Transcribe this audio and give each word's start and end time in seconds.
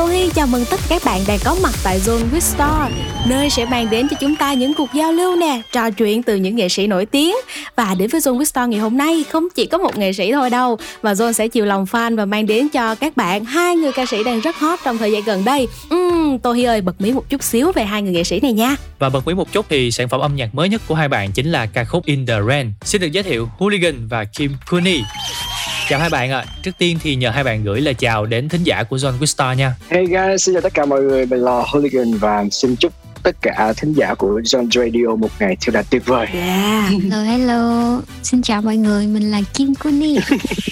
Tô 0.00 0.06
Hi 0.06 0.30
chào 0.34 0.46
mừng 0.46 0.64
tất 0.70 0.80
cả 0.80 0.86
các 0.88 1.02
bạn 1.04 1.20
đang 1.28 1.38
có 1.44 1.56
mặt 1.62 1.74
tại 1.84 1.98
Zone 1.98 2.30
with 2.32 2.40
Star, 2.40 2.92
nơi 3.26 3.50
sẽ 3.50 3.64
mang 3.64 3.90
đến 3.90 4.08
cho 4.10 4.16
chúng 4.20 4.36
ta 4.36 4.54
những 4.54 4.74
cuộc 4.74 4.88
giao 4.94 5.12
lưu 5.12 5.36
nè, 5.36 5.62
trò 5.72 5.90
chuyện 5.90 6.22
từ 6.22 6.36
những 6.36 6.56
nghệ 6.56 6.68
sĩ 6.68 6.86
nổi 6.86 7.06
tiếng. 7.06 7.34
Và 7.76 7.94
đến 7.98 8.10
với 8.10 8.20
Zone 8.20 8.38
with 8.38 8.44
Star 8.44 8.68
ngày 8.68 8.80
hôm 8.80 8.96
nay 8.96 9.24
không 9.30 9.48
chỉ 9.54 9.66
có 9.66 9.78
một 9.78 9.98
nghệ 9.98 10.12
sĩ 10.12 10.32
thôi 10.32 10.50
đâu, 10.50 10.78
mà 11.02 11.12
Zone 11.12 11.32
sẽ 11.32 11.48
chiều 11.48 11.66
lòng 11.66 11.84
fan 11.84 12.16
và 12.16 12.24
mang 12.24 12.46
đến 12.46 12.68
cho 12.68 12.94
các 12.94 13.16
bạn 13.16 13.44
hai 13.44 13.76
người 13.76 13.92
ca 13.92 14.06
sĩ 14.06 14.24
đang 14.24 14.40
rất 14.40 14.56
hot 14.56 14.78
trong 14.84 14.98
thời 14.98 15.12
gian 15.12 15.22
gần 15.24 15.44
đây. 15.44 15.68
Uhm, 15.94 16.54
Hi 16.56 16.64
ơi, 16.64 16.80
bật 16.80 17.00
mí 17.00 17.12
một 17.12 17.28
chút 17.28 17.42
xíu 17.42 17.72
về 17.72 17.84
hai 17.84 18.02
người 18.02 18.12
nghệ 18.12 18.24
sĩ 18.24 18.40
này 18.40 18.52
nha. 18.52 18.76
Và 18.98 19.08
bật 19.08 19.26
mí 19.26 19.34
một 19.34 19.52
chút 19.52 19.66
thì 19.68 19.90
sản 19.90 20.08
phẩm 20.08 20.20
âm 20.20 20.36
nhạc 20.36 20.54
mới 20.54 20.68
nhất 20.68 20.82
của 20.86 20.94
hai 20.94 21.08
bạn 21.08 21.32
chính 21.32 21.52
là 21.52 21.66
ca 21.66 21.84
khúc 21.84 22.04
In 22.04 22.26
The 22.26 22.38
Rain. 22.48 22.72
Xin 22.84 23.00
được 23.00 23.12
giới 23.12 23.22
thiệu 23.22 23.48
Hooligan 23.58 24.08
và 24.08 24.24
Kim 24.24 24.52
Cooney. 24.70 25.02
Chào 25.90 26.00
hai 26.00 26.10
bạn 26.10 26.30
ạ. 26.30 26.44
À. 26.46 26.52
Trước 26.62 26.70
tiên 26.78 26.98
thì 27.02 27.16
nhờ 27.16 27.30
hai 27.30 27.44
bạn 27.44 27.64
gửi 27.64 27.80
lời 27.80 27.94
chào 27.94 28.26
đến 28.26 28.48
thính 28.48 28.62
giả 28.64 28.82
của 28.82 28.96
John 28.96 29.18
Wistar 29.18 29.54
nha. 29.54 29.74
Hey 29.88 30.06
guys, 30.06 30.44
xin 30.44 30.54
chào 30.54 30.62
tất 30.62 30.74
cả 30.74 30.84
mọi 30.84 31.02
người. 31.02 31.26
Mình 31.26 31.40
là 31.40 31.62
Hooligan 31.66 32.14
và 32.14 32.44
xin 32.50 32.76
chúc 32.76 32.92
tất 33.22 33.36
cả 33.42 33.72
thính 33.76 33.92
giả 33.92 34.14
của 34.14 34.40
John 34.40 34.70
Radio 34.70 35.16
một 35.16 35.28
ngày 35.38 35.56
thật 35.60 35.74
là 35.74 35.82
tuyệt 35.82 36.06
vời. 36.06 36.26
Yeah. 36.32 36.90
Hello, 36.90 37.22
hello. 37.22 38.00
Xin 38.22 38.42
chào 38.42 38.62
mọi 38.62 38.76
người. 38.76 39.06
Mình 39.06 39.30
là 39.30 39.40
Kim 39.54 39.74
Kuni. 39.74 40.18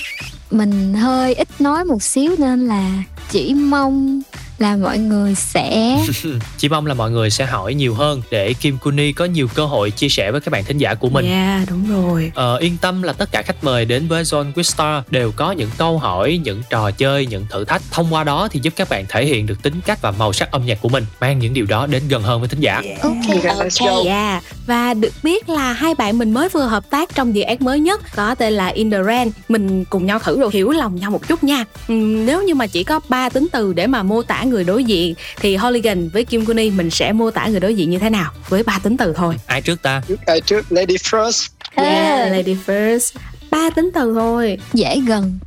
mình 0.50 0.94
hơi 0.94 1.34
ít 1.34 1.48
nói 1.58 1.84
một 1.84 2.02
xíu 2.02 2.34
nên 2.38 2.66
là 2.66 3.02
chỉ 3.30 3.54
mong 3.54 4.22
là 4.58 4.76
mọi 4.76 4.98
người 4.98 5.34
sẽ 5.34 5.98
chỉ 6.56 6.68
mong 6.68 6.86
là 6.86 6.94
mọi 6.94 7.10
người 7.10 7.30
sẽ 7.30 7.46
hỏi 7.46 7.74
nhiều 7.74 7.94
hơn 7.94 8.22
để 8.30 8.52
Kim 8.52 8.78
Kuni 8.78 9.12
có 9.12 9.24
nhiều 9.24 9.48
cơ 9.54 9.66
hội 9.66 9.90
chia 9.90 10.08
sẻ 10.08 10.30
với 10.30 10.40
các 10.40 10.50
bạn 10.52 10.64
thính 10.64 10.78
giả 10.78 10.94
của 10.94 11.08
mình. 11.08 11.26
Yeah, 11.26 11.70
đúng 11.70 11.88
rồi. 11.90 12.32
Ờ, 12.34 12.56
yên 12.56 12.76
tâm 12.80 13.02
là 13.02 13.12
tất 13.12 13.32
cả 13.32 13.42
khách 13.42 13.64
mời 13.64 13.84
đến 13.84 14.08
với 14.08 14.22
Zone 14.22 14.52
Quizstar 14.52 15.02
đều 15.10 15.32
có 15.36 15.52
những 15.52 15.70
câu 15.78 15.98
hỏi, 15.98 16.40
những 16.44 16.62
trò 16.70 16.90
chơi, 16.90 17.26
những 17.26 17.46
thử 17.50 17.64
thách. 17.64 17.82
Thông 17.90 18.14
qua 18.14 18.24
đó 18.24 18.48
thì 18.50 18.60
giúp 18.62 18.72
các 18.76 18.88
bạn 18.88 19.04
thể 19.08 19.26
hiện 19.26 19.46
được 19.46 19.62
tính 19.62 19.80
cách 19.86 20.02
và 20.02 20.10
màu 20.10 20.32
sắc 20.32 20.50
âm 20.50 20.66
nhạc 20.66 20.80
của 20.80 20.88
mình, 20.88 21.06
mang 21.20 21.38
những 21.38 21.54
điều 21.54 21.66
đó 21.66 21.86
đến 21.86 22.02
gần 22.08 22.22
hơn 22.22 22.40
với 22.40 22.48
thính 22.48 22.60
giả. 22.60 22.82
Yeah. 22.84 23.02
Ok, 23.02 23.44
ok. 23.58 24.04
Yeah. 24.06 24.42
Và 24.66 24.94
được 24.94 25.12
biết 25.22 25.48
là 25.48 25.72
hai 25.72 25.94
bạn 25.94 26.18
mình 26.18 26.34
mới 26.34 26.48
vừa 26.48 26.66
hợp 26.66 26.90
tác 26.90 27.14
trong 27.14 27.34
dự 27.34 27.42
án 27.42 27.56
mới 27.60 27.80
nhất 27.80 28.00
có 28.16 28.34
tên 28.34 28.52
là 28.52 28.66
In 28.66 28.90
The 28.90 29.02
Rain. 29.02 29.30
Mình 29.48 29.84
cùng 29.84 30.06
nhau 30.06 30.18
thử 30.18 30.40
rồi 30.40 30.50
hiểu 30.52 30.70
lòng 30.70 30.96
nhau 30.96 31.10
một 31.10 31.28
chút 31.28 31.44
nha. 31.44 31.64
Uhm, 31.92 32.26
nếu 32.26 32.42
như 32.42 32.54
mà 32.54 32.66
chỉ 32.66 32.84
có 32.84 33.00
ba 33.08 33.28
tính 33.28 33.46
từ 33.52 33.72
để 33.72 33.86
mà 33.86 34.02
mô 34.02 34.22
tả 34.22 34.44
người 34.50 34.64
đối 34.64 34.84
diện 34.84 35.14
thì 35.40 35.56
Holigan 35.56 36.08
với 36.08 36.24
Kim 36.24 36.46
Kuni 36.46 36.70
mình 36.70 36.90
sẽ 36.90 37.12
mô 37.12 37.30
tả 37.30 37.46
người 37.46 37.60
đối 37.60 37.74
diện 37.74 37.90
như 37.90 37.98
thế 37.98 38.10
nào 38.10 38.32
với 38.48 38.62
ba 38.62 38.78
tính 38.78 38.96
từ 38.96 39.12
thôi. 39.16 39.34
Ai 39.46 39.60
trước 39.60 39.82
ta? 39.82 40.02
Ai 40.26 40.40
trước? 40.40 40.72
Lady 40.72 40.96
first. 40.96 41.48
Yeah 41.74 42.32
lady 42.32 42.56
first. 42.66 43.16
Ba 43.50 43.70
tính 43.70 43.90
từ 43.94 44.14
thôi. 44.14 44.58
Dễ 44.72 45.00
gần 45.06 45.38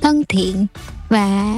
thân 0.00 0.22
thiện 0.28 0.66
và 1.08 1.54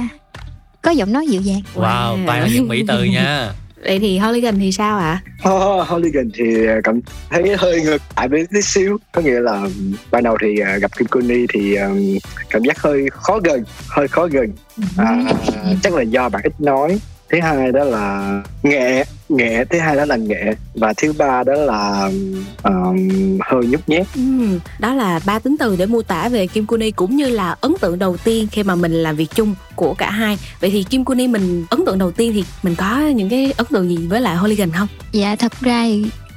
có 0.81 0.91
giọng 0.91 1.13
nói 1.13 1.27
dịu 1.27 1.41
dàng. 1.41 1.61
Wow. 1.75 2.25
toàn 2.27 2.41
là 2.41 2.47
những 2.53 2.67
mỹ 2.67 2.83
từ 2.87 3.03
nha 3.03 3.51
Vậy 3.83 3.99
thì 3.99 4.17
Holigan 4.17 4.59
thì 4.59 4.71
sao 4.71 4.97
ạ? 4.97 5.21
À? 5.43 5.51
Oh, 5.51 5.87
Holigan 5.87 6.29
thì 6.33 6.43
cảm 6.83 6.99
thấy 7.29 7.55
hơi 7.57 7.81
ngược 7.81 8.01
lại 8.17 8.27
với 8.27 8.47
tí 8.53 8.61
xíu 8.61 8.97
Có 9.11 9.21
nghĩa 9.21 9.39
là 9.39 9.67
ban 10.11 10.23
đầu 10.23 10.37
thì 10.41 10.59
à, 10.59 10.77
gặp 10.77 10.91
Kim 10.97 11.07
Kuni 11.07 11.45
thì 11.53 11.75
um, 11.75 12.17
cảm 12.49 12.63
giác 12.63 12.79
hơi 12.79 13.09
khó 13.11 13.39
gần 13.43 13.63
Hơi 13.87 14.07
khó 14.07 14.27
gần 14.27 14.51
à, 14.97 15.33
Chắc 15.83 15.93
là 15.93 16.01
do 16.01 16.29
bạn 16.29 16.41
ít 16.43 16.53
nói 16.59 16.99
thứ 17.31 17.39
hai 17.41 17.71
đó 17.71 17.83
là 17.83 18.43
nghệ 18.63 19.03
nghệ 19.31 19.65
thứ 19.65 19.79
hai 19.79 19.95
đó 19.95 20.05
là 20.05 20.15
nghệ 20.15 20.53
và 20.75 20.93
thứ 20.97 21.13
ba 21.13 21.43
đó 21.43 21.53
là 21.53 22.11
um, 22.63 23.37
hơi 23.41 23.65
nhút 23.65 23.81
nhát. 23.87 24.07
Ừ, 24.15 24.59
đó 24.79 24.93
là 24.93 25.19
ba 25.25 25.39
tính 25.39 25.55
từ 25.59 25.75
để 25.75 25.85
mô 25.85 26.01
tả 26.01 26.29
về 26.29 26.47
Kim 26.47 26.65
Kuni 26.65 26.91
cũng 26.91 27.15
như 27.15 27.29
là 27.29 27.55
ấn 27.61 27.73
tượng 27.81 27.99
đầu 27.99 28.17
tiên 28.17 28.47
khi 28.51 28.63
mà 28.63 28.75
mình 28.75 28.93
làm 28.93 29.15
việc 29.15 29.29
chung 29.35 29.55
của 29.75 29.93
cả 29.93 30.11
hai. 30.11 30.37
Vậy 30.59 30.69
thì 30.71 30.83
Kim 30.83 31.05
Kuni 31.05 31.27
mình 31.27 31.65
ấn 31.69 31.85
tượng 31.85 31.99
đầu 31.99 32.11
tiên 32.11 32.31
thì 32.33 32.43
mình 32.63 32.75
có 32.75 32.99
những 32.99 33.29
cái 33.29 33.53
ấn 33.57 33.67
tượng 33.69 33.89
gì 33.89 34.07
với 34.07 34.21
lại 34.21 34.35
Hooligan 34.35 34.71
không? 34.71 34.87
Dạ 35.11 35.35
thật 35.35 35.51
ra 35.61 35.85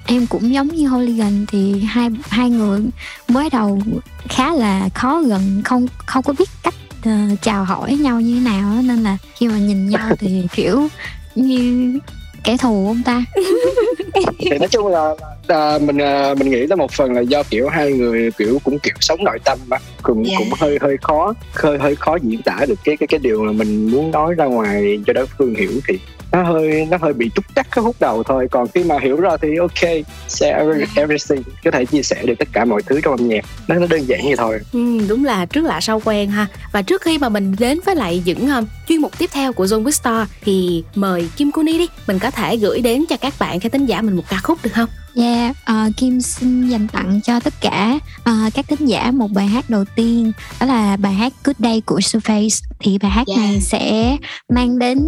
em 0.06 0.26
cũng 0.26 0.54
giống 0.54 0.68
như 0.68 0.88
Hooligan 0.88 1.46
thì 1.48 1.80
hai 1.80 2.10
hai 2.28 2.50
người 2.50 2.80
mới 3.28 3.50
đầu 3.50 3.82
khá 4.28 4.54
là 4.54 4.88
khó 4.94 5.22
gần 5.22 5.62
không 5.64 5.86
không 6.06 6.22
có 6.22 6.34
biết 6.38 6.48
cách 6.62 6.74
uh, 7.08 7.42
chào 7.42 7.64
hỏi 7.64 7.96
nhau 7.96 8.20
như 8.20 8.34
thế 8.34 8.40
nào 8.40 8.82
nên 8.82 9.02
là 9.02 9.18
khi 9.34 9.48
mà 9.48 9.58
nhìn 9.58 9.88
nhau 9.88 10.10
thì 10.18 10.46
kiểu 10.54 10.88
như 11.34 11.98
kẻ 12.44 12.56
thù 12.56 12.86
ông 12.86 13.02
ta 13.04 13.24
thì 14.38 14.58
nói 14.58 14.68
chung 14.70 14.86
là 14.86 15.14
à, 15.48 15.78
mình 15.78 15.98
à, 15.98 16.34
mình 16.34 16.50
nghĩ 16.50 16.66
là 16.66 16.76
một 16.76 16.92
phần 16.92 17.12
là 17.12 17.20
do 17.20 17.42
kiểu 17.42 17.68
hai 17.68 17.92
người 17.92 18.30
kiểu 18.38 18.58
cũng 18.64 18.78
kiểu 18.78 18.94
sống 19.00 19.24
nội 19.24 19.38
tâm 19.44 19.58
mà 19.66 19.76
cũng 20.02 20.24
yeah. 20.24 20.38
cũng 20.38 20.48
hơi 20.60 20.78
hơi 20.80 20.96
khó 21.02 21.34
hơi 21.52 21.78
hơi 21.78 21.96
khó 21.96 22.16
diễn 22.22 22.42
tả 22.42 22.58
được 22.68 22.78
cái 22.84 22.96
cái 22.96 23.06
cái 23.06 23.20
điều 23.22 23.42
mà 23.44 23.52
mình 23.52 23.90
muốn 23.90 24.10
nói 24.10 24.34
ra 24.34 24.44
ngoài 24.44 24.98
cho 25.06 25.12
đối 25.12 25.26
phương 25.26 25.54
hiểu 25.54 25.72
thì 25.88 25.98
nó 26.34 26.42
hơi 26.42 26.86
nó 26.90 26.96
hơi 27.00 27.12
bị 27.12 27.30
trúc 27.34 27.44
trắc 27.56 27.66
cái 27.70 27.84
hút 27.84 27.96
đầu 28.00 28.22
thôi. 28.22 28.48
Còn 28.50 28.66
khi 28.74 28.84
mà 28.84 28.98
hiểu 29.02 29.16
ra 29.16 29.30
thì 29.42 29.48
ok 29.56 30.04
share 30.28 30.52
everything. 30.96 31.42
Có 31.64 31.70
thể 31.70 31.84
chia 31.84 32.02
sẻ 32.02 32.22
được 32.26 32.34
tất 32.38 32.48
cả 32.52 32.64
mọi 32.64 32.82
thứ 32.82 33.00
trong 33.04 33.16
âm 33.16 33.28
nhạc. 33.28 33.44
Nó 33.68 33.74
nó 33.74 33.86
đơn 33.86 34.08
giản 34.08 34.26
như 34.26 34.36
thôi. 34.36 34.60
Ừ, 34.72 34.98
đúng 35.08 35.24
là 35.24 35.46
trước 35.46 35.64
lạ 35.64 35.80
sau 35.80 36.00
quen 36.04 36.30
ha. 36.30 36.46
Và 36.72 36.82
trước 36.82 37.02
khi 37.02 37.18
mà 37.18 37.28
mình 37.28 37.56
đến 37.58 37.80
với 37.84 37.96
lại 37.96 38.22
những 38.24 38.48
um, 38.48 38.66
chuyên 38.88 39.00
mục 39.00 39.18
tiếp 39.18 39.30
theo 39.32 39.52
của 39.52 39.64
Zone 39.64 39.90
Star 39.90 40.28
thì 40.44 40.84
mời 40.94 41.28
Kim 41.36 41.52
Kuni 41.52 41.78
đi. 41.78 41.88
Mình 42.06 42.18
có 42.18 42.30
thể 42.30 42.56
gửi 42.56 42.80
đến 42.80 43.04
cho 43.08 43.16
các 43.16 43.34
bạn 43.38 43.60
khán 43.60 43.72
thính 43.72 43.86
giả 43.86 44.02
mình 44.02 44.16
một 44.16 44.24
ca 44.28 44.36
khúc 44.42 44.58
được 44.62 44.70
không? 44.72 44.88
Yeah, 45.16 45.56
uh, 45.70 45.96
Kim 45.96 46.20
xin 46.20 46.68
dành 46.68 46.88
tặng 46.88 47.20
cho 47.24 47.40
tất 47.40 47.54
cả 47.60 47.98
uh, 48.18 48.54
các 48.54 48.68
thính 48.68 48.88
giả 48.88 49.10
một 49.10 49.30
bài 49.30 49.46
hát 49.46 49.70
đầu 49.70 49.84
tiên. 49.96 50.32
Đó 50.60 50.66
là 50.66 50.96
bài 50.96 51.12
hát 51.12 51.32
Good 51.44 51.56
Day 51.58 51.82
của 51.86 51.98
Surface. 51.98 52.64
Thì 52.80 52.98
bài 52.98 53.10
hát 53.10 53.26
yeah. 53.26 53.40
này 53.40 53.60
sẽ 53.60 54.16
mang 54.54 54.78
đến 54.78 54.98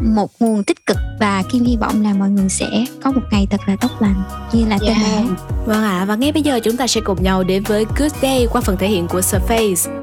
một 0.00 0.30
nguồn 0.40 0.64
tích 0.64 0.86
cực 0.86 0.96
và 1.20 1.42
Kim 1.50 1.64
hy 1.64 1.76
vọng 1.76 2.02
là 2.02 2.14
mọi 2.14 2.30
người 2.30 2.48
sẽ 2.48 2.84
có 3.02 3.10
một 3.10 3.20
ngày 3.30 3.46
thật 3.50 3.60
là 3.66 3.76
tốt 3.80 3.88
lành 4.00 4.22
như 4.52 4.66
là 4.66 4.78
yeah. 4.82 4.82
tên 4.82 4.96
bài 5.02 5.24
Vâng 5.66 5.82
ạ, 5.82 5.98
à, 5.98 6.04
và 6.04 6.14
ngay 6.14 6.32
bây 6.32 6.42
giờ 6.42 6.60
chúng 6.60 6.76
ta 6.76 6.86
sẽ 6.86 7.00
cùng 7.00 7.22
nhau 7.22 7.44
đến 7.44 7.62
với 7.62 7.84
Good 7.98 8.12
Day 8.22 8.48
qua 8.52 8.60
phần 8.60 8.76
thể 8.76 8.88
hiện 8.88 9.08
của 9.08 9.20
Surface. 9.20 10.02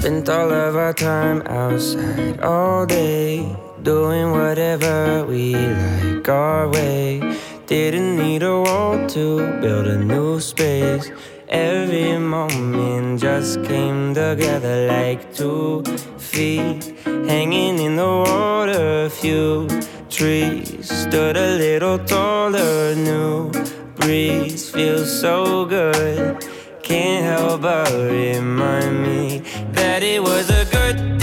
Spent 0.00 0.26
all 0.26 0.52
of 0.52 0.88
our 0.88 0.96
time 0.96 1.40
outside 1.66 2.36
all 2.40 2.86
day 2.88 3.40
Doing 3.84 4.32
whatever 4.32 5.24
we 5.26 5.54
like 5.54 6.28
our 6.28 6.74
way 6.74 7.20
Didn't 7.68 8.16
need 8.16 8.42
a 8.42 8.62
wall 8.64 9.08
to 9.08 9.60
build 9.62 9.86
a 9.86 9.96
new 9.96 10.40
space 10.40 11.10
Every 11.50 12.18
moment 12.18 13.22
just 13.22 13.64
came 13.64 14.12
together 14.12 14.86
like 14.86 15.32
two 15.34 15.82
feet 16.18 16.94
hanging 17.04 17.78
in 17.78 17.96
the 17.96 18.04
water. 18.04 19.08
Few 19.08 19.66
trees 20.10 20.90
stood 20.90 21.38
a 21.38 21.56
little 21.56 21.98
taller. 22.00 22.94
New 22.94 23.50
breeze 23.94 24.68
feels 24.68 25.10
so 25.20 25.64
good. 25.64 26.46
Can't 26.82 27.24
help 27.24 27.62
but 27.62 27.92
remind 27.94 29.02
me 29.02 29.38
that 29.72 30.02
it 30.02 30.22
was 30.22 30.50
a 30.50 30.66
good 30.66 31.17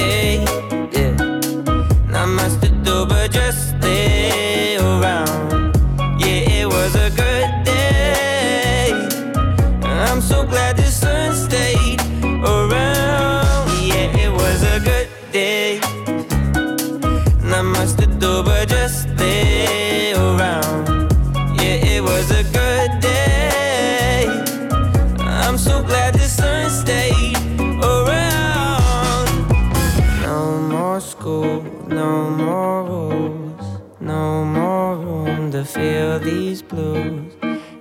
no 32.05 32.29
more 32.29 32.84
rules, 32.84 33.66
no 33.99 34.46
more 34.46 34.96
room 35.05 35.52
to 35.52 35.63
feel 35.66 36.19
these 36.19 36.61
blues. 36.61 37.34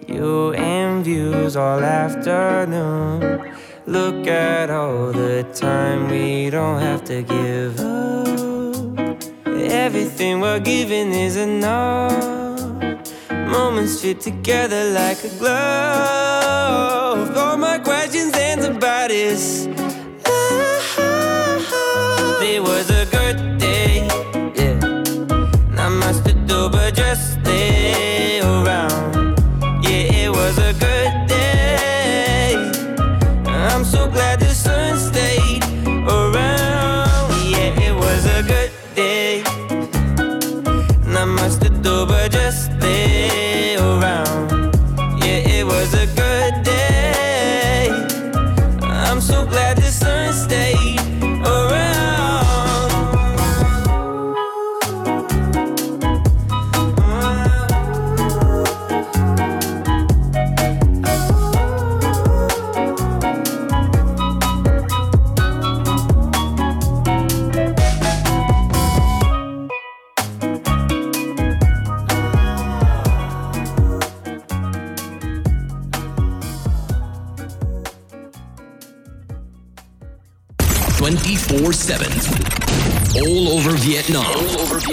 You 0.09 0.55
and 0.55 1.05
views 1.05 1.56
all 1.56 1.82
afternoon. 2.03 3.21
Look 3.87 4.26
at 4.26 4.71
all 4.71 5.12
the 5.12 5.43
time 5.67 6.00
we 6.09 6.49
don't 6.56 6.81
have 6.81 7.03
to 7.12 7.19
give 7.37 7.75
up. 7.81 9.19
Everything 9.87 10.41
we're 10.41 10.65
giving 10.75 11.11
is 11.27 11.37
enough. 11.37 12.25
Moments 13.56 14.00
fit 14.00 14.20
together 14.20 14.82
like 15.00 15.20
a 15.31 15.32
glove. 15.41 17.27
All 17.37 17.59
my 17.59 17.79
questions 17.79 18.32
answered 18.50 18.81
by 18.81 19.09
this. 19.09 19.44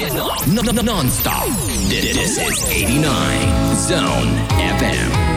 Non-stop. 0.02 1.48
This 1.88 2.38
is 2.40 2.66
89 2.66 3.76
Zone 3.76 4.34
FM. 4.58 5.31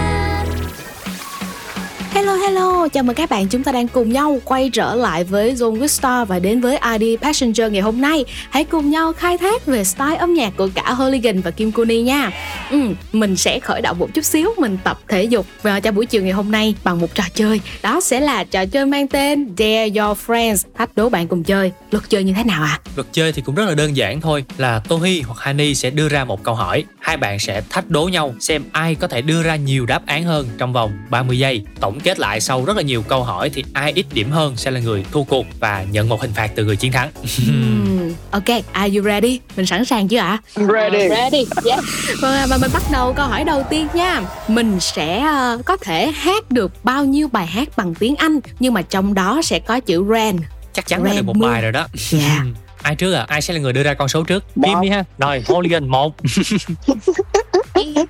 Chào 2.95 3.03
mừng 3.03 3.17
các 3.17 3.31
bạn 3.31 3.49
chúng 3.49 3.63
ta 3.63 3.73
đang 3.73 3.89
cùng 3.89 4.13
nhau 4.13 4.39
quay 4.45 4.71
trở 4.71 4.95
lại 4.95 5.25
với 5.25 5.55
Zone 5.55 5.79
with 5.79 5.87
Star 5.87 6.29
và 6.29 6.39
đến 6.39 6.61
với 6.61 6.79
ID 6.99 7.21
Passenger 7.21 7.73
ngày 7.73 7.83
hôm 7.83 8.01
nay. 8.01 8.25
Hãy 8.51 8.65
cùng 8.65 8.91
nhau 8.91 9.13
khai 9.13 9.39
thác 9.39 9.67
về 9.67 9.85
style 9.85 10.17
âm 10.17 10.35
nhạc 10.35 10.57
của 10.57 10.69
cả 10.75 10.93
Hooligan 10.93 11.41
và 11.41 11.51
Kim 11.51 11.73
Kuni 11.73 12.03
nha. 12.03 12.31
Ừ, 12.71 12.79
mình 13.13 13.37
sẽ 13.37 13.61
khởi 13.61 13.83
động 13.83 13.99
một 13.99 14.15
chút 14.15 14.25
xíu, 14.25 14.51
mình 14.59 14.79
tập 14.85 14.99
thể 15.09 15.25
dục 15.25 15.47
vào 15.63 15.81
cho 15.81 15.93
buổi 15.93 16.07
chiều 16.07 16.23
ngày 16.23 16.33
hôm 16.33 16.51
nay 16.51 16.75
bằng 16.85 17.01
một 17.01 17.15
trò 17.15 17.25
chơi. 17.35 17.61
Đó 17.83 18.01
sẽ 18.01 18.21
là 18.21 18.45
trò 18.45 18.67
chơi 18.67 18.87
mang 18.87 19.09
tên 19.09 19.47
Dare 19.59 19.89
Your 19.89 20.19
Friends, 20.27 20.57
thách 20.79 20.97
đố 20.97 21.09
bạn 21.09 21.29
cùng 21.29 21.45
chơi. 21.45 21.73
Luật 21.91 22.05
chơi 22.11 22.25
như 22.25 22.33
thế 22.37 22.45
nào 22.45 22.63
à? 22.63 22.81
Luật 22.97 23.07
chơi 23.13 23.33
thì 23.33 23.43
cũng 23.43 23.55
rất 23.55 23.65
là 23.69 23.75
đơn 23.75 23.97
giản 23.97 24.21
thôi 24.21 24.45
là 24.59 24.79
Tohi 24.79 25.21
hoặc 25.21 25.39
Hani 25.39 25.75
sẽ 25.75 25.91
đưa 25.91 26.09
ra 26.09 26.25
một 26.25 26.45
câu 26.45 26.55
hỏi 26.55 26.85
hai 27.05 27.17
bạn 27.17 27.39
sẽ 27.39 27.63
thách 27.71 27.91
đố 27.91 28.09
nhau 28.09 28.35
xem 28.41 28.63
ai 28.73 28.95
có 28.95 29.09
thể 29.09 29.23
đưa 29.23 29.43
ra 29.43 29.57
nhiều 29.57 29.87
đáp 29.87 30.07
án 30.07 30.25
hơn 30.25 30.49
trong 30.59 30.73
vòng 30.73 30.93
30 31.11 31.39
giây 31.39 31.63
tổng 31.81 32.01
kết 32.01 32.19
lại 32.19 32.41
sau 32.41 32.65
rất 32.65 32.77
là 32.77 32.83
nhiều 32.87 33.03
câu 33.03 33.25
hỏi 33.25 33.51
thì 33.51 33.65
ai 33.73 33.93
ít 33.95 34.07
điểm 34.13 34.31
hơn 34.31 34.57
sẽ 34.57 34.71
là 34.71 34.81
người 34.81 35.05
thua 35.13 35.23
cuộc 35.23 35.47
và 35.61 35.85
nhận 35.91 36.09
một 36.09 36.21
hình 36.21 36.33
phạt 36.33 36.51
từ 36.57 36.65
người 36.65 36.77
chiến 36.77 36.93
thắng 36.93 37.11
ok, 38.31 38.45
are 38.73 38.97
you 38.97 39.05
ready? 39.05 39.41
Mình 39.57 39.67
sẵn 39.67 39.85
sàng 39.85 40.09
chưa 40.09 40.19
ạ? 40.19 40.39
ready 40.57 41.09
Ready, 41.09 41.47
yeah. 41.67 41.81
Vâng, 42.21 42.47
và 42.51 42.57
mình 42.57 42.71
bắt 42.73 42.83
đầu 42.93 43.13
câu 43.13 43.27
hỏi 43.27 43.45
đầu 43.45 43.63
tiên 43.71 43.87
nha. 43.95 44.23
Mình 44.49 44.81
sẽ 44.81 45.21
ờ, 45.21 45.59
có 45.67 45.77
thể 45.77 46.11
hát 46.11 46.51
được 46.51 46.85
bao 46.85 47.05
nhiêu 47.05 47.29
bài 47.29 47.47
hát 47.47 47.69
bằng 47.77 47.95
tiếng 47.95 48.17
Anh 48.17 48.39
nhưng 48.61 48.75
mà 48.75 48.83
trong 48.83 49.15
đó 49.15 49.41
sẽ 49.45 49.59
có 49.59 49.81
chữ 49.81 50.05
ran. 50.09 50.39
chắc 50.73 50.87
chắn 50.87 51.03
là 51.05 51.13
được 51.13 51.23
một 51.25 51.33
Random. 51.35 51.51
bài 51.53 51.63
rồi 51.63 51.73
đó 51.73 51.87
Yeah. 52.13 52.43
ai 52.83 52.95
trước 52.97 53.13
à 53.13 53.25
ai 53.29 53.43
sẽ 53.43 53.55
là 53.55 53.61
người 53.61 53.73
đưa 53.73 53.83
ra 53.83 53.95
con 53.95 54.09
số 54.09 54.25
trước. 54.25 54.45
Kim 54.65 54.81
đi 54.83 54.89
ha 54.89 55.05
rồi 55.19 55.43
Hooligan 55.47 55.89
một 55.89 56.15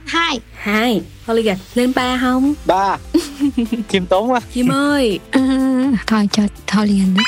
hai. 0.06 0.40
Hai, 0.54 1.02
Hooligan, 1.26 1.56
lên 1.74 1.92
ba 1.96 2.18
không? 2.22 2.54
ba. 2.66 2.96
Kim 3.88 4.06
tốn 4.06 4.30
quá 4.30 4.40
Kim 4.52 4.68
ơi, 4.68 5.20
à, 5.30 5.40
thôi 6.06 6.28
cho 6.32 6.42
thôi 6.66 6.86
liền 6.86 7.14
đó. 7.16 7.22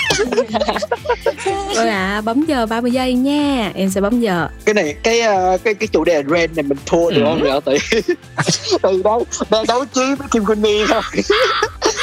Vâng 1.75 1.89
ạ, 1.89 2.21
bấm 2.21 2.45
giờ 2.45 2.67
30 2.67 2.91
giây 2.91 3.15
nha. 3.15 3.73
Em 3.75 3.91
sẽ 3.91 4.01
bấm 4.01 4.21
giờ. 4.21 4.49
cái 4.65 4.75
này 4.75 4.95
cái 5.03 5.21
ờ, 5.21 5.59
cái 5.65 5.75
cái 5.75 5.87
chủ 5.87 6.05
đề 6.05 6.23
red 6.31 6.51
này 6.57 6.63
mình 6.63 6.79
thua 6.87 7.11
được 7.11 7.23
không 7.25 7.41
vậy 7.43 7.61
tại 7.65 7.79
từ 8.83 9.03
đó 9.05 9.21
đang 9.51 9.67
đấu 9.69 9.85
trí 9.95 10.15
với 10.19 10.29
Kim 10.31 10.45
Kuni 10.45 10.87
thôi. 10.89 11.03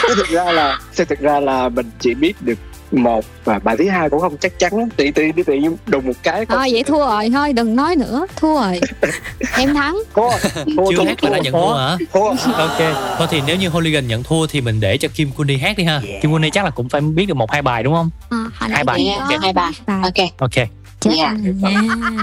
Chứ 0.07 0.13
thực 0.15 0.27
ra 0.27 0.51
là 0.51 0.79
thực 0.95 1.19
ra 1.19 1.39
là 1.39 1.69
mình 1.69 1.89
chỉ 1.99 2.13
biết 2.13 2.33
được 2.41 2.57
một 2.93 3.25
và 3.43 3.59
bài 3.59 3.75
thứ 3.77 3.89
hai 3.89 4.09
cũng 4.09 4.19
không 4.19 4.37
chắc 4.37 4.59
chắn. 4.59 4.77
Lắm 4.77 4.89
tự 4.97 5.05
tự 5.15 5.23
tự 5.45 5.53
nhiên 5.53 5.75
đùng 5.85 6.05
một 6.07 6.13
cái 6.23 6.45
thôi 6.45 6.67
vậy 6.71 6.83
thua 6.83 6.99
rồi. 6.99 7.29
Thôi 7.33 7.53
đừng 7.53 7.75
nói 7.75 7.95
nữa. 7.95 8.25
Thua 8.35 8.53
rồi. 8.61 8.79
Em 9.57 9.73
thắng. 9.73 9.97
Thua 10.15 10.29
thua 10.77 10.91
chưa 10.91 10.97
thua, 10.97 11.03
hát 11.05 11.17
mà 11.23 11.29
đã 11.29 11.37
nhận 11.43 11.53
thua 11.53 11.73
hả? 11.73 11.97
thua. 12.13 12.27
Ok. 12.53 12.79
Thôi 13.17 13.27
thì 13.31 13.41
nếu 13.47 13.55
như 13.55 13.69
Hooligan 13.69 14.07
nhận 14.07 14.23
thua 14.23 14.47
thì 14.47 14.61
mình 14.61 14.79
để 14.79 14.97
cho 14.97 15.07
Kim 15.15 15.31
Kuni 15.31 15.57
hát 15.57 15.77
đi 15.77 15.83
ha. 15.83 16.01
Kim 16.21 16.31
Kuni 16.31 16.49
chắc 16.49 16.63
là 16.65 16.69
cũng 16.71 16.89
phải 16.89 17.01
biết 17.01 17.25
được 17.25 17.33
một 17.37 17.51
hai 17.51 17.61
bài 17.61 17.83
đúng 17.83 17.93
không? 17.93 18.09
À, 18.29 18.45
Hai 18.69 18.83
bài. 18.83 19.05
Yeah, 19.07 19.19
có 19.29 19.37
hai 19.41 19.53
bài. 19.53 19.71
ok. 19.87 20.29
Ok. 20.37 20.67
Chết 20.99 21.11
Dạ. 21.17 21.33
nha. 21.33 21.81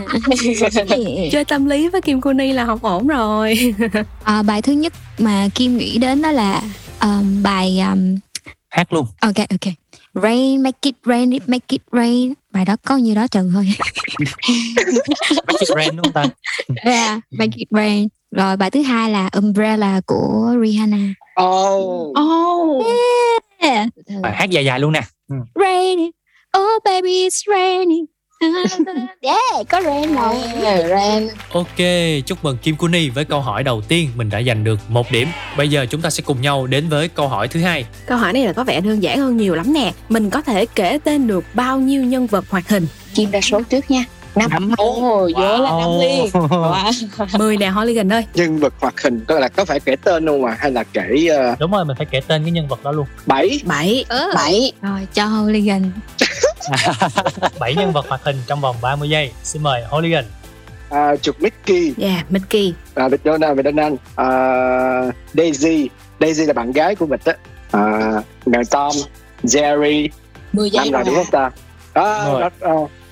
Chơi 1.33 1.45
tâm 1.45 1.67
lý 1.67 1.89
với 1.89 2.01
Kim 2.03 2.21
Kuni 2.21 2.53
là 2.53 2.67
không 2.67 2.79
ổn 2.85 3.07
rồi. 3.07 3.75
à, 4.25 4.43
bài 4.47 4.63
thứ 4.63 4.73
nhất 4.73 4.93
mà 5.19 5.49
kim 5.55 5.77
nghĩ 5.77 5.99
đến 5.99 6.23
đó 6.23 6.31
là 6.31 6.63
um, 7.03 7.43
bài 7.43 7.81
um, 7.93 8.17
hát 8.69 8.93
luôn. 8.93 9.07
Ok 9.21 9.37
ok 9.37 9.73
rain 10.15 10.62
make 10.62 10.79
it 10.83 10.95
rain 11.05 11.31
it 11.31 11.43
make 11.47 11.67
it 11.69 11.83
rain. 11.93 12.35
Bài 12.53 12.65
đó 12.65 12.77
có 12.87 12.97
nhiêu 12.97 13.15
đó 13.15 13.27
trừ 13.27 13.51
thôi. 13.53 13.69
Make 15.47 15.61
it 15.61 15.69
rain 15.77 15.97
đúng 15.97 16.05
không 16.05 16.12
ta? 16.12 16.27
Yeah, 16.85 17.21
make 17.31 17.53
it 17.57 17.69
rain. 17.71 18.09
Rồi 18.31 18.57
bài 18.57 18.71
thứ 18.71 18.83
hai 18.83 19.11
là 19.11 19.29
umbrella 19.33 20.01
của 20.07 20.55
Rihanna. 20.62 21.15
Oh. 21.43 22.19
Oh. 22.21 22.87
Yeah. 23.59 23.89
Bài 24.23 24.33
hát 24.37 24.51
dài 24.51 24.65
dài 24.65 24.81
luôn 24.81 24.93
nè. 24.93 25.01
Raining 25.55 26.11
oh 26.59 26.83
baby 26.85 27.11
it's 27.11 27.47
raining 27.47 28.07
yeah 29.21 29.69
có 29.69 29.83
rain 29.83 30.15
rồi 30.15 30.89
ran 30.89 31.29
Ok, 31.53 31.79
chúc 32.27 32.45
mừng 32.45 32.57
Kim 32.57 32.77
Kuni 32.77 33.09
với 33.09 33.25
câu 33.25 33.41
hỏi 33.41 33.63
đầu 33.63 33.83
tiên 33.89 34.11
mình 34.17 34.31
đã 34.31 34.43
giành 34.43 34.65
được 34.65 34.79
một 34.89 35.13
điểm. 35.13 35.29
Bây 35.57 35.69
giờ 35.69 35.87
chúng 35.91 36.01
ta 36.01 36.11
sẽ 36.11 36.23
cùng 36.27 36.41
nhau 36.41 36.67
đến 36.67 36.89
với 36.89 37.09
câu 37.09 37.29
hỏi 37.29 37.49
thứ 37.49 37.61
hai. 37.61 37.85
Câu 38.07 38.19
hỏi 38.19 38.33
này 38.33 38.47
là 38.47 38.53
có 38.53 38.65
vẻ 38.65 38.81
đơn 38.81 39.03
giản 39.03 39.19
hơn 39.19 39.37
nhiều 39.37 39.55
lắm 39.55 39.73
nè. 39.73 39.93
Mình 40.09 40.31
có 40.31 40.43
thể 40.43 40.67
kể 40.67 40.99
tên 41.05 41.26
được 41.26 41.45
bao 41.55 41.79
nhiêu 41.79 42.05
nhân 42.05 42.26
vật 42.26 42.45
hoạt 42.50 42.69
hình? 42.69 42.87
chim 43.14 43.31
ra 43.31 43.41
số 43.41 43.62
trước 43.62 43.91
nha 43.91 44.05
năm 44.37 44.51
Năm. 44.51 44.73
ồ 44.77 45.29
nhớ 45.37 45.57
là 45.59 45.71
năm 45.71 45.89
liền 46.01 46.27
wow. 46.33 46.93
10 47.39 47.57
nè 47.57 47.67
Hooligan 47.69 48.13
ơi. 48.13 48.25
nhân 48.35 48.59
vật 48.59 48.75
hoạt 48.81 49.01
hình 49.03 49.25
có 49.29 49.39
là 49.39 49.49
có 49.49 49.65
phải 49.65 49.81
kể 49.81 49.97
tên 50.05 50.27
không 50.27 50.43
mà 50.43 50.57
hay 50.59 50.71
là 50.71 50.85
kể 50.85 51.27
ờ, 51.37 51.57
Đúng 51.59 51.71
rồi, 51.71 51.85
mình 51.85 51.97
phải 51.97 52.07
kể 52.11 52.21
tên 52.27 52.43
cái 52.43 52.51
nhân 52.51 52.69
vật 52.69 52.83
đó 52.85 52.93
luôn. 52.93 53.07
bảy 53.27 53.61
7. 53.65 54.05
ừ. 54.09 54.33
bảy 54.35 54.73
rồi 54.83 55.07
cho 55.15 55.25
Hooligan 55.25 55.91
7 57.61 57.75
nhân 57.77 57.93
vật 57.93 58.07
hoạt 58.09 58.21
hình 58.25 58.37
trong 58.47 58.61
vòng 58.61 58.77
30 58.83 59.09
giây. 59.09 59.33
Xin 59.43 59.63
mời 59.63 59.83
Hooligan. 59.91 60.25
à, 60.91 61.17
chuột 61.17 61.37
Mickey 61.41 61.95
Yeah, 61.99 62.31
Mickey. 62.31 62.75
à, 62.95 63.09
McDonald 63.09 63.59
McDonald 63.59 63.95
à, 64.15 64.27
Daisy 65.35 65.89
Daisy 66.21 66.47
là 66.47 66.53
bạn 66.53 66.73
gái 66.73 66.95
của 66.95 67.07
mình 67.07 67.21
á 67.25 67.33
à, 67.71 68.13
ngài 68.47 68.63
Tom 68.71 68.93
Jerry 69.43 70.09
mười 70.53 70.71
giây 70.71 70.91
năm 70.91 70.93
rồi 70.93 71.03
đúng 71.07 71.15
không 71.15 71.31
ta 71.33 71.51
à, 71.93 72.03
đó, 72.41 72.51
à, 72.61 72.71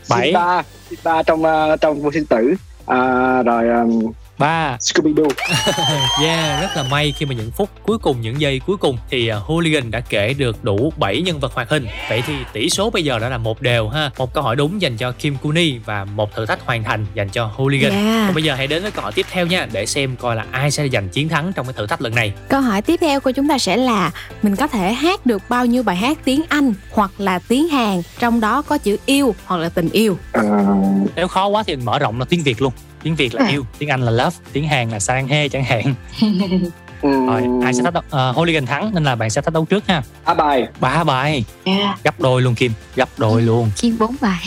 Bảy. 0.09 0.33
ba 0.33 0.63
ba 1.05 1.23
trong 1.23 1.43
uh, 1.43 1.81
trong 1.81 2.03
vô 2.03 2.13
sinh 2.13 2.27
tử 2.27 2.55
à, 2.87 3.43
rồi 3.43 3.69
um, 3.69 4.13
3. 4.39 4.77
Scooby 4.81 5.13
Doo 5.17 5.25
Yeah, 6.23 6.63
rất 6.63 6.69
là 6.77 6.83
may 6.91 7.13
khi 7.13 7.27
mà 7.27 7.35
những 7.35 7.51
phút 7.51 7.71
cuối 7.83 7.99
cùng, 7.99 8.21
những 8.21 8.41
giây 8.41 8.61
cuối 8.67 8.77
cùng 8.77 8.99
thì 9.11 9.33
uh, 9.33 9.43
Hooligan 9.43 9.91
đã 9.91 10.01
kể 10.01 10.35
được 10.35 10.65
đủ 10.65 10.93
7 10.97 11.23
nhân 11.23 11.41
vật 11.41 11.53
hoạt 11.55 11.69
hình. 11.71 11.87
Vậy 12.09 12.23
thì 12.27 12.35
tỷ 12.53 12.71
số 12.71 12.91
bây 12.91 13.05
giờ 13.05 13.19
đã 13.19 13.29
là 13.29 13.39
một 13.39 13.63
đều 13.63 13.89
ha. 13.89 14.11
Một 14.19 14.35
câu 14.35 14.45
hỏi 14.45 14.57
đúng 14.57 14.83
dành 14.83 14.97
cho 14.97 15.13
Kim 15.13 15.37
Kuni 15.37 15.79
và 15.79 16.05
một 16.05 16.35
thử 16.35 16.47
thách 16.47 16.67
hoàn 16.67 16.85
thành 16.85 17.07
dành 17.15 17.29
cho 17.29 17.47
Hooligan. 17.47 17.93
Yeah. 17.93 18.27
Còn 18.27 18.35
bây 18.35 18.45
giờ 18.45 18.55
hãy 18.55 18.67
đến 18.67 18.83
với 18.83 18.91
câu 18.91 19.03
hỏi 19.03 19.13
tiếp 19.15 19.27
theo 19.31 19.47
nha 19.47 19.67
để 19.73 19.87
xem 19.87 20.17
coi 20.17 20.37
là 20.37 20.45
ai 20.51 20.71
sẽ 20.71 20.89
giành 20.89 21.09
chiến 21.09 21.29
thắng 21.29 21.53
trong 21.53 21.67
cái 21.67 21.73
thử 21.73 21.87
thách 21.87 22.03
lần 22.03 22.15
này. 22.15 22.33
Câu 22.49 22.61
hỏi 22.61 22.83
tiếp 22.83 22.97
theo 23.01 23.21
của 23.21 23.31
chúng 23.31 23.49
ta 23.49 23.59
sẽ 23.59 23.77
là 23.77 24.11
mình 24.43 24.57
có 24.57 24.67
thể 24.67 24.93
hát 24.93 25.27
được 25.27 25.43
bao 25.49 25.67
nhiêu 25.67 25.83
bài 25.83 25.97
hát 25.97 26.19
tiếng 26.25 26.43
Anh 26.49 26.75
hoặc 26.91 27.11
là 27.19 27.39
tiếng 27.49 27.69
Hàn 27.69 28.03
trong 28.19 28.41
đó 28.41 28.63
có 28.63 28.79
chữ 28.79 28.97
yêu 29.07 29.35
hoặc 29.47 29.57
là 29.57 29.69
tình 29.69 29.89
yêu. 29.89 30.19
à, 30.33 30.43
Nếu 31.17 31.29
khó 31.29 31.47
quá 31.47 31.63
thì 31.67 31.77
mình 31.77 31.85
mở 31.85 31.99
rộng 31.99 32.19
là 32.19 32.25
tiếng 32.29 32.43
Việt 32.43 32.63
luôn. 32.63 32.73
Tiếng 33.03 33.15
Việt 33.15 33.35
là 33.35 33.47
yêu, 33.47 33.65
tiếng 33.79 33.89
Anh 33.89 34.01
là 34.03 34.11
love, 34.11 34.37
tiếng 34.53 34.69
Hàn 34.69 34.91
là 34.91 34.99
sang 35.01 35.29
he 35.29 35.49
chẳng 35.49 35.65
hạn. 35.65 35.95
um, 36.21 36.71
Rồi, 37.27 37.43
ai 37.65 37.75
sẽ 37.75 37.83
thách 37.83 37.95
đấu? 37.95 38.03
Uh, 38.07 38.37
Hooligan 38.37 38.67
thắng 38.67 38.95
nên 38.95 39.05
là 39.05 39.15
bạn 39.17 39.31
sẽ 39.31 39.41
thách 39.41 39.55
đấu 39.55 39.65
trước 39.65 39.85
ha. 39.87 40.03
ba 40.27 40.35
bài 40.35 40.67
Ba 40.81 41.05
bài, 41.05 41.45
yeah. 41.65 41.99
gấp 42.05 42.21
đôi 42.21 42.43
luôn 42.43 42.55
Kim, 42.55 42.73
gấp 42.97 43.09
đôi 43.19 43.43
luôn. 43.43 43.71
kim 43.81 43.99
bốn 43.99 44.17
bài 44.21 44.39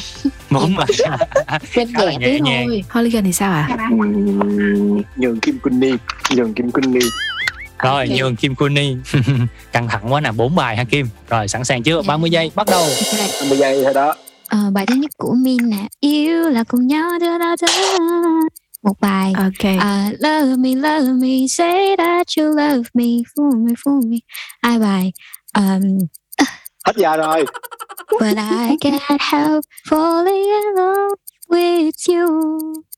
Bốn 0.50 0.76
bài. 0.76 0.88
đơn 1.76 2.22
giản 2.22 2.44
nhàng. 2.44 2.68
thôi 2.68 2.84
Hooligan 2.90 3.24
thì 3.24 3.34
sao 3.34 3.52
ạ? 3.52 3.68
À? 3.78 3.90
nhường 5.16 5.40
Kim 5.40 5.60
Kuni 5.60 5.92
nhường 6.36 6.54
Kim 6.54 6.72
Kuni 6.72 7.00
Rồi, 7.80 8.08
Ok. 8.10 8.18
nhường 8.18 8.36
Kim 8.36 8.56
Kuni. 8.56 8.96
Căng 9.72 9.88
thẳng 9.88 10.14
quá 10.14 10.22
nè, 10.22 10.32
bốn 10.32 10.56
bài 10.56 10.78
ha 10.78 10.84
Kim. 10.84 11.08
Rồi, 11.30 11.48
sẵn 11.48 11.64
sàng 11.64 11.84
chưa? 11.84 12.02
30 12.02 12.30
giây, 12.30 12.52
bắt 12.56 12.68
đầu. 12.72 12.82
Ok. 12.84 13.20
50 13.42 13.58
giây 13.58 13.82
thôi 13.84 13.94
đó 13.94 14.16
Ờ, 14.52 14.58
bài 14.74 14.86
thứ 14.86 14.96
nhất 14.96 15.12
của 15.18 15.34
Min 15.34 15.70
nè. 15.70 15.88
Yêu 16.00 16.50
là 16.50 16.64
cùng 16.64 16.88
nhau 16.88 17.10
đưa 17.20 17.38
ra 17.38 17.56
một 18.84 18.94
bài 19.02 19.34
Ok. 19.38 19.72
à, 19.80 20.12
love 20.20 20.56
me 20.58 20.76
love 20.76 21.14
me 21.14 21.48
say 21.50 21.96
that 21.98 22.28
you 22.38 22.46
love 22.56 22.84
me 22.94 23.06
fool 23.36 23.66
me 23.66 23.74
fool 23.86 24.10
me. 24.10 24.18
Hai 24.64 24.80
bài 24.80 25.12
um, 25.58 25.98
hết 26.86 26.94
giờ 26.96 27.18
rồi. 27.18 27.46
But 28.20 28.38
I 28.38 28.78
can't 28.82 29.00
help 29.20 29.66
falling 29.90 30.44
in 30.46 30.76
love 30.76 31.16
with 31.50 31.92
you. 32.10 32.28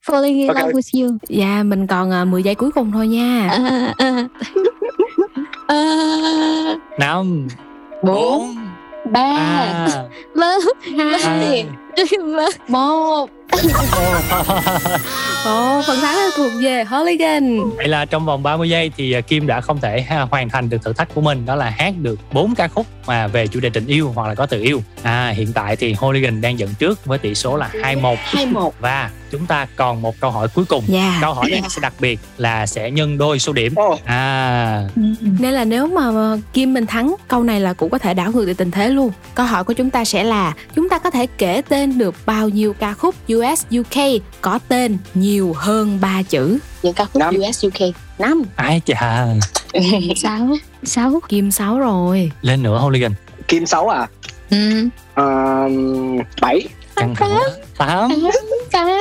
Falling 0.07 0.37
in 0.37 0.47
Ok. 0.47 0.55
love 0.57 0.71
with 0.73 1.01
you. 1.05 1.17
Dạ, 1.29 1.63
mình 1.63 1.87
còn 1.87 2.21
uh, 2.21 2.27
10 2.27 2.43
giây 2.43 2.55
cuối 2.55 2.71
cùng 2.71 2.91
thôi 2.91 3.07
nha. 3.07 3.47
à, 3.49 3.93
à, 3.97 4.27
à, 5.67 6.77
Năm, 6.99 7.47
bốn 8.03 8.55
ba 9.05 9.27
ba, 9.85 10.09
love 10.35 10.71
hai 10.97 11.19
love 11.19 11.82
một 12.67 13.29
Ồ, 15.45 15.81
phần 15.87 15.99
thắng 16.01 16.15
là 16.15 16.29
thuộc 16.37 16.51
về 16.61 16.83
Hooligan. 16.83 17.59
Vậy 17.77 17.87
là 17.87 18.05
trong 18.05 18.25
vòng 18.25 18.43
30 18.43 18.69
giây 18.69 18.91
thì 18.97 19.11
à, 19.11 19.21
Kim 19.21 19.47
đã 19.47 19.61
không 19.61 19.79
thể 19.81 20.05
hoàn 20.31 20.49
thành 20.49 20.69
được 20.69 20.83
thử 20.83 20.93
thách 20.93 21.13
của 21.13 21.21
mình 21.21 21.45
đó 21.45 21.55
là 21.55 21.69
hát 21.69 21.93
được 22.01 22.19
4 22.31 22.55
ca 22.55 22.67
khúc 22.67 22.87
mà 23.07 23.27
về 23.27 23.47
chủ 23.47 23.59
đề 23.59 23.69
tình 23.69 23.87
yêu 23.87 24.11
hoặc 24.15 24.27
là 24.27 24.35
có 24.35 24.45
từ 24.45 24.61
yêu. 24.61 24.81
À 25.03 25.33
hiện 25.35 25.53
tại 25.53 25.75
thì 25.75 25.93
Hooligan 25.93 26.41
đang 26.41 26.59
dẫn 26.59 26.69
trước 26.79 27.05
với 27.05 27.17
tỷ 27.17 27.35
số 27.35 27.57
là 27.57 27.69
2-1 27.73 28.15
2-1 28.31 28.71
và 28.79 29.09
chúng 29.31 29.45
ta 29.45 29.67
còn 29.75 30.01
một 30.01 30.15
câu 30.19 30.31
hỏi 30.31 30.47
cuối 30.47 30.65
cùng. 30.65 30.83
Dạ. 30.87 31.17
Câu 31.21 31.33
hỏi 31.33 31.49
này 31.51 31.61
sẽ 31.69 31.79
đặc 31.81 31.93
biệt 31.99 32.19
là 32.37 32.65
sẽ 32.65 32.91
nhân 32.91 33.17
đôi 33.17 33.39
số 33.39 33.53
điểm. 33.53 33.75
À 34.05 34.83
Nên 35.39 35.53
là 35.53 35.65
nếu 35.65 35.87
mà 35.87 36.37
Kim 36.53 36.73
mình 36.73 36.85
thắng 36.85 37.15
câu 37.27 37.43
này 37.43 37.59
là 37.59 37.73
cũng 37.73 37.89
có 37.89 37.97
thể 37.97 38.13
đảo 38.13 38.31
ngược 38.31 38.45
được 38.45 38.53
tình 38.57 38.71
thế 38.71 38.89
luôn. 38.89 39.11
Câu 39.35 39.45
hỏi 39.45 39.63
của 39.63 39.73
chúng 39.73 39.89
ta 39.89 40.05
sẽ 40.05 40.23
là 40.23 40.53
chúng 40.75 40.89
ta 40.89 40.99
có 40.99 41.09
thể 41.09 41.27
kể 41.37 41.61
tên 41.69 41.82
được 41.89 42.15
bao 42.25 42.49
nhiêu 42.49 42.73
ca 42.73 42.93
khúc 42.93 43.15
US 43.33 43.65
UK 43.79 44.21
có 44.41 44.59
tên 44.67 44.97
nhiều 45.13 45.53
hơn 45.57 45.97
3 46.01 46.21
chữ. 46.23 46.57
những 46.83 46.93
ca 46.93 47.05
khúc 47.05 47.15
Năm. 47.19 47.35
US 47.49 47.65
UK 47.65 47.95
năm 48.19 48.41
ai 48.55 48.81
chà 48.85 49.25
sáu 50.15 50.47
sáu 50.83 51.19
Kim 51.29 51.51
6 51.51 51.79
rồi. 51.79 52.31
lên 52.41 52.63
nữa 52.63 52.77
Hooligan. 52.77 53.13
Kim 53.47 53.65
6 53.65 53.87
à? 53.89 54.07
ừ. 54.49 54.87
Uh, 55.21 56.25
7 56.41 56.67
Căng 56.95 57.15
thẳng. 57.77 58.09
Tám. 58.73 58.99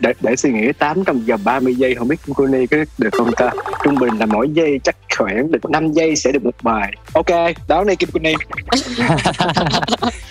để 0.00 0.12
để 0.20 0.36
suy 0.36 0.52
nghĩ 0.52 0.72
8 0.78 1.04
trong 1.04 1.20
vòng 1.20 1.40
30 1.44 1.74
giây 1.74 1.94
không 1.94 2.08
biết 2.08 2.16
cô 2.34 2.46
Ni 2.46 2.66
có 2.66 2.76
được 2.98 3.10
không 3.12 3.30
ta? 3.36 3.50
Trung 3.84 3.94
bình 4.00 4.18
là 4.18 4.26
mỗi 4.26 4.48
giây 4.52 4.80
chắc 4.84 4.96
khoảng 5.18 5.50
được 5.50 5.70
5 5.70 5.92
giây 5.92 6.16
sẽ 6.16 6.32
được 6.32 6.44
một 6.44 6.54
bài. 6.62 6.92
Ok 7.12 7.26
đó 7.68 7.84
đi 7.84 7.96
Kim 7.96 8.08
cô 8.12 8.20
Ni 8.20 8.34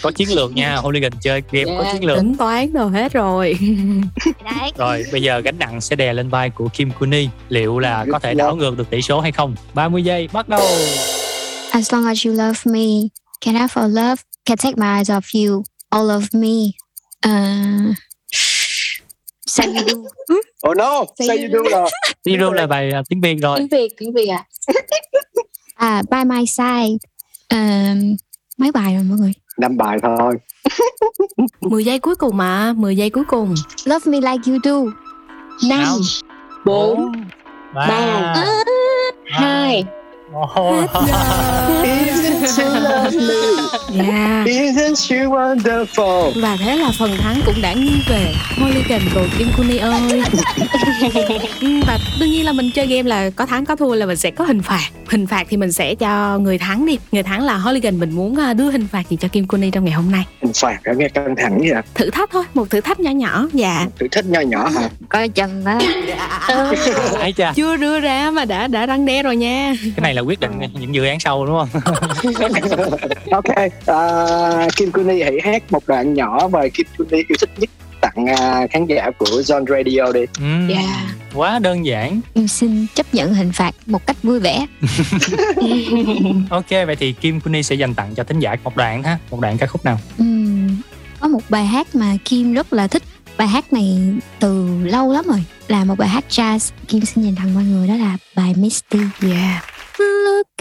có 0.02 0.12
chiến 0.12 0.28
lược 0.36 0.54
nha 0.56 0.76
Hooligan 0.76 1.12
chơi 1.22 1.44
game 1.52 1.66
có 1.78 1.82
Yeah. 1.84 1.94
chiến 1.94 2.06
lược. 2.06 2.18
Tính 2.18 2.36
toán 2.38 2.74
đồ 2.74 2.88
hết 2.88 3.14
rồi. 3.14 3.58
đấy. 4.46 4.72
Rồi 4.78 5.06
bây 5.12 5.22
giờ 5.22 5.40
gánh 5.40 5.60
nặng 5.60 5.82
sẽ 5.82 5.96
đè 5.96 6.14
lên 6.14 6.30
vai 6.30 6.50
của 6.50 6.68
Kim 6.74 6.92
Kuni 6.92 7.30
liệu 7.50 7.80
là 7.80 8.06
có 8.12 8.20
thể 8.20 8.34
đảo 8.34 8.56
ngược 8.56 8.78
được 8.78 8.90
tỷ 8.90 9.02
số 9.02 9.20
hay 9.20 9.32
không? 9.32 9.56
30 9.74 10.04
giây 10.04 10.30
bắt 10.34 10.50
đầu. 10.50 10.62
As 11.72 11.94
long 11.94 12.06
as 12.06 12.26
you 12.28 12.34
love 12.36 12.60
me, 12.66 13.08
can 13.46 13.56
I 13.56 13.62
for 13.62 13.88
love, 13.88 14.16
can 14.46 14.58
take 14.58 14.76
my 14.78 14.88
eyes 14.98 15.10
off 15.12 15.48
you, 15.50 15.64
all 15.90 16.10
of 16.10 16.22
me. 16.40 16.72
Uh, 17.28 17.96
say 19.50 19.68
you 19.68 19.84
do 19.88 20.04
Oh 20.68 20.78
no, 20.78 21.06
say 21.18 21.38
you 21.38 21.50
do 21.54 21.70
là 21.70 21.86
Sangidu 22.26 22.52
là 22.52 22.68
bài 22.68 22.92
à, 22.92 23.04
tiếng 23.10 23.22
Việt 23.22 23.38
rồi. 23.42 23.60
Tiếng 23.60 23.68
Việt, 23.68 23.88
tiếng 23.98 24.14
Việt 24.14 24.28
à. 24.28 24.46
à 25.76 26.02
by 26.12 26.24
my 26.26 26.46
side. 26.46 26.98
Um, 27.50 28.16
mấy 28.58 28.72
bài 28.72 28.94
rồi 28.94 29.04
mọi 29.04 29.18
người? 29.18 29.34
Năm 29.58 29.78
bài 29.78 29.98
thôi. 30.02 30.36
10 31.62 31.86
giây 31.86 32.00
cuối 32.00 32.16
cùng 32.16 32.38
mà, 32.38 32.74
10 32.78 32.98
giây 32.98 33.10
cuối 33.10 33.24
cùng. 33.28 33.56
Love 33.86 34.12
me 34.12 34.18
like 34.32 34.52
you 34.52 34.58
do. 34.64 34.92
5 35.70 36.00
4 36.66 37.12
3 37.74 38.36
2 39.26 39.84
Oh. 40.36 40.86
Isn't 41.84 42.48
she 42.56 42.64
lovely? 42.64 43.50
Yeah. 43.94 44.46
Isn't 44.46 44.96
she 44.96 45.16
wonderful? 45.16 46.42
Và 46.42 46.58
thế 46.60 46.76
là 46.76 46.92
phần 47.00 47.18
thắng 47.18 47.42
cũng 47.46 47.62
đã 47.62 47.74
nghiêng 47.74 48.02
về 48.10 48.34
Mulligan 48.58 49.02
của 49.14 49.26
Kim 49.38 49.48
Kuni 49.58 49.78
ơi. 49.78 50.22
và 51.88 51.98
đương 52.20 52.32
nhiên 52.32 52.46
là 52.46 52.52
mình 52.52 52.72
chơi 52.76 52.88
game 52.88 53.10
là 53.10 53.30
có 53.30 53.46
thắng 53.46 53.66
có 53.66 53.76
thua 53.76 53.96
là 53.96 54.06
mình 54.06 54.18
sẽ 54.18 54.32
có 54.32 54.44
hình 54.46 54.62
phạt. 54.62 54.90
Hình 55.10 55.28
phạt 55.28 55.48
thì 55.50 55.58
mình 55.58 55.72
sẽ 55.72 55.96
cho 55.96 56.38
người 56.38 56.58
thắng 56.58 56.86
đi. 56.86 56.98
Người 57.12 57.24
thắng 57.24 57.44
là 57.44 57.58
Mulligan 57.58 58.00
mình 58.00 58.12
muốn 58.12 58.36
à, 58.40 58.54
đưa 58.54 58.72
hình 58.72 58.88
phạt 58.88 59.10
gì 59.10 59.18
cho 59.20 59.28
Kim 59.28 59.48
Kuni 59.48 59.72
trong 59.72 59.86
ngày 59.86 59.94
hôm 59.94 60.12
nay. 60.12 60.26
Hình 60.42 60.54
phạt 60.54 60.78
đã 60.84 60.94
nghe 60.94 61.10
căng 61.10 61.36
thẳng 61.36 61.60
vậy 61.60 61.72
ạ. 61.72 61.82
Thử 61.96 62.10
thách 62.10 62.30
thôi, 62.32 62.44
một 62.54 62.70
thử 62.70 62.82
thách 62.82 63.00
nhỏ 63.00 63.12
nhỏ. 63.12 63.48
Dạ. 63.54 63.88
Thử 64.00 64.08
thách 64.12 64.26
nhỏ 64.26 64.40
nhỏ 64.40 64.70
hả? 64.70 64.90
Coi 65.10 65.30
chừng 65.30 65.66
á. 65.66 65.80
Chưa 67.56 67.78
đưa 67.78 68.00
ra 68.00 68.32
mà 68.32 68.46
đã 68.46 68.68
đã 68.68 68.86
răng 68.86 69.06
đe 69.06 69.24
rồi 69.24 69.36
nha. 69.36 69.74
Cái 69.82 70.02
này 70.02 70.14
là 70.14 70.19
quyết 70.20 70.40
định 70.40 70.52
những 70.80 70.96
dự 70.96 71.06
án 71.06 71.20
sau 71.20 71.46
đúng 71.46 71.58
không 71.60 71.82
ok 73.32 73.56
à, 73.86 74.68
Kim 74.76 74.92
Kuni 74.92 75.22
hãy 75.22 75.38
hát 75.44 75.64
một 75.72 75.88
đoạn 75.88 76.14
nhỏ 76.14 76.48
và 76.48 76.68
Kim 76.74 76.88
Kuni 76.98 77.18
yêu 77.28 77.36
thích 77.40 77.50
nhất 77.58 77.70
tặng 78.02 78.26
à, 78.38 78.68
khán 78.72 78.86
giả 78.86 79.12
của 79.18 79.26
Zone 79.26 79.66
Radio 79.66 80.12
đi 80.14 80.22
Ừm, 80.40 80.68
dạ 80.70 81.12
quá 81.34 81.60
đơn 81.60 81.86
giản 81.86 82.22
Em 82.34 82.48
xin 82.48 82.86
chấp 82.96 83.14
nhận 83.14 83.34
hình 83.34 83.52
phạt 83.52 83.76
một 83.86 84.06
cách 84.06 84.24
vui 84.24 84.40
vẻ. 84.40 84.66
ok 86.50 86.70
vậy 86.70 86.96
thì 86.96 87.12
Kim 87.14 87.42
Kuni 87.42 87.64
sẽ 87.64 87.76
dành 87.76 87.94
tặng 87.94 88.16
cho 88.16 88.24
thính 88.24 88.40
giả 88.40 88.56
một 88.64 88.76
đoạn 88.78 89.04
ha 89.04 89.18
một 89.32 89.40
đoạn 89.40 89.58
ca 89.58 89.68
khúc 89.68 89.86
nào 89.86 90.00
Ừm, 90.18 90.82
có 91.20 91.28
một 91.28 91.42
bài 91.50 91.66
hát 91.66 91.96
mà 91.96 92.16
Kim 92.26 92.54
rất 92.54 92.74
là 92.74 92.88
thích. 92.88 93.04
Bài 93.38 93.48
hát 93.48 93.74
này 93.74 94.00
từ 94.40 94.68
lâu 94.84 95.14
lắm 95.14 95.26
rồi. 95.28 95.44
Là 95.68 95.84
một 95.84 95.96
bài 95.98 96.10
hát 96.10 96.24
jazz. 96.30 96.72
Kim 96.88 97.06
xin 97.06 97.24
dành 97.24 97.36
tặng 97.36 97.54
mọi 97.54 97.64
người 97.64 97.88
đó 97.88 97.96
là 97.96 98.18
bài 98.36 98.54
Misty. 98.58 99.00
Yeah 99.22 99.64
Look 99.64 99.69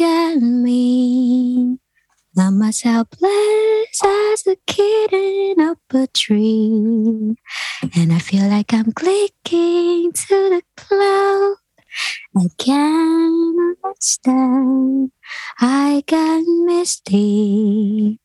at 0.01 0.37
me. 0.37 1.79
I'm 2.37 2.63
as 2.63 2.83
helpless 2.83 4.01
as 4.05 4.47
a 4.47 4.57
kitten 4.67 5.61
up 5.61 5.79
a 5.93 6.07
tree. 6.07 7.37
And 7.97 8.13
I 8.13 8.19
feel 8.19 8.49
like 8.49 8.73
I'm 8.73 8.93
clicking 8.93 10.13
to 10.13 10.29
the 10.29 10.63
cloud. 10.77 11.57
I 12.37 12.49
can't 12.59 13.79
stand. 13.99 15.11
I 15.61 16.05
got 16.07 16.45
misty. 16.47 18.21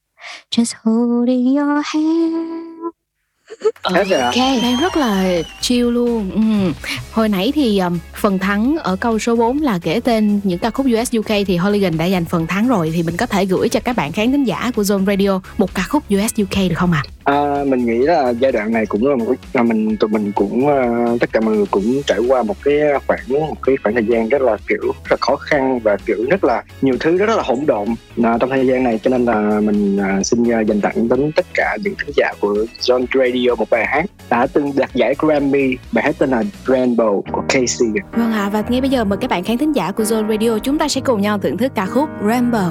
Just 0.52 0.74
holding 0.74 1.48
your 1.48 1.82
hand. 1.82 2.73
Hết 3.84 4.08
rồi 4.08 4.20
ạ? 4.20 4.26
ok 4.26 4.62
Đang 4.64 4.78
rất 4.82 4.98
là 4.98 5.42
chill 5.62 5.90
luôn 5.90 6.32
ừ. 6.32 6.42
Hồi 7.12 7.30
nãy 7.30 7.52
thì 7.56 7.80
um, 7.80 8.00
phần 8.16 8.40
thắng 8.40 8.78
ở 8.78 8.96
câu 8.96 9.20
số 9.20 9.36
4 9.36 9.62
là 9.62 9.80
kể 9.84 10.00
tên 10.04 10.40
những 10.44 10.60
ca 10.60 10.70
khúc 10.70 10.86
US 10.86 11.16
UK 11.18 11.48
Thì 11.48 11.58
Hooligan 11.58 11.98
đã 11.98 12.10
giành 12.10 12.26
phần 12.26 12.48
thắng 12.48 12.68
rồi 12.68 12.92
Thì 12.96 13.04
mình 13.04 13.18
có 13.18 13.26
thể 13.26 13.46
gửi 13.46 13.70
cho 13.70 13.80
các 13.80 13.96
bạn 13.96 14.12
khán 14.12 14.32
thính 14.32 14.44
giả 14.44 14.72
của 14.76 14.82
Zone 14.82 15.06
Radio 15.06 15.42
Một 15.58 15.74
ca 15.74 15.84
khúc 15.90 16.04
US 16.14 16.42
UK 16.42 16.70
được 16.70 16.76
không 16.76 16.92
ạ? 16.92 17.04
À, 17.24 17.64
mình 17.68 17.86
nghĩ 17.86 18.06
là 18.06 18.30
giai 18.30 18.52
đoạn 18.52 18.72
này 18.72 18.86
cũng 18.86 19.08
là 19.08 19.16
một 19.16 19.34
là 19.54 19.64
mình 19.64 19.98
tụi 19.98 20.10
mình 20.10 20.32
cũng 20.36 20.66
uh, 20.66 21.22
tất 21.22 21.30
cả 21.34 21.40
mọi 21.40 21.56
người 21.56 21.66
cũng 21.72 22.02
trải 22.08 22.20
qua 22.28 22.44
một 22.44 22.56
cái 22.64 22.76
khoảng 23.08 23.20
một 23.30 23.58
cái 23.64 23.76
khoảng 23.84 23.96
thời 23.96 24.06
gian 24.06 24.30
rất 24.30 24.42
là 24.42 24.58
kiểu 24.68 24.82
rất 24.82 25.12
là 25.12 25.18
khó 25.22 25.36
khăn 25.36 25.80
và 25.80 25.98
kiểu 26.06 26.26
rất 26.30 26.44
là 26.44 26.64
nhiều 26.82 26.96
thứ 27.00 27.18
rất 27.18 27.36
là 27.36 27.44
hỗn 27.44 27.60
độn 27.66 27.88
à, 28.24 28.38
trong 28.40 28.50
thời 28.50 28.68
gian 28.68 28.84
này 28.84 29.00
cho 29.04 29.10
nên 29.10 29.26
là 29.26 29.60
mình 29.60 29.98
uh, 29.98 30.26
xin 30.26 30.44
uh, 30.44 30.68
dành 30.68 30.82
tặng 30.82 31.10
đến 31.10 31.32
tất 31.36 31.46
cả 31.54 31.78
những 31.84 31.96
khán 31.96 32.12
giả 32.16 32.34
của 32.40 32.66
John 32.82 33.06
Radio 33.14 33.43
một 33.58 33.70
bài 33.70 33.86
hát 33.86 34.06
đã 34.30 34.48
từng 34.54 34.72
đạt 34.76 34.90
giải 34.94 35.16
Grammy. 35.20 35.78
Bài 35.92 36.04
hát 36.04 36.16
tên 36.20 36.30
là 36.30 36.44
Rainbow 36.66 37.22
của 37.32 37.44
Casey. 37.50 37.88
Vâng 38.12 38.34
ạ, 38.34 38.50
và 38.54 38.64
ngay 38.70 38.82
bây 38.82 38.90
giờ 38.90 39.04
mời 39.04 39.18
các 39.22 39.30
bạn 39.30 39.44
khán 39.44 39.58
thính 39.58 39.76
giả 39.76 39.92
của 39.92 40.04
Zone 40.04 40.30
Radio 40.30 40.60
Chúng 40.64 40.78
ta 40.78 40.88
sẽ 40.88 41.02
cùng 41.02 41.22
nhau 41.22 41.38
thưởng 41.38 41.58
thức 41.58 41.72
ca 41.76 41.86
khúc 41.86 42.10
Rainbow. 42.24 42.70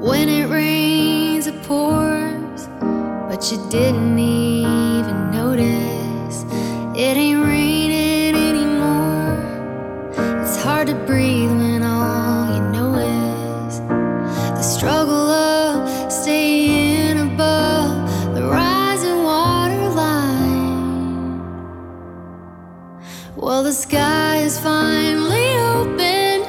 When 0.00 0.28
it 0.28 0.50
rains, 0.50 1.46
it 1.46 1.54
pours, 1.68 2.68
but 3.28 3.40
you 3.50 3.58
didn't 3.70 4.03
the 23.64 23.72
sky 23.72 24.40
is 24.40 24.58
finally 24.58 25.56
open. 25.72 26.42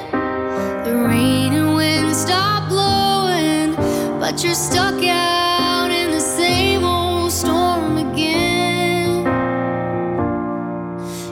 The 0.83 0.93
rain 1.07 1.53
and 1.53 1.73
wind 1.73 2.13
stop 2.13 2.67
blowing, 2.67 3.73
but 4.19 4.43
you're 4.43 4.53
stuck 4.53 5.01
out 5.01 5.91
in 5.91 6.11
the 6.11 6.19
same 6.19 6.83
old 6.83 7.31
storm 7.31 7.97
again. 7.99 9.23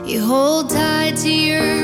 You 0.06 0.24
hold 0.24 0.70
tight 0.70 1.18
to 1.18 1.30
your 1.30 1.83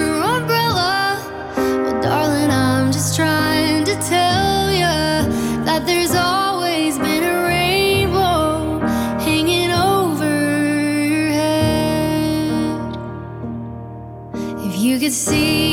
could 15.10 15.14
see 15.16 15.69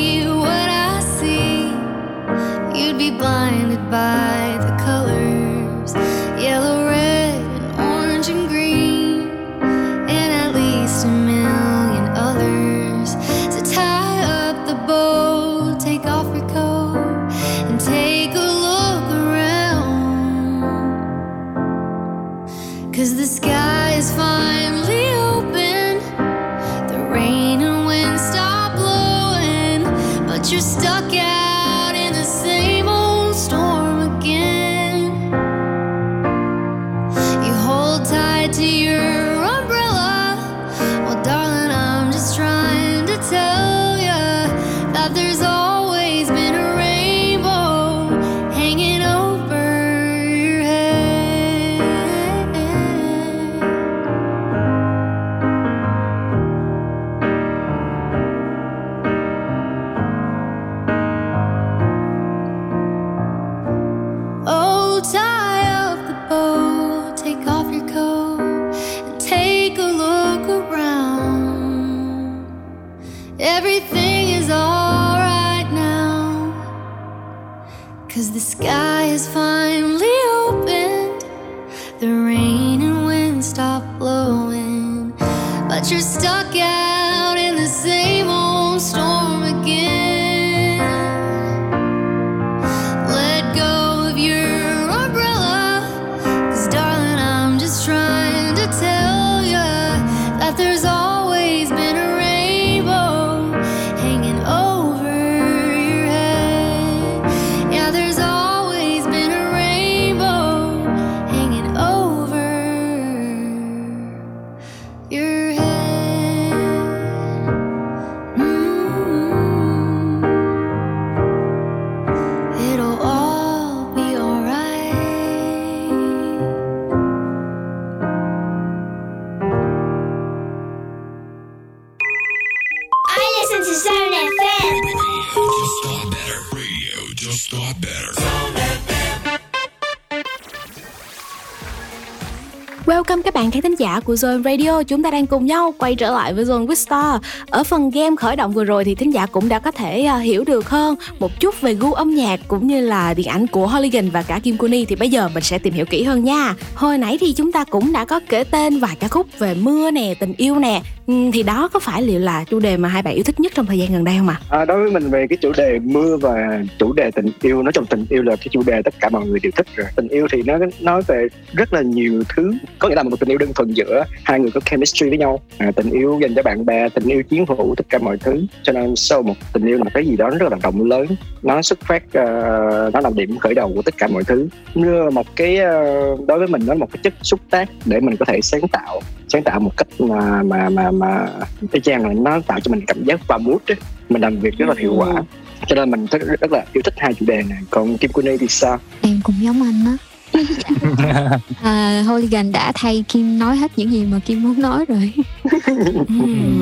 giả 143.98 144.02
của 144.06 144.14
Zone 144.14 144.44
Radio. 144.44 144.84
Chúng 144.84 145.04
ta 145.04 145.12
đang 145.12 145.28
cùng 145.28 145.46
nhau 145.46 145.74
quay 145.78 145.96
trở 145.96 146.12
lại 146.12 146.34
với 146.34 146.46
Zone 146.46 146.68
Wistar 146.68 147.20
Ở 147.50 147.64
phần 147.64 147.90
game 147.90 148.16
khởi 148.16 148.36
động 148.36 148.54
vừa 148.54 148.64
rồi 148.64 148.84
thì 148.84 148.96
thính 148.96 149.14
giả 149.14 149.26
cũng 149.26 149.50
đã 149.50 149.60
có 149.60 149.72
thể 149.72 150.02
à, 150.02 150.18
hiểu 150.18 150.44
được 150.44 150.70
hơn 150.70 150.96
Một 151.20 151.40
chút 151.40 151.62
về 151.62 151.74
gu 151.74 151.94
âm 151.94 152.16
nhạc 152.16 152.40
cũng 152.48 152.68
như 152.68 152.82
là 152.82 153.14
điện 153.14 153.28
ảnh 153.28 153.48
của 153.48 153.68
Holligan 153.68 154.10
và 154.10 154.24
cả 154.24 154.40
Kim 154.40 154.58
Kuni 154.58 154.86
Thì 154.86 154.96
bây 154.96 155.10
giờ 155.10 155.30
mình 155.34 155.44
sẽ 155.44 155.60
tìm 155.60 155.74
hiểu 155.74 155.86
kỹ 155.86 156.04
hơn 156.04 156.24
nha. 156.24 156.56
Hồi 156.76 156.98
nãy 156.98 157.18
thì 157.22 157.34
chúng 157.34 157.52
ta 157.52 157.64
cũng 157.64 157.94
đã 157.94 158.06
có 158.06 158.20
kể 158.30 158.44
tên 158.44 158.80
vài 158.80 158.96
ca 159.00 159.08
khúc 159.08 159.40
về 159.40 159.54
mưa 159.54 159.92
nè, 159.92 160.14
tình 160.20 160.34
yêu 160.38 160.60
nè. 160.60 160.82
Ừ, 161.08 161.14
thì 161.34 161.44
đó 161.44 161.68
có 161.74 161.80
phải 161.80 162.02
liệu 162.02 162.20
là 162.20 162.44
chủ 162.50 162.60
đề 162.60 162.78
mà 162.78 162.90
hai 162.90 163.02
bạn 163.02 163.14
yêu 163.14 163.24
thích 163.24 163.40
nhất 163.40 163.52
trong 163.56 163.66
thời 163.66 163.80
gian 163.80 163.94
gần 163.94 164.04
đây 164.04 164.16
không 164.18 164.28
ạ? 164.28 164.40
À, 164.50 164.66
đối 164.66 164.84
với 164.84 164.92
mình 164.92 165.10
về 165.10 165.28
cái 165.30 165.38
chủ 165.38 165.52
đề 165.58 165.80
mưa 165.80 166.18
và 166.18 166.64
chủ 166.80 166.94
đề 166.94 167.12
tình 167.12 167.26
yêu 167.42 167.64
nói 167.64 167.74
chung 167.74 167.86
tình 167.86 168.06
yêu 168.10 168.24
là 168.24 168.36
cái 168.36 168.48
chủ 168.52 168.64
đề 168.66 168.82
tất 168.82 168.94
cả 169.00 169.10
mọi 169.10 169.26
người 169.26 169.40
đều 169.44 169.52
thích 169.56 169.68
rồi. 169.76 169.88
Tình 169.96 170.08
yêu 170.08 170.28
thì 170.32 170.42
nó 170.46 170.58
nói 170.80 171.02
về 171.08 171.28
rất 171.54 171.74
là 171.74 171.82
nhiều 171.82 172.24
thứ. 172.36 172.54
Có 172.80 172.90
nghĩa 172.90 172.96
là 172.96 173.04
một 173.04 173.20
tình 173.20 173.30
yêu 173.30 173.38
đơn 173.38 173.54
thuần 173.54 173.74
giữa 173.74 173.87
hai 174.24 174.40
người 174.40 174.52
có 174.52 174.60
chemistry 174.60 175.10
với 175.10 175.18
nhau. 175.18 175.40
À, 175.58 175.72
tình 175.76 175.90
yêu 175.90 176.20
dành 176.22 176.36
cho 176.36 176.44
bạn 176.44 176.66
bè 176.66 176.90
tình 176.90 177.08
yêu 177.08 177.24
chiến 177.24 177.46
hữu 177.48 177.76
tất 177.78 177.90
cả 177.90 177.98
mọi 177.98 178.18
thứ. 178.18 178.46
Cho 178.64 178.74
nên 178.74 178.96
sau 178.96 179.22
một 179.22 179.36
tình 179.54 179.66
yêu 179.66 179.78
là 179.78 179.84
một 179.84 179.92
cái 179.94 180.06
gì 180.06 180.18
đó 180.18 180.30
rất 180.30 180.52
là 180.52 180.58
rộng 180.64 180.84
lớn. 180.84 181.08
Nó 181.42 181.62
xuất 181.62 181.80
phát 181.82 182.04
uh, 182.06 182.94
nó 182.94 183.00
là 183.00 183.10
điểm 183.16 183.38
khởi 183.38 183.54
đầu 183.54 183.72
của 183.76 183.82
tất 183.82 183.98
cả 183.98 184.08
mọi 184.08 184.24
thứ. 184.24 184.48
Là 184.74 185.10
một 185.10 185.28
cái 185.36 185.56
uh, 185.56 186.28
đối 186.28 186.40
với 186.40 186.48
mình 186.48 186.62
nó 186.66 186.74
là 186.74 186.80
một 186.80 186.92
cái 186.92 187.00
chất 187.04 187.14
xúc 187.22 187.40
tác 187.50 187.70
để 187.86 188.00
mình 188.00 188.16
có 188.18 188.26
thể 188.26 188.40
sáng 188.42 188.68
tạo 188.72 189.02
sáng 189.28 189.44
tạo 189.44 189.60
một 189.60 189.78
cách 189.78 189.88
mà 190.00 190.44
mà 190.44 190.70
mà 190.70 190.92
mà 190.92 191.28
y 191.72 191.80
chang 191.80 192.08
là 192.08 192.14
nó 192.14 192.40
tạo 192.48 192.60
cho 192.60 192.72
mình 192.72 192.86
cảm 192.88 193.04
giác 193.04 193.20
và 193.28 193.38
mood 193.38 193.58
ấy. 193.68 193.78
mình 194.10 194.22
làm 194.22 194.40
việc 194.40 194.58
rất 194.58 194.70
là 194.70 194.76
hiệu 194.78 194.94
quả. 194.98 195.24
Cho 195.68 195.76
nên 195.76 195.92
mình 195.92 196.06
rất, 196.12 196.22
rất 196.42 196.52
là 196.52 196.66
yêu 196.74 196.82
thích 196.82 196.94
hai 196.98 197.14
chủ 197.14 197.26
đề 197.26 197.44
này. 197.50 197.60
Còn 197.70 197.98
Kim 197.98 198.12
Kuni 198.12 198.38
thì 198.38 198.48
sao? 198.48 198.80
Em 199.02 199.20
cũng 199.24 199.36
giống 199.42 199.64
anh 199.64 199.86
á 199.86 200.07
à, 201.62 202.04
Holigan 202.08 202.52
đã 202.52 202.72
thay 202.76 203.04
Kim 203.08 203.40
nói 203.40 203.58
hết 203.58 203.72
những 203.76 203.92
gì 203.92 204.06
mà 204.06 204.20
Kim 204.20 204.44
muốn 204.44 204.62
nói 204.62 204.86
rồi. 204.86 205.14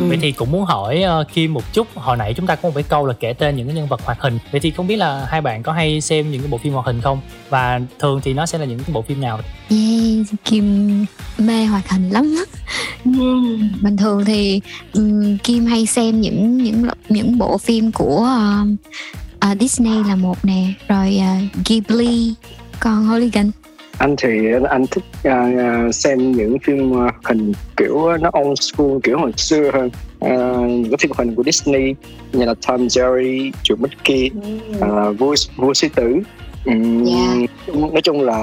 Vậy 0.08 0.17
thì 0.21 0.32
cũng 0.32 0.51
muốn 0.51 0.65
hỏi 0.65 1.04
uh, 1.21 1.28
Kim 1.34 1.54
một 1.54 1.73
chút 1.73 1.88
Hồi 1.95 2.17
nãy 2.17 2.34
chúng 2.34 2.47
ta 2.47 2.56
có 2.56 2.69
một 2.69 2.75
cái 2.75 2.84
câu 2.84 3.06
là 3.06 3.13
kể 3.19 3.34
tên 3.34 3.56
những 3.56 3.67
cái 3.67 3.75
nhân 3.75 3.88
vật 3.88 4.01
hoạt 4.06 4.21
hình. 4.21 4.39
Vậy 4.51 4.60
thì 4.60 4.71
không 4.71 4.88
biết 4.88 4.95
là 4.95 5.25
hai 5.30 5.41
bạn 5.41 5.63
có 5.63 5.71
hay 5.71 6.01
xem 6.01 6.32
những 6.32 6.41
cái 6.41 6.51
bộ 6.51 6.58
phim 6.58 6.73
hoạt 6.73 6.86
hình 6.86 7.01
không? 7.01 7.19
Và 7.49 7.80
thường 7.99 8.21
thì 8.23 8.34
nó 8.34 8.45
sẽ 8.45 8.58
là 8.58 8.65
những 8.65 8.80
cái 8.80 8.93
bộ 8.93 9.01
phim 9.01 9.21
nào? 9.21 9.39
yeah, 9.69 10.28
Kim 10.43 11.06
mê 11.38 11.65
hoạt 11.65 11.89
hình 11.89 12.10
lắm 12.10 12.36
bình 13.82 13.97
thường 13.97 14.25
thì 14.25 14.62
um, 14.93 15.38
Kim 15.38 15.65
hay 15.65 15.86
xem 15.86 16.21
những 16.21 16.58
những 16.63 16.88
những 17.10 17.38
bộ 17.38 17.58
phim 17.58 17.91
của 17.91 18.17
um, 18.17 18.75
à, 19.39 19.56
Disney 19.60 20.04
là 20.04 20.15
một 20.15 20.45
nè. 20.45 20.67
Rồi 20.88 21.19
uh, 21.19 21.65
Ghibli 21.65 22.34
còn 22.86 23.06
Holigan 23.06 23.52
anh 23.98 24.15
thì 24.17 24.30
anh 24.69 24.86
thích 24.88 25.04
uh, 25.28 25.95
xem 25.95 26.32
những 26.32 26.60
phim 26.60 26.91
uh, 26.91 27.13
hình 27.24 27.54
kiểu 27.78 28.17
nó 28.17 28.32
old 28.39 28.60
school 28.62 28.98
kiểu 29.04 29.17
hồi 29.17 29.32
xưa 29.38 29.71
hơn. 29.74 29.89
Uh, 30.26 30.69
những 30.69 30.91
cái 30.91 30.98
phim 31.00 31.12
hình 31.17 31.36
của 31.36 31.43
Disney 31.43 31.95
như 32.34 32.45
là 32.45 32.54
Tom 32.67 32.88
Jerry, 32.88 33.52
chuột 33.63 33.80
Mickey, 33.80 34.32
uh, 34.78 35.19
vua 35.19 35.36
vua 35.56 35.74
sư 35.74 35.88
tử 35.95 36.19
Yeah. 36.65 37.49
nói 37.67 38.01
chung 38.04 38.21
là 38.21 38.38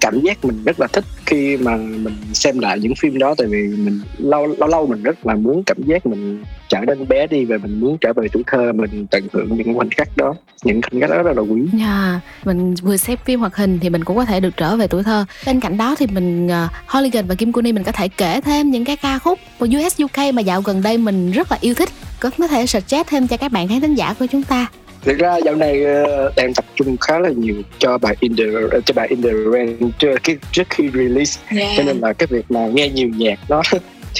cảm 0.00 0.20
giác 0.20 0.44
mình 0.44 0.64
rất 0.64 0.80
là 0.80 0.86
thích 0.86 1.04
khi 1.26 1.56
mà 1.56 1.76
mình 1.76 2.14
xem 2.32 2.58
lại 2.58 2.78
những 2.80 2.94
phim 2.94 3.18
đó 3.18 3.34
tại 3.38 3.46
vì 3.46 3.68
mình 3.68 4.00
lâu 4.18 4.46
lâu 4.46 4.68
lâu 4.68 4.86
mình 4.86 5.02
rất 5.02 5.26
là 5.26 5.34
muốn 5.34 5.62
cảm 5.66 5.82
giác 5.82 6.06
mình 6.06 6.44
trở 6.68 6.80
nên 6.86 7.08
bé 7.08 7.26
đi 7.26 7.44
và 7.44 7.56
mình 7.62 7.80
muốn 7.80 7.98
trở 8.00 8.12
về 8.12 8.28
tuổi 8.32 8.42
thơ 8.46 8.72
mình 8.72 9.06
tận 9.06 9.28
hưởng 9.32 9.56
những 9.56 9.74
khoảnh 9.74 9.90
khắc 9.90 10.16
đó 10.16 10.34
những 10.64 10.80
khoảnh 10.82 11.00
khắc 11.00 11.10
đó 11.10 11.22
rất 11.22 11.36
là 11.36 11.42
quý 11.42 11.62
Dạ, 11.72 12.20
mình 12.44 12.74
vừa 12.74 12.96
xem 12.96 13.18
phim 13.24 13.40
hoạt 13.40 13.56
hình 13.56 13.78
thì 13.78 13.90
mình 13.90 14.04
cũng 14.04 14.16
có 14.16 14.24
thể 14.24 14.40
được 14.40 14.56
trở 14.56 14.76
về 14.76 14.86
tuổi 14.86 15.02
thơ. 15.02 15.24
Bên 15.46 15.60
cạnh 15.60 15.76
đó 15.76 15.94
thì 15.98 16.06
mình 16.06 16.46
uh, 16.46 16.70
Holigan 16.86 17.26
và 17.26 17.34
Kim 17.34 17.52
Kuni 17.52 17.72
mình 17.72 17.84
có 17.84 17.92
thể 17.92 18.08
kể 18.08 18.40
thêm 18.40 18.70
những 18.70 18.84
cái 18.84 18.96
ca 18.96 19.18
khúc 19.18 19.38
của 19.58 19.66
US 19.78 20.02
UK 20.02 20.34
mà 20.34 20.42
dạo 20.42 20.62
gần 20.62 20.82
đây 20.82 20.98
mình 20.98 21.32
rất 21.32 21.50
là 21.50 21.58
yêu 21.60 21.74
thích. 21.74 21.88
Có 22.20 22.30
có 22.38 22.48
thể 22.48 22.66
suggest 22.66 23.06
thêm 23.08 23.28
cho 23.28 23.36
các 23.36 23.52
bạn 23.52 23.68
khán 23.68 23.80
thính 23.80 23.94
giả 23.94 24.14
của 24.18 24.26
chúng 24.26 24.42
ta. 24.42 24.66
Thực 25.04 25.18
ra 25.18 25.36
dạo 25.44 25.54
này 25.54 25.84
ờ, 25.84 26.32
đang 26.36 26.54
tập 26.54 26.64
trung 26.74 26.96
khá 26.96 27.18
là 27.18 27.28
nhiều 27.36 27.54
cho 27.78 27.98
bài 27.98 28.16
in 28.20 28.36
the 28.36 28.44
cho 28.84 28.94
bài 28.94 29.06
in 29.10 29.22
the 29.22 29.30
rain 29.52 29.90
trước 29.98 30.14
khi 30.22 30.36
trước 30.52 30.66
khi 30.70 30.88
release. 30.94 31.40
Cho 31.76 31.82
nên 31.82 31.98
là 32.00 32.12
cái 32.12 32.26
việc 32.26 32.50
mà 32.50 32.66
nghe 32.66 32.88
nhiều 32.88 33.08
nhạc 33.16 33.38
đó 33.48 33.62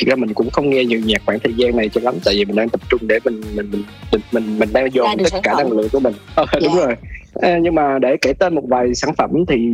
thực 0.01 0.09
ra 0.09 0.17
mình 0.17 0.35
cũng 0.35 0.51
không 0.51 0.71
nghe 0.71 0.85
nhiều 0.85 1.01
nhạc 1.05 1.23
khoảng 1.27 1.39
thời 1.39 1.53
gian 1.57 1.77
này 1.77 1.89
cho 1.89 2.01
lắm 2.05 2.15
tại 2.25 2.35
vì 2.35 2.45
mình 2.45 2.57
đang 2.57 2.69
tập 2.69 2.81
trung 2.91 3.01
để 3.03 3.19
mình 3.25 3.41
mình 3.55 3.71
mình 3.71 3.83
mình 4.13 4.23
mình, 4.33 4.59
mình 4.59 4.69
đang 4.73 4.95
dồn 4.95 5.09
tất 5.19 5.41
cả 5.43 5.55
năng 5.59 5.73
lượng 5.73 5.89
của 5.93 6.01
mình. 6.01 6.15
Ờ, 6.35 6.47
đúng 6.63 6.77
rồi. 6.77 6.97
Ờ, 7.35 7.59
nhưng 7.63 7.75
mà 7.75 7.99
để 7.99 8.17
kể 8.21 8.33
tên 8.33 8.55
một 8.55 8.63
vài 8.69 8.95
sản 8.95 9.15
phẩm 9.15 9.31
thì 9.49 9.71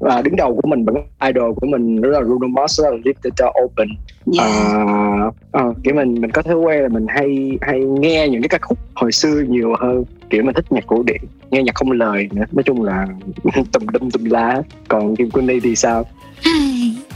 à, 0.00 0.22
đứng 0.22 0.36
đầu 0.36 0.56
của 0.62 0.68
mình 0.68 0.84
vẫn 0.84 0.96
idol 1.26 1.54
của 1.54 1.66
mình 1.66 2.00
đó 2.00 2.08
là 2.08 2.20
Bruno 2.20 2.46
Mars 2.46 2.80
đó 2.80 2.90
là 2.90 2.96
Door 3.38 3.50
Open. 3.64 3.88
Dạ. 4.26 4.44
à, 4.44 4.82
à, 5.52 5.64
kiểu 5.84 5.94
mình 5.94 6.14
mình 6.20 6.30
có 6.30 6.42
thói 6.42 6.54
quen 6.54 6.82
là 6.82 6.88
mình 6.88 7.06
hay 7.08 7.58
hay 7.60 7.80
nghe 7.80 8.28
những 8.28 8.42
cái 8.42 8.48
ca 8.48 8.58
khúc 8.60 8.78
hồi 8.94 9.12
xưa 9.12 9.42
nhiều 9.48 9.74
hơn 9.80 10.04
kiểu 10.30 10.42
mình 10.42 10.54
thích 10.54 10.72
nhạc 10.72 10.86
cổ 10.86 11.02
điển 11.06 11.20
nghe 11.50 11.62
nhạc 11.62 11.74
không 11.74 11.90
lời 11.90 12.28
nữa. 12.32 12.44
Nói 12.52 12.62
chung 12.62 12.82
là 12.82 13.06
tùm 13.72 13.86
đum 13.92 14.10
tùm 14.10 14.24
lá. 14.24 14.62
Còn 14.88 15.16
Kim 15.16 15.30
Kuni 15.30 15.60
thì 15.60 15.76
sao 15.76 16.04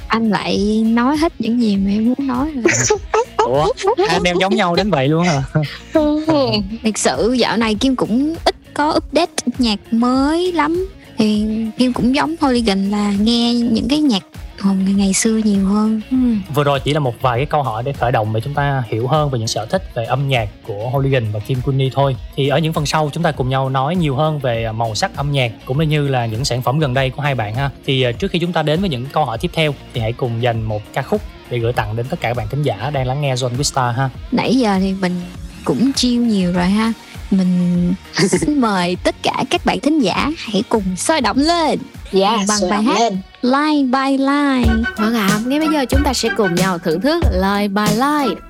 anh 0.09 0.31
lại 0.31 0.83
nói 0.87 1.16
hết 1.16 1.33
những 1.38 1.62
gì 1.62 1.77
mà 1.77 1.90
em 1.90 2.05
muốn 2.07 2.27
nói 2.27 2.53
rồi 2.55 2.99
Ủa? 3.37 3.73
Anh 4.09 4.23
em 4.23 4.37
giống 4.40 4.57
nhau 4.57 4.77
đến 4.77 4.90
vậy 4.90 5.09
luôn 5.09 5.25
hả? 5.25 5.42
thực 6.85 6.99
sự 6.99 7.33
dạo 7.38 7.57
này 7.57 7.75
Kim 7.75 7.97
cũng 7.97 8.35
ít 8.45 8.55
có 8.75 8.90
update 8.97 9.33
nhạc 9.59 9.79
mới 9.90 10.53
lắm 10.53 10.88
thì 11.19 11.45
Kim 11.79 11.92
cũng 11.92 12.14
giống 12.14 12.35
Holigan 12.40 12.90
là 12.90 13.12
nghe 13.21 13.55
những 13.55 13.88
cái 13.88 14.01
nhạc 14.01 14.23
hồi 14.61 14.77
ngày, 14.77 14.95
ngày 14.95 15.12
xưa 15.12 15.40
nhiều 15.45 15.66
hơn 15.66 16.01
Ừ. 16.11 16.16
Vừa 16.55 16.64
rồi 16.64 16.81
chỉ 16.81 16.92
là 16.92 17.01
một 17.01 17.14
vài 17.21 17.38
cái 17.38 17.47
câu 17.47 17.62
hỏi 17.62 17.83
để 17.83 17.92
khởi 17.92 18.12
động 18.12 18.33
để 18.35 18.40
chúng 18.45 18.55
ta 18.55 18.83
hiểu 18.88 19.09
hơn 19.09 19.31
về 19.31 19.38
những 19.38 19.49
sở 19.49 19.66
thích 19.66 19.83
về 19.95 20.05
âm 20.05 20.29
nhạc 20.29 20.49
của 20.66 20.90
Holigan 20.90 21.33
và 21.33 21.40
Kim 21.40 21.61
Kuni 21.62 21.90
thôi. 21.95 22.16
Thì 22.37 22.49
ở 22.49 22.59
những 22.59 22.73
phần 22.73 22.87
sau 22.87 23.11
chúng 23.12 23.23
ta 23.23 23.33
cùng 23.33 23.49
nhau 23.49 23.69
nói 23.69 23.97
nhiều 23.97 24.16
hơn 24.16 24.38
về 24.38 24.73
màu 24.73 24.95
sắc 24.95 25.16
âm 25.16 25.33
nhạc 25.33 25.53
cũng 25.64 25.88
như 25.88 26.09
là 26.09 26.27
những 26.27 26.45
sản 26.45 26.62
phẩm 26.62 26.79
gần 26.79 26.95
đây 26.95 27.11
của 27.11 27.23
hai 27.23 27.35
bạn 27.35 27.55
ha. 27.55 27.71
Thì 27.87 28.03
ờ, 28.03 28.12
trước 28.12 28.31
khi 28.31 28.38
chúng 28.38 28.53
ta 28.53 28.62
đến 28.62 28.81
với 28.81 28.88
những 28.88 29.07
câu 29.07 29.25
hỏi 29.25 29.38
tiếp 29.38 29.51
theo 29.55 29.75
thì 29.95 30.01
hãy 30.01 30.12
cùng 30.12 30.42
dành 30.42 30.62
một 30.62 30.83
ca 30.95 31.03
khúc 31.03 31.21
để 31.51 31.59
gửi 31.59 31.73
tặng 31.73 31.97
đến 31.97 32.07
tất 32.11 32.21
cả 32.21 32.29
các 32.29 32.37
bạn 32.37 32.49
khán 32.49 32.62
giả 32.62 32.90
đang 32.90 33.07
lắng 33.07 33.21
nghe 33.21 33.35
John 33.35 33.49
Vista 33.49 33.92
ha. 33.92 34.11
nãy 34.33 34.55
giờ 34.55 34.79
thì 34.81 34.92
mình 35.01 35.21
cũng 35.64 35.92
chiêu 35.92 36.23
nhiều 36.23 36.53
rồi 36.53 36.64
ha 36.66 36.92
mình 37.31 37.95
xin 38.29 38.61
mời 38.61 38.97
tất 39.05 39.14
cả 39.23 39.45
các 39.51 39.66
bạn 39.66 39.81
thính 39.81 39.99
giả 39.99 40.31
hãy 40.38 40.62
cùng 40.69 40.97
sôi 40.97 41.21
động 41.21 41.37
lên 41.38 41.79
Dạ, 42.12 42.37
bằng 42.49 42.61
bài 42.71 42.71
động 42.71 42.85
hát 42.87 43.01
lên 43.01 43.19
line 43.46 43.90
by 43.90 44.18
line 44.18 44.82
Vâng 44.96 45.14
ạ, 45.14 45.28
ngay 45.46 45.59
bây 45.59 45.68
giờ 45.68 45.85
chúng 45.88 46.04
ta 46.04 46.12
sẽ 46.12 46.28
cùng 46.37 46.54
nhau 46.54 46.78
thưởng 46.78 47.00
thức 47.00 47.22
Line 47.32 47.68
by 47.68 47.96
Line. 47.96 48.40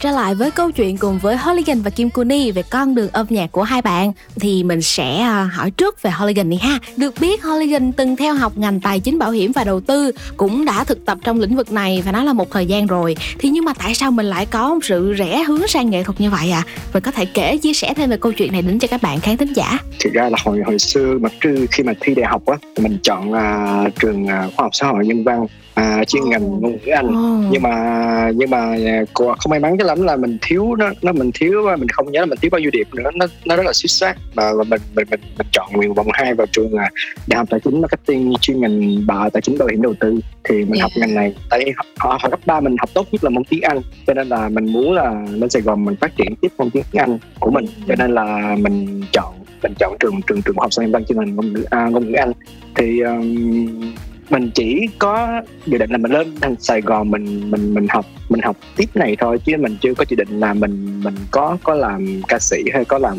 trở 0.00 0.10
lại 0.10 0.34
với 0.34 0.50
câu 0.50 0.70
chuyện 0.70 0.96
cùng 0.96 1.18
với 1.18 1.36
Holigan 1.36 1.82
và 1.82 1.90
Kim 1.90 2.10
Kuni 2.10 2.50
về 2.50 2.62
con 2.62 2.94
đường 2.94 3.08
âm 3.12 3.26
nhạc 3.30 3.52
của 3.52 3.62
hai 3.62 3.82
bạn 3.82 4.12
thì 4.36 4.64
mình 4.64 4.82
sẽ 4.82 5.18
à, 5.18 5.50
hỏi 5.52 5.70
trước 5.70 6.02
về 6.02 6.10
Holigan 6.10 6.50
đi 6.50 6.56
ha. 6.56 6.78
Được 6.96 7.14
biết 7.20 7.42
Holigan 7.42 7.92
từng 7.92 8.16
theo 8.16 8.34
học 8.34 8.52
ngành 8.58 8.80
tài 8.80 9.00
chính 9.00 9.18
bảo 9.18 9.30
hiểm 9.30 9.52
và 9.52 9.64
đầu 9.64 9.80
tư, 9.80 10.12
cũng 10.36 10.64
đã 10.64 10.84
thực 10.84 11.04
tập 11.04 11.18
trong 11.24 11.40
lĩnh 11.40 11.56
vực 11.56 11.72
này 11.72 12.02
và 12.06 12.12
nó 12.12 12.24
là 12.24 12.32
một 12.32 12.50
thời 12.50 12.66
gian 12.66 12.86
rồi. 12.86 13.16
Thì 13.38 13.48
nhưng 13.48 13.64
mà 13.64 13.72
tại 13.78 13.94
sao 13.94 14.10
mình 14.10 14.26
lại 14.26 14.46
có 14.46 14.74
một 14.74 14.80
sự 14.82 15.12
rẽ 15.12 15.42
hướng 15.42 15.68
sang 15.68 15.90
nghệ 15.90 16.02
thuật 16.02 16.20
như 16.20 16.30
vậy 16.30 16.50
à? 16.50 16.62
Và 16.92 17.00
có 17.00 17.10
thể 17.10 17.24
kể 17.24 17.58
chia 17.58 17.72
sẻ 17.72 17.94
thêm 17.94 18.10
về 18.10 18.16
câu 18.16 18.32
chuyện 18.32 18.52
này 18.52 18.62
đến 18.62 18.78
cho 18.78 18.88
các 18.88 19.02
bạn 19.02 19.20
khán 19.20 19.36
thính 19.36 19.52
giả. 19.52 19.78
thực 20.00 20.12
ra 20.12 20.28
là 20.28 20.38
hồi 20.44 20.60
hồi 20.66 20.78
xưa 20.78 21.18
mà 21.20 21.28
trừ 21.40 21.66
khi 21.70 21.82
mà 21.82 21.92
thi 22.00 22.14
đại 22.14 22.26
học 22.26 22.46
á 22.46 22.56
mình 22.78 22.98
chọn 23.02 23.32
uh, 23.32 23.94
trường 23.98 24.24
uh, 24.24 24.30
khoa 24.30 24.64
học 24.64 24.70
xã 24.72 24.86
hội 24.86 25.06
nhân 25.06 25.24
văn 25.24 25.46
à, 25.74 26.04
chuyên 26.04 26.22
ngành 26.28 26.60
ngôn 26.60 26.72
ngữ 26.72 26.90
anh. 26.90 27.06
Ồ. 27.06 27.48
nhưng 27.50 27.62
mà 27.62 28.30
nhưng 28.34 28.50
mà 28.50 28.58
à, 28.86 29.04
không 29.14 29.50
may 29.50 29.60
mắn 29.60 29.76
cho 29.78 29.84
lắm 29.84 30.02
là 30.02 30.16
mình 30.16 30.38
thiếu 30.42 30.74
nó 30.74 30.90
nó 31.02 31.12
mình 31.12 31.30
thiếu 31.34 31.62
mình 31.78 31.88
không 31.88 32.12
nhớ 32.12 32.20
là 32.20 32.26
mình 32.26 32.38
thiếu 32.42 32.48
bao 32.52 32.60
nhiêu 32.60 32.70
điểm 32.70 32.86
nữa. 32.92 33.10
Nó 33.14 33.26
nó 33.44 33.56
rất 33.56 33.66
là 33.66 33.72
xuất 33.72 33.90
sắc. 33.90 34.16
Và, 34.34 34.52
và 34.52 34.64
mình 34.64 34.80
mình 34.94 35.06
mình 35.10 35.20
mình 35.38 35.46
chọn 35.52 35.68
nguyện 35.72 35.94
vọng 35.94 36.06
hai 36.12 36.34
vào 36.34 36.46
trường 36.52 36.76
à, 36.76 36.90
đại 37.26 37.38
học 37.38 37.46
tài 37.50 37.60
chính 37.60 37.80
marketing 37.80 38.34
chuyên 38.40 38.60
ngành 38.60 39.06
bà 39.06 39.28
tài 39.28 39.42
chính 39.42 39.58
bảo 39.58 39.68
hiểm 39.68 39.82
đầu 39.82 39.94
tư. 40.00 40.20
Thì 40.44 40.54
mình 40.54 40.80
Yeah. 40.80 40.82
học 40.82 40.92
ngành 40.96 41.14
này 41.14 41.34
tại 41.50 41.72
hồi, 41.98 42.18
hồi 42.20 42.30
cấp 42.30 42.40
3 42.46 42.60
mình 42.60 42.76
học 42.80 42.90
tốt 42.94 43.06
nhất 43.12 43.24
là 43.24 43.30
môn 43.30 43.44
tiếng 43.44 43.62
Anh. 43.62 43.80
Cho 44.06 44.14
nên 44.14 44.28
là 44.28 44.48
mình 44.48 44.72
muốn 44.72 44.92
là 44.92 45.14
lên 45.30 45.50
Sài 45.50 45.62
Gòn 45.62 45.84
mình 45.84 45.96
phát 46.00 46.16
triển 46.16 46.34
tiếp 46.40 46.48
môn 46.58 46.70
tiếng 46.70 46.84
Anh 46.92 47.18
của 47.40 47.50
mình. 47.50 47.66
Cho 47.88 47.94
nên 47.98 48.14
là 48.14 48.56
mình 48.60 49.02
chọn 49.12 49.34
mình 49.62 49.72
chọn 49.78 49.96
trường 50.00 50.20
trường 50.26 50.42
trường 50.42 50.56
học 50.58 50.70
hội 50.76 50.86
văn 50.86 51.04
chuyên 51.04 51.18
ngành 51.18 51.36
ngôn 51.36 51.52
ngữ 51.52 51.64
à, 51.70 51.88
ngôn 51.88 52.06
ngữ 52.06 52.12
Anh. 52.12 52.32
Thì 52.74 53.00
um, 53.00 53.92
mình 54.30 54.50
chỉ 54.54 54.86
có 54.98 55.42
dự 55.66 55.78
định 55.78 55.90
là 55.90 55.98
mình 55.98 56.12
lên 56.12 56.34
thành 56.40 56.54
Sài 56.58 56.80
Gòn 56.80 57.10
mình 57.10 57.50
mình 57.50 57.74
mình 57.74 57.86
học 57.88 58.06
mình 58.28 58.40
học 58.40 58.56
tiếp 58.76 58.86
này 58.94 59.16
thôi 59.20 59.38
chứ 59.44 59.56
mình 59.56 59.76
chưa 59.80 59.94
có 59.94 60.04
dự 60.08 60.16
định 60.16 60.40
là 60.40 60.54
mình 60.54 61.00
mình 61.04 61.14
có 61.30 61.56
có 61.62 61.74
làm 61.74 62.22
ca 62.28 62.38
sĩ 62.38 62.56
hay 62.72 62.84
có 62.84 62.98
làm 62.98 63.16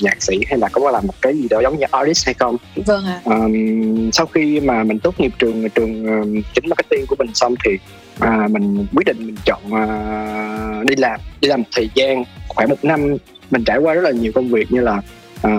nhạc 0.00 0.22
sĩ 0.22 0.40
hay 0.46 0.58
là 0.58 0.68
có 0.68 0.90
làm 0.90 1.06
một 1.06 1.14
cái 1.22 1.36
gì 1.36 1.48
đó 1.50 1.60
giống 1.62 1.78
như 1.78 1.86
artist 1.90 2.26
hay 2.26 2.34
không 2.34 2.56
Vâng 2.86 3.04
ạ. 3.04 3.20
Ờm, 3.24 4.12
sau 4.12 4.26
khi 4.26 4.60
mà 4.60 4.84
mình 4.84 4.98
tốt 4.98 5.20
nghiệp 5.20 5.32
trường 5.38 5.68
trường 5.70 6.06
um, 6.06 6.42
chính 6.54 6.68
marketing 6.68 7.06
của 7.06 7.16
mình 7.18 7.34
xong 7.34 7.54
thì 7.64 7.70
à, 8.18 8.48
mình 8.50 8.86
quyết 8.94 9.06
định 9.06 9.26
mình 9.26 9.36
chọn 9.44 9.74
à, 9.74 10.82
đi 10.86 10.96
làm 10.96 11.20
đi 11.40 11.48
làm 11.48 11.60
một 11.60 11.68
thời 11.72 11.90
gian 11.94 12.24
khoảng 12.48 12.68
một 12.68 12.84
năm 12.84 13.16
mình 13.50 13.64
trải 13.64 13.78
qua 13.78 13.94
rất 13.94 14.00
là 14.00 14.10
nhiều 14.10 14.32
công 14.34 14.48
việc 14.48 14.72
như 14.72 14.80
là 14.80 15.02
Ờ, 15.42 15.50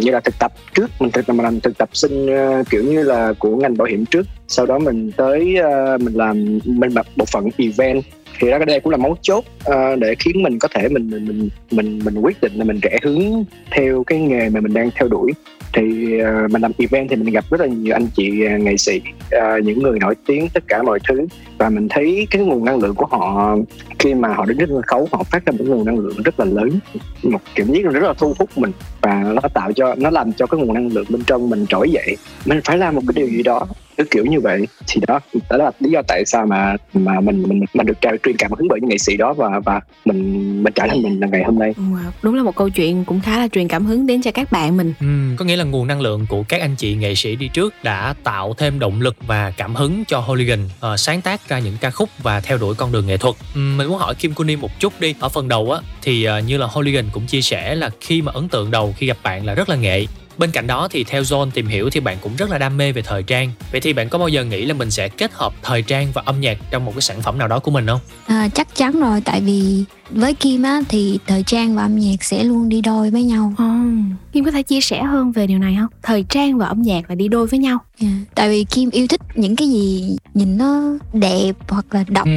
như 0.00 0.10
là 0.10 0.20
thực 0.20 0.38
tập 0.38 0.52
trước 0.74 0.90
mình 1.00 1.10
thực 1.10 1.28
mình 1.28 1.36
làm 1.36 1.60
thực 1.60 1.78
tập 1.78 1.88
sinh 1.92 2.26
uh, 2.26 2.68
kiểu 2.70 2.84
như 2.84 3.02
là 3.02 3.32
của 3.38 3.56
ngành 3.56 3.76
bảo 3.76 3.86
hiểm 3.86 4.06
trước. 4.06 4.26
Sau 4.48 4.66
đó 4.66 4.78
mình 4.78 5.12
tới 5.16 5.56
uh, 5.60 6.00
mình 6.00 6.14
làm 6.14 6.58
mình 6.64 6.92
làm 6.92 7.04
bộ 7.16 7.24
phận 7.24 7.48
event 7.56 8.04
thì 8.40 8.48
ra 8.48 8.58
cái 8.58 8.66
đây 8.66 8.80
cũng 8.80 8.90
là 8.90 8.96
mấu 8.96 9.16
chốt 9.22 9.44
uh, 9.68 9.98
để 9.98 10.14
khiến 10.18 10.42
mình 10.42 10.58
có 10.58 10.68
thể 10.74 10.88
mình 10.88 11.10
mình 11.10 11.24
mình 11.26 11.48
mình 11.70 12.00
mình 12.04 12.18
quyết 12.18 12.40
định 12.40 12.52
là 12.54 12.64
mình 12.64 12.80
rẽ 12.82 12.98
hướng 13.02 13.44
theo 13.70 14.04
cái 14.04 14.18
nghề 14.18 14.48
mà 14.48 14.60
mình 14.60 14.74
đang 14.74 14.90
theo 14.94 15.08
đuổi. 15.08 15.32
Thì 15.72 15.82
uh, 16.22 16.50
mình 16.50 16.62
làm 16.62 16.72
event 16.78 17.10
thì 17.10 17.16
mình 17.16 17.34
gặp 17.34 17.44
rất 17.50 17.60
là 17.60 17.66
nhiều 17.66 17.94
anh 17.94 18.06
chị 18.16 18.46
uh, 18.54 18.60
nghệ 18.60 18.76
sĩ 18.76 19.00
uh, 19.36 19.64
những 19.64 19.78
người 19.78 19.98
nổi 19.98 20.14
tiếng 20.26 20.48
tất 20.54 20.64
cả 20.68 20.82
mọi 20.82 20.98
thứ. 21.08 21.26
Và 21.58 21.70
mình 21.70 21.88
thấy 21.90 22.26
cái 22.30 22.42
nguồn 22.42 22.64
năng 22.64 22.78
lượng 22.78 22.94
của 22.94 23.06
họ 23.06 23.56
khi 23.98 24.14
mà 24.14 24.28
họ 24.28 24.44
đứng 24.44 24.58
trên 24.58 24.68
sân 24.68 24.82
khấu 24.82 25.08
họ 25.12 25.22
phát 25.22 25.46
ra 25.46 25.52
một 25.58 25.64
nguồn 25.66 25.84
năng 25.84 25.98
lượng 25.98 26.22
rất 26.24 26.40
là 26.40 26.46
lớn 26.46 26.78
một 27.22 27.40
kiểu 27.54 27.66
giác 27.66 27.92
rất 27.92 28.02
là 28.02 28.14
thu 28.18 28.34
hút 28.38 28.50
mình. 28.56 28.72
Và 29.00 29.24
nó 29.34 29.48
tạo 29.54 29.72
cho 29.72 29.94
nó 29.94 30.10
làm 30.10 30.32
cho 30.32 30.46
cái 30.46 30.60
nguồn 30.60 30.74
năng 30.74 30.88
lượng 30.88 31.06
bên 31.08 31.22
trong 31.26 31.50
mình 31.50 31.66
trỗi 31.68 31.90
dậy 31.90 32.16
mình 32.46 32.60
phải 32.64 32.78
làm 32.78 32.94
một 32.94 33.02
cái 33.08 33.12
điều 33.16 33.28
gì 33.36 33.42
đó 33.42 33.66
kiểu 34.10 34.20
kiểu 34.20 34.32
như 34.32 34.40
vậy 34.40 34.66
thì 34.86 35.00
đó 35.08 35.20
đó 35.50 35.56
là 35.56 35.70
lý 35.80 35.90
do 35.90 36.02
tại 36.08 36.22
sao 36.26 36.46
mà 36.46 36.76
mà 36.94 37.20
mình 37.20 37.42
mình 37.42 37.64
mình 37.74 37.86
được 37.86 37.98
truyền 38.22 38.36
cảm 38.36 38.52
hứng 38.58 38.68
bởi 38.68 38.80
những 38.80 38.90
nghệ 38.90 38.98
sĩ 38.98 39.16
đó 39.16 39.32
và 39.32 39.60
và 39.64 39.80
mình 40.04 40.62
mình 40.62 40.72
trở 40.72 40.84
thành 40.88 41.02
mình 41.02 41.20
là 41.20 41.26
ngày 41.26 41.42
hôm 41.44 41.58
nay 41.58 41.74
Wow, 41.76 42.10
đúng 42.22 42.34
là 42.34 42.42
một 42.42 42.56
câu 42.56 42.68
chuyện 42.70 43.04
cũng 43.04 43.20
khá 43.20 43.38
là 43.38 43.48
truyền 43.48 43.68
cảm 43.68 43.86
hứng 43.86 44.06
đến 44.06 44.22
cho 44.22 44.30
các 44.30 44.52
bạn 44.52 44.76
mình 44.76 44.94
Ừ, 45.00 45.06
có 45.36 45.44
nghĩa 45.44 45.56
là 45.56 45.64
nguồn 45.64 45.86
năng 45.86 46.00
lượng 46.00 46.26
của 46.28 46.42
các 46.48 46.60
anh 46.60 46.76
chị 46.76 46.94
nghệ 46.94 47.14
sĩ 47.14 47.36
đi 47.36 47.48
trước 47.48 47.74
đã 47.82 48.14
tạo 48.24 48.54
thêm 48.58 48.78
động 48.78 49.00
lực 49.00 49.16
và 49.26 49.52
cảm 49.56 49.74
hứng 49.74 50.04
cho 50.08 50.18
Hooligan 50.20 50.58
ờ, 50.80 50.96
sáng 50.96 51.20
tác 51.20 51.48
ra 51.48 51.58
những 51.58 51.76
ca 51.80 51.90
khúc 51.90 52.08
và 52.22 52.40
theo 52.40 52.58
đuổi 52.58 52.74
con 52.74 52.92
đường 52.92 53.06
nghệ 53.06 53.16
thuật. 53.16 53.34
Ừ, 53.54 53.58
mình 53.60 53.88
muốn 53.88 53.98
hỏi 53.98 54.14
Kim 54.14 54.34
Kuni 54.34 54.56
một 54.56 54.70
chút 54.80 55.00
đi. 55.00 55.14
Ở 55.20 55.28
phần 55.28 55.48
đầu 55.48 55.72
á 55.72 55.80
thì 56.02 56.24
ờ, 56.24 56.38
như 56.38 56.58
là 56.58 56.66
Hooligan 56.66 57.04
cũng 57.12 57.26
chia 57.26 57.40
sẻ 57.40 57.74
là 57.74 57.90
khi 58.00 58.22
mà 58.22 58.32
ấn 58.32 58.48
tượng 58.48 58.70
đầu 58.70 58.94
khi 58.96 59.06
gặp 59.06 59.16
bạn 59.22 59.46
là 59.46 59.54
rất 59.54 59.68
là 59.68 59.76
nghệ. 59.76 60.06
Bên 60.40 60.50
cạnh 60.50 60.66
đó 60.66 60.88
thì 60.90 61.04
theo 61.04 61.22
John 61.22 61.50
tìm 61.50 61.66
hiểu 61.66 61.90
thì 61.90 62.00
bạn 62.00 62.16
cũng 62.20 62.32
rất 62.36 62.50
là 62.50 62.58
đam 62.58 62.76
mê 62.76 62.92
về 62.92 63.02
thời 63.02 63.22
trang. 63.22 63.50
Vậy 63.72 63.80
thì 63.80 63.92
bạn 63.92 64.08
có 64.08 64.18
bao 64.18 64.28
giờ 64.28 64.44
nghĩ 64.44 64.64
là 64.64 64.74
mình 64.74 64.90
sẽ 64.90 65.08
kết 65.08 65.30
hợp 65.34 65.52
thời 65.62 65.82
trang 65.82 66.06
và 66.14 66.22
âm 66.24 66.40
nhạc 66.40 66.58
trong 66.70 66.84
một 66.84 66.92
cái 66.94 67.02
sản 67.02 67.22
phẩm 67.22 67.38
nào 67.38 67.48
đó 67.48 67.58
của 67.58 67.70
mình 67.70 67.86
không? 67.86 68.00
À, 68.26 68.48
chắc 68.54 68.74
chắn 68.74 69.00
rồi 69.00 69.20
tại 69.20 69.40
vì 69.40 69.84
với 70.10 70.34
Kim 70.34 70.62
á 70.62 70.80
thì 70.88 71.18
thời 71.26 71.42
trang 71.42 71.74
và 71.76 71.82
âm 71.82 71.98
nhạc 71.98 72.24
sẽ 72.24 72.44
luôn 72.44 72.68
đi 72.68 72.80
đôi 72.80 73.10
với 73.10 73.22
nhau. 73.22 73.54
Ồ, 73.58 73.64
Kim 74.32 74.44
có 74.44 74.50
thể 74.50 74.62
chia 74.62 74.80
sẻ 74.80 75.02
hơn 75.02 75.32
về 75.32 75.46
điều 75.46 75.58
này 75.58 75.76
không? 75.80 75.88
Thời 76.02 76.24
trang 76.28 76.58
và 76.58 76.66
âm 76.66 76.82
nhạc 76.82 77.10
là 77.10 77.14
đi 77.14 77.28
đôi 77.28 77.46
với 77.46 77.58
nhau. 77.58 77.78
Yeah. 78.02 78.12
Tại 78.34 78.48
vì 78.48 78.64
Kim 78.64 78.90
yêu 78.90 79.06
thích 79.06 79.20
những 79.34 79.56
cái 79.56 79.68
gì 79.68 80.16
nhìn 80.34 80.58
nó 80.58 80.82
đẹp 81.12 81.52
hoặc 81.68 81.86
là 81.90 82.04
độc 82.08 82.26
Ừ. 82.26 82.32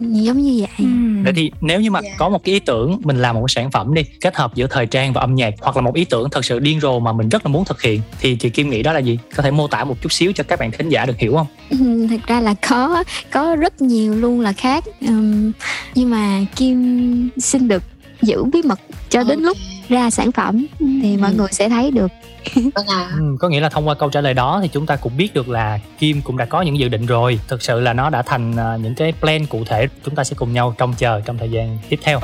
giống 0.00 0.42
như 0.42 0.60
vậy. 0.66 0.86
Vậy 1.24 1.32
thì 1.36 1.50
nếu 1.60 1.80
như 1.80 1.90
mà 1.90 2.00
có 2.18 2.28
một 2.28 2.44
cái 2.44 2.52
ý 2.54 2.60
tưởng 2.60 3.00
mình 3.04 3.16
làm 3.16 3.34
một 3.34 3.40
cái 3.46 3.54
sản 3.62 3.70
phẩm 3.70 3.94
đi 3.94 4.02
kết 4.20 4.36
hợp 4.36 4.54
giữa 4.54 4.66
thời 4.70 4.86
trang 4.86 5.12
và 5.12 5.20
âm 5.20 5.34
nhạc 5.34 5.54
hoặc 5.60 5.76
là 5.76 5.82
một 5.82 5.94
ý 5.94 6.04
tưởng 6.04 6.30
thật 6.30 6.44
sự 6.44 6.58
điên 6.58 6.80
rồ 6.80 7.00
mà 7.00 7.12
mình 7.12 7.21
rất 7.28 7.46
là 7.46 7.52
muốn 7.52 7.64
thực 7.64 7.82
hiện 7.82 8.00
thì 8.20 8.36
chị 8.36 8.50
Kim 8.50 8.70
nghĩ 8.70 8.82
đó 8.82 8.92
là 8.92 8.98
gì? 8.98 9.18
Có 9.36 9.42
thể 9.42 9.50
mô 9.50 9.66
tả 9.68 9.84
một 9.84 9.96
chút 10.02 10.12
xíu 10.12 10.32
cho 10.32 10.44
các 10.48 10.58
bạn 10.58 10.70
thính 10.72 10.88
giả 10.88 11.06
được 11.06 11.18
hiểu 11.18 11.34
không? 11.36 11.46
Ừ, 11.70 12.06
Thật 12.10 12.20
ra 12.26 12.40
là 12.40 12.54
có 12.68 13.04
có 13.30 13.56
rất 13.56 13.82
nhiều 13.82 14.14
luôn 14.14 14.40
là 14.40 14.52
khác 14.52 14.84
Ừm, 15.00 15.52
nhưng 15.94 16.10
mà 16.10 16.40
Kim 16.56 17.28
xin 17.38 17.68
được 17.68 17.82
giữ 18.22 18.44
bí 18.44 18.62
mật 18.62 18.80
cho 19.10 19.22
đến 19.24 19.40
lúc 19.40 19.56
ra 19.88 20.10
sản 20.10 20.32
phẩm 20.32 20.66
thì 20.78 21.16
mọi 21.16 21.34
người 21.34 21.48
sẽ 21.50 21.68
thấy 21.68 21.90
được. 21.90 22.10
Vâng. 22.54 22.86
Ừ, 23.18 23.36
có 23.40 23.48
nghĩa 23.48 23.60
là 23.60 23.68
thông 23.68 23.88
qua 23.88 23.94
câu 23.94 24.10
trả 24.10 24.20
lời 24.20 24.34
đó 24.34 24.58
thì 24.62 24.68
chúng 24.72 24.86
ta 24.86 24.96
cũng 24.96 25.16
biết 25.16 25.34
được 25.34 25.48
là 25.48 25.78
Kim 25.98 26.22
cũng 26.22 26.36
đã 26.36 26.44
có 26.44 26.62
những 26.62 26.78
dự 26.78 26.88
định 26.88 27.06
rồi. 27.06 27.38
Thực 27.48 27.62
sự 27.62 27.80
là 27.80 27.92
nó 27.92 28.10
đã 28.10 28.22
thành 28.22 28.56
à, 28.56 28.76
những 28.82 28.94
cái 28.94 29.12
plan 29.20 29.46
cụ 29.46 29.64
thể. 29.66 29.88
Chúng 30.04 30.14
ta 30.14 30.24
sẽ 30.24 30.34
cùng 30.38 30.52
nhau 30.52 30.74
trông 30.78 30.94
chờ 30.98 31.20
trong 31.24 31.38
thời 31.38 31.50
gian 31.50 31.78
tiếp 31.88 32.00
theo 32.02 32.20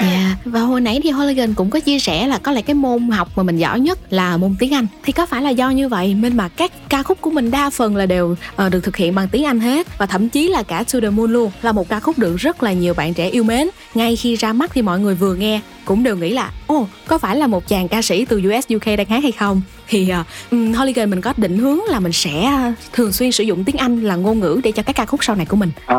yeah. 0.00 0.38
và 0.44 0.60
hồi 0.60 0.80
nãy 0.80 1.00
thì 1.02 1.10
Hooligan 1.10 1.54
cũng 1.54 1.70
có 1.70 1.80
chia 1.80 1.98
sẻ 1.98 2.26
là 2.26 2.38
có 2.38 2.52
lẽ 2.52 2.62
cái 2.62 2.74
môn 2.74 3.10
học 3.10 3.28
mà 3.36 3.42
mình 3.42 3.56
giỏi 3.56 3.80
nhất 3.80 3.98
là 4.12 4.36
môn 4.36 4.54
tiếng 4.58 4.74
Anh. 4.74 4.86
Thì 5.02 5.12
có 5.12 5.26
phải 5.26 5.42
là 5.42 5.50
do 5.50 5.70
như 5.70 5.88
vậy 5.88 6.14
nên 6.14 6.36
mà 6.36 6.48
các 6.48 6.72
ca 6.88 7.02
khúc 7.02 7.20
của 7.20 7.30
mình 7.30 7.50
đa 7.50 7.70
phần 7.70 7.96
là 7.96 8.06
đều 8.06 8.36
uh, 8.66 8.72
được 8.72 8.84
thực 8.84 8.96
hiện 8.96 9.14
bằng 9.14 9.28
tiếng 9.28 9.44
Anh 9.44 9.60
hết 9.60 9.98
và 9.98 10.06
thậm 10.06 10.28
chí 10.28 10.48
là 10.48 10.62
cả 10.62 10.84
To 10.92 11.00
The 11.00 11.10
Moon 11.10 11.32
luôn 11.32 11.50
là 11.62 11.72
một 11.72 11.88
ca 11.88 12.00
khúc 12.00 12.18
được 12.18 12.36
rất 12.36 12.62
là 12.62 12.72
nhiều 12.72 12.94
bạn 12.94 13.14
trẻ 13.14 13.28
yêu 13.28 13.44
mến. 13.44 13.68
Ngay 13.94 14.16
khi 14.16 14.36
ra 14.36 14.52
mắt 14.52 14.70
thì 14.74 14.82
mọi 14.82 15.00
người 15.00 15.14
vừa 15.14 15.34
nghe 15.34 15.60
cũng 15.84 16.02
đều 16.02 16.16
nghĩ 16.16 16.30
là 16.30 16.50
ồ 16.66 16.86
có 17.06 17.18
phải 17.18 17.36
là 17.36 17.46
một 17.46 17.68
chàng 17.68 17.88
ca 17.88 18.02
sĩ 18.02 18.24
từ 18.24 18.42
US 18.48 18.74
UK 18.74 18.86
đang 18.98 19.06
hát 19.08 19.22
hay 19.22 19.32
không 19.32 19.62
thì 19.88 20.08
à, 20.08 20.24
ừ, 20.50 20.68
uh, 20.70 20.76
Hooligan 20.76 21.10
mình 21.10 21.20
có 21.20 21.32
định 21.36 21.58
hướng 21.58 21.78
là 21.88 22.00
mình 22.00 22.12
sẽ 22.12 22.42
à, 22.42 22.74
thường 22.92 23.12
xuyên 23.12 23.32
sử 23.32 23.44
dụng 23.44 23.64
tiếng 23.64 23.76
Anh 23.76 24.00
là 24.00 24.16
ngôn 24.16 24.40
ngữ 24.40 24.60
để 24.64 24.72
cho 24.72 24.82
các 24.82 24.96
ca 24.96 25.06
khúc 25.06 25.24
sau 25.24 25.36
này 25.36 25.46
của 25.46 25.56
mình. 25.56 25.70
À, 25.86 25.96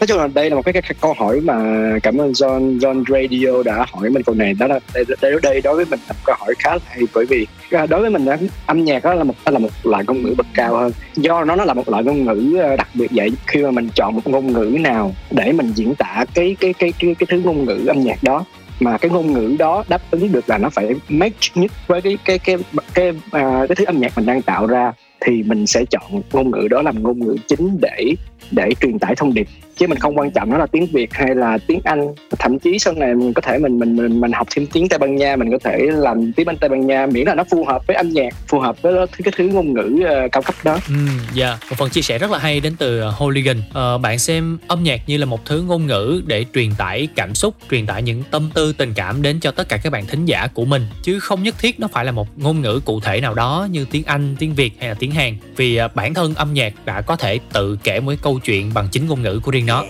nói 0.00 0.06
chung 0.08 0.18
là 0.18 0.28
đây 0.28 0.50
là 0.50 0.56
một 0.56 0.62
cái, 0.64 0.72
cái, 0.72 0.82
cái 0.82 0.94
câu 1.00 1.14
hỏi 1.18 1.40
mà 1.40 1.54
cảm 2.02 2.18
ơn 2.18 2.32
John 2.32 2.78
John 2.78 3.04
Radio 3.08 3.62
đã 3.62 3.86
hỏi 3.92 4.10
mình 4.10 4.22
câu 4.22 4.34
này. 4.34 4.54
Đó 4.54 4.66
là 4.66 4.80
đây, 4.94 5.04
đây, 5.20 5.32
đây 5.42 5.60
đối 5.60 5.76
với 5.76 5.84
mình 5.84 6.00
là 6.08 6.12
một 6.12 6.20
câu 6.24 6.36
hỏi 6.38 6.54
khá 6.58 6.70
là 6.70 6.80
hay 6.86 7.02
bởi 7.14 7.26
vì 7.26 7.46
à, 7.70 7.86
đối 7.86 8.00
với 8.00 8.10
mình 8.10 8.26
á, 8.26 8.36
âm 8.66 8.84
nhạc 8.84 9.04
đó 9.04 9.14
là 9.14 9.24
một 9.24 9.34
là 9.46 9.58
một 9.58 9.70
loại 9.82 10.04
ngôn 10.06 10.22
ngữ 10.22 10.34
bậc 10.36 10.46
cao 10.54 10.76
hơn. 10.76 10.92
Do 11.16 11.44
nó 11.44 11.56
nó 11.56 11.64
là 11.64 11.74
một 11.74 11.88
loại 11.88 12.04
ngôn 12.04 12.24
ngữ 12.24 12.58
đặc 12.78 12.88
biệt 12.94 13.10
vậy 13.10 13.30
khi 13.46 13.62
mà 13.62 13.70
mình 13.70 13.88
chọn 13.94 14.14
một 14.14 14.26
ngôn 14.26 14.52
ngữ 14.52 14.76
nào 14.80 15.14
để 15.30 15.52
mình 15.52 15.72
diễn 15.74 15.94
tả 15.94 16.24
cái 16.34 16.56
cái 16.60 16.72
cái 16.72 16.92
cái 16.98 17.14
cái 17.18 17.26
thứ 17.30 17.40
ngôn 17.40 17.64
ngữ 17.64 17.86
âm 17.86 18.00
nhạc 18.04 18.22
đó 18.22 18.44
mà 18.80 18.98
cái 18.98 19.10
ngôn 19.10 19.32
ngữ 19.32 19.56
đó 19.58 19.84
đáp 19.88 20.02
ứng 20.10 20.32
được 20.32 20.48
là 20.48 20.58
nó 20.58 20.70
phải 20.70 20.94
match 21.08 21.56
nhất 21.56 21.70
với 21.86 22.00
cái 22.02 22.18
cái 22.24 22.38
cái 22.38 22.56
cái 22.94 23.12
cái, 23.30 23.42
à, 23.42 23.66
cái 23.68 23.76
thứ 23.76 23.84
âm 23.84 24.00
nhạc 24.00 24.16
mình 24.16 24.26
đang 24.26 24.42
tạo 24.42 24.66
ra 24.66 24.92
thì 25.20 25.42
mình 25.42 25.66
sẽ 25.66 25.84
chọn 25.90 26.22
ngôn 26.32 26.50
ngữ 26.50 26.68
đó 26.70 26.82
làm 26.82 27.02
ngôn 27.02 27.18
ngữ 27.18 27.36
chính 27.46 27.78
để 27.80 28.14
để 28.50 28.70
truyền 28.80 28.98
tải 28.98 29.14
thông 29.16 29.34
điệp 29.34 29.46
chứ 29.78 29.86
mình 29.86 29.98
không 29.98 30.18
quan 30.18 30.30
trọng 30.30 30.50
nó 30.50 30.58
là 30.58 30.66
tiếng 30.66 30.86
Việt 30.86 31.14
hay 31.14 31.34
là 31.34 31.58
tiếng 31.66 31.80
Anh 31.84 32.14
thậm 32.38 32.58
chí 32.58 32.78
sau 32.78 32.94
này 32.94 33.14
mình 33.14 33.32
có 33.32 33.42
thể 33.42 33.58
mình 33.58 33.78
mình 33.78 33.96
mình, 33.96 34.20
mình 34.20 34.32
học 34.32 34.46
thêm 34.50 34.66
tiếng 34.66 34.88
Tây 34.88 34.98
Ban 34.98 35.16
Nha 35.16 35.36
mình 35.36 35.50
có 35.50 35.58
thể 35.64 35.78
làm 35.78 36.32
tiếng 36.32 36.48
Anh 36.48 36.56
Tây 36.56 36.68
Ban 36.68 36.86
Nha 36.86 37.06
miễn 37.06 37.26
là 37.26 37.34
nó 37.34 37.44
phù 37.50 37.64
hợp 37.64 37.86
với 37.86 37.96
âm 37.96 38.08
nhạc 38.08 38.34
phù 38.48 38.58
hợp 38.58 38.82
với 38.82 39.06
cái 39.24 39.32
thứ 39.36 39.48
ngôn 39.48 39.72
ngữ 39.72 40.04
uh, 40.04 40.32
cao 40.32 40.42
cấp 40.42 40.54
đó 40.64 40.78
Ừ, 40.88 40.94
dạ. 41.34 41.58
Một 41.70 41.76
phần 41.78 41.90
chia 41.90 42.02
sẻ 42.02 42.18
rất 42.18 42.30
là 42.30 42.38
hay 42.38 42.60
đến 42.60 42.76
từ 42.78 43.00
ờ, 43.00 43.10
Hooligan. 43.10 43.58
uh, 43.58 44.00
bạn 44.00 44.18
xem 44.18 44.58
âm 44.68 44.82
nhạc 44.82 45.00
như 45.06 45.16
là 45.16 45.26
một 45.26 45.44
thứ 45.44 45.62
ngôn 45.62 45.86
ngữ 45.86 46.22
để 46.26 46.44
truyền 46.54 46.70
tải 46.78 47.08
cảm 47.16 47.34
xúc, 47.34 47.54
truyền 47.70 47.86
tải 47.86 48.02
những 48.02 48.22
tâm 48.30 48.50
tư 48.54 48.72
tình 48.72 48.94
cảm 48.94 49.22
đến 49.22 49.40
cho 49.40 49.50
tất 49.50 49.68
cả 49.68 49.76
các 49.76 49.92
bạn 49.92 50.06
thính 50.06 50.24
giả 50.24 50.46
của 50.54 50.64
mình. 50.64 50.86
Chứ 51.02 51.20
không 51.20 51.42
nhất 51.42 51.54
thiết 51.58 51.80
nó 51.80 51.88
phải 51.88 52.04
là 52.04 52.12
một 52.12 52.28
ngôn 52.36 52.60
ngữ 52.60 52.80
cụ 52.84 53.00
thể 53.00 53.20
nào 53.20 53.34
đó 53.34 53.68
như 53.70 53.86
tiếng 53.90 54.04
Anh, 54.04 54.36
tiếng 54.38 54.54
Việt 54.54 54.72
hay 54.80 54.88
là 54.88 54.94
tiếng 54.98 55.10
Hàn. 55.10 55.36
Vì 55.56 55.80
uh, 55.84 55.94
bản 55.94 56.14
thân 56.14 56.34
âm 56.34 56.54
nhạc 56.54 56.72
đã 56.84 57.00
có 57.00 57.16
thể 57.16 57.38
tự 57.52 57.78
kể 57.84 58.00
một 58.00 58.10
cái 58.10 58.18
câu 58.22 58.38
chuyện 58.38 58.70
bằng 58.74 58.88
chính 58.92 59.06
ngôn 59.06 59.22
ngữ 59.22 59.40
của 59.42 59.50
riêng 59.50 59.66
nó. 59.68 59.84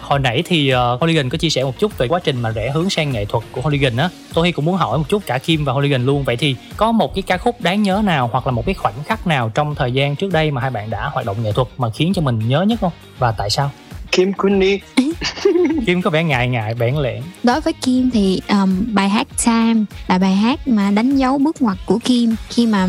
Hồi 0.00 0.18
nãy 0.18 0.42
thì 0.46 0.72
uh, 0.74 1.00
Hooligan 1.00 1.28
có 1.28 1.38
chia 1.38 1.50
sẻ 1.50 1.64
một 1.64 1.78
chút 1.78 1.98
về 1.98 2.08
quá 2.08 2.20
trình 2.24 2.40
mà 2.42 2.50
rẽ 2.50 2.70
hướng 2.70 2.90
sang 2.90 3.12
nghệ 3.12 3.24
thuật 3.24 3.44
của 3.52 3.60
Hooligan 3.60 3.96
á. 3.96 4.08
Tôi 4.34 4.52
cũng 4.52 4.64
muốn 4.64 4.76
hỏi 4.76 4.98
một 4.98 5.04
chút 5.08 5.22
cả 5.26 5.38
Kim 5.38 5.64
và 5.64 5.72
Hooligan 5.72 6.06
luôn. 6.06 6.24
Vậy 6.24 6.36
thì 6.36 6.56
có 6.76 6.92
một 6.92 7.14
cái 7.14 7.22
ca 7.22 7.38
khúc 7.38 7.60
đáng 7.60 7.82
nhớ 7.82 8.02
nào 8.04 8.28
hoặc 8.32 8.46
là 8.46 8.52
một 8.52 8.66
cái 8.66 8.74
khoảnh 8.74 8.94
khắc 9.04 9.26
nào 9.26 9.50
trong 9.54 9.74
thời 9.74 9.92
gian 9.92 10.16
trước 10.16 10.32
đây 10.32 10.50
mà 10.50 10.60
hai 10.60 10.70
bạn 10.70 10.90
đã 10.90 11.10
hoạt 11.12 11.26
động 11.26 11.42
nghệ 11.42 11.52
thuật 11.52 11.68
mà 11.78 11.90
khiến 11.90 12.12
cho 12.14 12.22
mình 12.22 12.48
nhớ 12.48 12.62
nhất 12.62 12.80
không? 12.80 12.92
Và 13.18 13.32
tại 13.32 13.50
sao? 13.50 13.70
Kim 14.12 14.32
Kuni 14.32 14.78
Kim 15.86 16.02
có 16.02 16.10
vẻ 16.10 16.24
ngại 16.24 16.48
ngại 16.48 16.74
bẽn 16.74 16.96
lẽn. 16.96 17.22
Đối 17.42 17.60
với 17.60 17.72
Kim 17.72 18.10
thì 18.10 18.40
um, 18.48 18.94
bài 18.94 19.08
hát 19.08 19.26
Time 19.46 19.84
là 20.06 20.18
bài 20.18 20.34
hát 20.34 20.68
mà 20.68 20.90
đánh 20.90 21.16
dấu 21.16 21.38
bước 21.38 21.62
ngoặt 21.62 21.78
của 21.86 21.98
Kim 22.04 22.34
khi 22.48 22.66
mà 22.66 22.88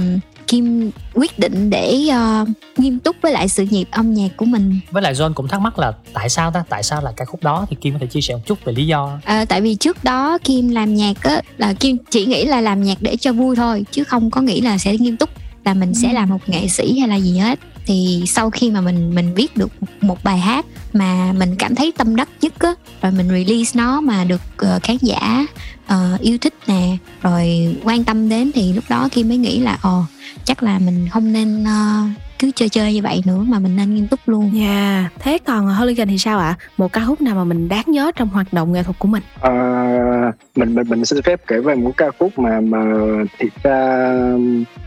Kim 0.49 0.91
quyết 1.13 1.39
định 1.39 1.69
để 1.69 2.09
uh, 2.09 2.47
nghiêm 2.77 2.99
túc 2.99 3.15
với 3.21 3.31
lại 3.31 3.49
sự 3.49 3.65
nghiệp 3.69 3.87
âm 3.91 4.13
nhạc 4.13 4.29
của 4.37 4.45
mình. 4.45 4.79
Với 4.91 5.01
lại 5.03 5.13
John 5.13 5.33
cũng 5.33 5.47
thắc 5.47 5.61
mắc 5.61 5.79
là 5.79 5.93
tại 6.13 6.29
sao 6.29 6.51
ta? 6.51 6.63
Tại 6.69 6.83
sao 6.83 7.01
là 7.01 7.11
ca 7.17 7.25
khúc 7.25 7.43
đó 7.43 7.65
thì 7.69 7.77
Kim 7.81 7.93
có 7.93 7.99
thể 7.99 8.07
chia 8.07 8.21
sẻ 8.21 8.33
một 8.33 8.41
chút 8.45 8.65
về 8.65 8.73
lý 8.73 8.87
do. 8.87 9.19
À, 9.23 9.45
tại 9.45 9.61
vì 9.61 9.75
trước 9.75 10.03
đó 10.03 10.37
Kim 10.43 10.69
làm 10.69 10.95
nhạc 10.95 11.23
á 11.23 11.41
là 11.57 11.73
Kim 11.73 11.97
chỉ 12.09 12.25
nghĩ 12.25 12.45
là 12.45 12.61
làm 12.61 12.83
nhạc 12.83 12.97
để 13.01 13.17
cho 13.17 13.33
vui 13.33 13.55
thôi 13.55 13.85
chứ 13.91 14.03
không 14.03 14.31
có 14.31 14.41
nghĩ 14.41 14.61
là 14.61 14.77
sẽ 14.77 14.97
nghiêm 14.97 15.17
túc 15.17 15.29
là 15.65 15.73
mình 15.73 15.93
sẽ 15.93 16.13
là 16.13 16.25
một 16.25 16.49
nghệ 16.49 16.67
sĩ 16.67 16.99
hay 16.99 17.09
là 17.09 17.15
gì 17.15 17.37
hết 17.37 17.59
thì 17.89 18.23
sau 18.27 18.49
khi 18.49 18.71
mà 18.71 18.81
mình 18.81 19.15
mình 19.15 19.33
viết 19.33 19.57
được 19.57 19.71
một 20.01 20.23
bài 20.23 20.39
hát 20.39 20.65
mà 20.93 21.33
mình 21.33 21.55
cảm 21.55 21.75
thấy 21.75 21.93
tâm 21.97 22.15
đắc 22.15 22.29
nhất 22.41 22.53
á 22.59 22.73
rồi 23.01 23.11
mình 23.11 23.29
release 23.29 23.71
nó 23.73 24.01
mà 24.01 24.23
được 24.23 24.41
uh, 24.75 24.83
khán 24.83 24.97
giả 25.01 25.45
uh, 25.93 26.19
yêu 26.19 26.37
thích 26.37 26.53
nè 26.67 26.97
rồi 27.21 27.75
quan 27.83 28.03
tâm 28.03 28.29
đến 28.29 28.51
thì 28.55 28.73
lúc 28.73 28.83
đó 28.89 29.09
Kim 29.11 29.27
mới 29.27 29.37
nghĩ 29.37 29.59
là 29.59 29.77
ồ 29.81 30.03
chắc 30.45 30.63
là 30.63 30.79
mình 30.79 31.09
không 31.11 31.33
nên 31.33 31.63
uh, 31.63 32.28
cứ 32.39 32.51
chơi 32.55 32.69
chơi 32.69 32.93
như 32.93 33.01
vậy 33.01 33.21
nữa 33.25 33.45
mà 33.47 33.59
mình 33.59 33.75
nên 33.75 33.95
nghiêm 33.95 34.07
túc 34.07 34.19
luôn. 34.25 34.51
Dạ. 34.53 34.65
Yeah. 34.65 35.11
Thế 35.19 35.37
còn 35.45 35.67
Hooligan 35.67 36.07
thì 36.07 36.17
sao 36.17 36.39
ạ? 36.39 36.55
Một 36.77 36.93
ca 36.93 37.05
khúc 37.05 37.21
nào 37.21 37.35
mà 37.35 37.43
mình 37.43 37.69
đáng 37.69 37.83
nhớ 37.87 38.11
trong 38.15 38.29
hoạt 38.29 38.53
động 38.53 38.73
nghệ 38.73 38.83
thuật 38.83 38.99
của 38.99 39.07
mình? 39.07 39.23
À, 39.41 40.31
mình 40.55 40.75
mình 40.75 40.89
mình 40.89 41.05
xin 41.05 41.21
phép 41.21 41.41
kể 41.47 41.59
về 41.59 41.75
một 41.75 41.91
ca 41.97 42.05
khúc 42.19 42.39
mà 42.39 42.61
mà 42.61 42.83
thiệt 43.39 43.51
ra 43.63 44.09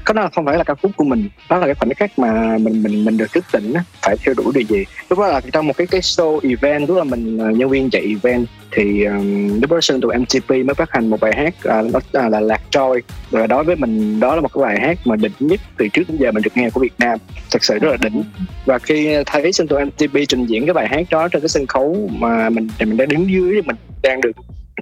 có 0.05 0.15
nó 0.15 0.29
không 0.35 0.45
phải 0.45 0.59
là 0.59 0.65
ca 0.65 0.75
khúc 0.83 0.91
của 0.97 1.05
mình 1.05 1.29
đó 1.49 1.59
là 1.59 1.67
cái 1.67 1.75
khoảnh 1.75 1.95
khắc 1.95 2.19
mà 2.19 2.59
mình 2.59 2.83
mình 2.83 3.05
mình 3.05 3.17
được 3.17 3.33
thức 3.33 3.45
tỉnh 3.53 3.75
phải 4.03 4.17
theo 4.25 4.35
đuổi 4.35 4.53
điều 4.55 4.65
gì 4.69 4.85
lúc 5.09 5.19
đó 5.19 5.27
là 5.27 5.41
trong 5.53 5.67
một 5.67 5.77
cái 5.77 5.87
cái 5.87 6.01
show 6.01 6.41
event 6.43 6.89
lúc 6.89 6.99
là 6.99 7.05
mình 7.05 7.39
là 7.39 7.51
nhân 7.51 7.69
viên 7.69 7.91
chạy 7.91 8.03
event 8.03 8.47
thì 8.73 9.05
um, 9.05 9.61
The 9.61 9.67
Person 9.67 10.01
tụi 10.01 10.19
MTP 10.19 10.51
mới 10.51 10.75
phát 10.77 10.91
hành 10.91 11.11
một 11.11 11.21
bài 11.21 11.33
hát 11.37 11.55
uh, 11.57 11.93
đó 11.93 12.01
à, 12.13 12.29
là 12.29 12.41
Lạc 12.41 12.61
Trôi. 12.71 13.03
Và 13.31 13.47
đối 13.47 13.65
với 13.65 13.77
mình 13.77 14.21
đó 14.21 14.35
là 14.35 14.41
một 14.41 14.49
cái 14.55 14.63
bài 14.63 14.81
hát 14.81 14.99
mà 15.05 15.17
đỉnh 15.17 15.33
nhất 15.39 15.61
từ 15.77 15.89
trước 15.89 16.03
đến 16.09 16.17
giờ 16.17 16.33
mình 16.33 16.43
được 16.43 16.57
nghe 16.57 16.71
của 16.71 16.81
Việt 16.81 16.95
Nam. 16.99 17.19
Thật 17.51 17.65
sự 17.65 17.79
rất 17.79 17.89
là 17.91 17.97
đỉnh. 17.97 18.25
Và 18.65 18.79
khi 18.79 19.17
thấy 19.27 19.53
Sơn 19.53 19.69
tụi 19.69 19.85
MTP 19.85 20.17
trình 20.29 20.47
diễn 20.47 20.67
cái 20.67 20.75
bài 20.75 20.89
hát 20.89 21.07
đó 21.11 21.29
trên 21.29 21.43
cái 21.43 21.49
sân 21.49 21.67
khấu 21.67 22.11
mà 22.19 22.51
mình 22.51 22.69
thì 22.79 22.87
mình 22.87 22.97
đã 22.97 23.07
đứng 23.07 23.31
dưới 23.31 23.63
mình 23.63 23.77
đang 24.03 24.21
được 24.21 24.33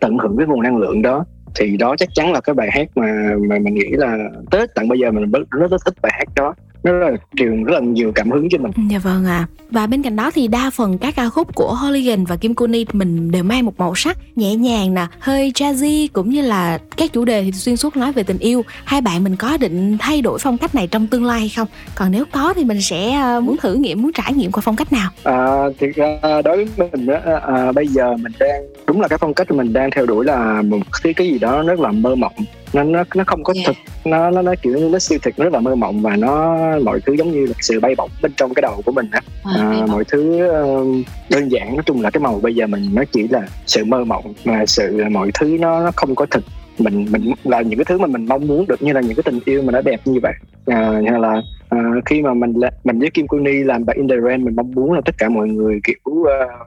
tận 0.00 0.18
hưởng 0.18 0.36
cái 0.38 0.46
nguồn 0.46 0.62
năng 0.62 0.76
lượng 0.76 1.02
đó. 1.02 1.24
Thì 1.54 1.76
đó 1.76 1.96
chắc 1.98 2.08
chắn 2.14 2.32
là 2.32 2.40
cái 2.40 2.54
bài 2.54 2.68
hát 2.72 2.88
mà 2.94 3.30
mà 3.48 3.58
mình 3.58 3.74
nghĩ 3.74 3.88
là 3.90 4.16
tết 4.50 4.74
tận 4.74 4.88
bây 4.88 4.98
giờ 4.98 5.10
mình 5.10 5.32
rất 5.50 5.70
rất 5.70 5.84
thích 5.84 5.94
bài 6.02 6.12
hát 6.14 6.28
đó 6.36 6.54
nó 6.82 6.92
là 6.92 7.10
truyền 7.36 7.64
rất 7.64 7.74
là 7.74 7.80
nhiều 7.80 8.12
cảm 8.14 8.30
hứng 8.30 8.48
cho 8.50 8.58
mình. 8.58 8.72
Dạ 8.90 8.98
vâng 8.98 9.26
ạ. 9.26 9.38
À. 9.38 9.48
Và 9.70 9.86
bên 9.86 10.02
cạnh 10.02 10.16
đó 10.16 10.30
thì 10.34 10.48
đa 10.48 10.70
phần 10.70 10.98
các 10.98 11.16
ca 11.16 11.28
khúc 11.28 11.54
của 11.54 11.74
Hooligan 11.74 12.24
và 12.24 12.36
Kim 12.36 12.54
Kuni 12.54 12.84
mình 12.92 13.30
đều 13.30 13.42
mang 13.42 13.64
một 13.64 13.78
màu 13.78 13.94
sắc 13.94 14.18
nhẹ 14.36 14.54
nhàng 14.54 14.94
nè, 14.94 15.06
hơi 15.18 15.52
jazzy 15.54 16.08
cũng 16.12 16.30
như 16.30 16.42
là 16.42 16.78
các 16.96 17.12
chủ 17.12 17.24
đề 17.24 17.42
thì 17.42 17.52
xuyên 17.52 17.76
suốt 17.76 17.96
nói 17.96 18.12
về 18.12 18.22
tình 18.22 18.38
yêu. 18.38 18.64
Hai 18.84 19.00
bạn 19.00 19.24
mình 19.24 19.36
có 19.36 19.56
định 19.56 19.98
thay 19.98 20.22
đổi 20.22 20.38
phong 20.38 20.58
cách 20.58 20.74
này 20.74 20.86
trong 20.86 21.06
tương 21.06 21.24
lai 21.24 21.40
hay 21.40 21.48
không? 21.48 21.68
Còn 21.94 22.10
nếu 22.10 22.24
có 22.32 22.54
thì 22.56 22.64
mình 22.64 22.82
sẽ 22.82 23.20
muốn 23.42 23.56
thử 23.56 23.74
nghiệm, 23.74 24.02
muốn 24.02 24.12
trải 24.12 24.32
nghiệm 24.32 24.52
qua 24.52 24.60
phong 24.64 24.76
cách 24.76 24.92
nào? 24.92 25.10
À, 25.22 25.56
thì 25.78 25.86
ra 25.86 26.18
đối 26.44 26.64
với 26.64 26.88
mình 26.92 27.06
đó, 27.06 27.18
à, 27.46 27.72
bây 27.72 27.86
giờ 27.86 28.16
mình 28.16 28.32
đang 28.40 28.62
đúng 28.86 29.00
là 29.00 29.08
cái 29.08 29.18
phong 29.18 29.34
cách 29.34 29.50
mình 29.50 29.72
đang 29.72 29.90
theo 29.90 30.06
đuổi 30.06 30.24
là 30.24 30.62
một 30.62 30.78
cái 31.02 31.14
cái 31.14 31.28
gì 31.28 31.38
đó 31.38 31.62
rất 31.62 31.80
là 31.80 31.92
mơ 31.92 32.14
mộng 32.14 32.32
nó 32.72 32.82
nó 32.82 33.04
nó 33.14 33.24
không 33.26 33.44
có 33.44 33.52
Yeah. 33.56 33.66
thực 33.66 33.76
nó 34.04 34.30
nó 34.30 34.42
nó 34.42 34.54
kiểu 34.62 34.88
nó 34.92 34.98
siêu 34.98 35.18
thực 35.22 35.38
nó 35.38 35.44
rất 35.44 35.52
là 35.52 35.60
mơ 35.60 35.74
mộng 35.74 36.02
và 36.02 36.16
nó 36.16 36.58
mọi 36.84 37.00
thứ 37.06 37.12
giống 37.12 37.30
như 37.30 37.46
là 37.46 37.52
sự 37.60 37.80
bay 37.80 37.94
bổng 37.94 38.10
bên 38.22 38.32
trong 38.36 38.54
cái 38.54 38.62
đầu 38.62 38.82
của 38.84 38.92
mình 38.92 39.08
á. 39.12 39.20
À, 39.44 39.52
à, 39.56 39.68
hay 39.68 39.86
mọi 39.86 40.04
thứ 40.04 40.48
ờ, 40.48 40.84
đơn 41.30 41.48
giản 41.48 41.76
nói 41.76 41.82
chung 41.86 42.02
là 42.02 42.10
cái 42.10 42.20
màu 42.20 42.40
bây 42.42 42.54
giờ 42.54 42.66
mình 42.66 42.88
nó 42.92 43.04
chỉ 43.12 43.28
là 43.28 43.42
sự 43.66 43.84
mơ 43.84 44.04
mộng 44.04 44.34
mà 44.44 44.66
sự 44.66 45.04
mọi 45.10 45.30
thứ 45.40 45.56
nó 45.60 45.80
nó 45.80 45.90
không 45.96 46.14
có 46.14 46.26
thực. 46.30 46.44
Mình 46.78 47.06
mình 47.10 47.32
là 47.44 47.60
những 47.62 47.78
cái 47.78 47.84
thứ 47.84 47.98
mà 47.98 48.06
mình 48.06 48.26
mong 48.26 48.46
muốn 48.46 48.66
được 48.66 48.82
như 48.82 48.92
là 48.92 49.00
những 49.00 49.14
cái 49.14 49.22
tình 49.22 49.40
yêu 49.44 49.62
mà 49.62 49.72
nó 49.72 49.80
đẹp 49.80 50.00
như 50.04 50.20
vậy 50.22 50.32
à, 50.66 51.00
hay 51.10 51.20
là 51.20 51.42
à, 51.68 51.78
khi 52.06 52.22
mà 52.22 52.34
mình 52.34 52.52
là- 52.56 52.70
mình 52.84 52.98
với 52.98 53.10
Kim 53.10 53.26
Kuni 53.26 53.52
làm 53.52 53.84
bài 53.84 53.96
In 53.96 54.08
The 54.08 54.16
Rain 54.24 54.44
mình 54.44 54.56
mong 54.56 54.70
muốn 54.70 54.92
là 54.92 55.00
tất 55.04 55.14
cả 55.18 55.28
mọi 55.28 55.48
người 55.48 55.80
kiểu 55.84 55.96
uh, 56.10 56.26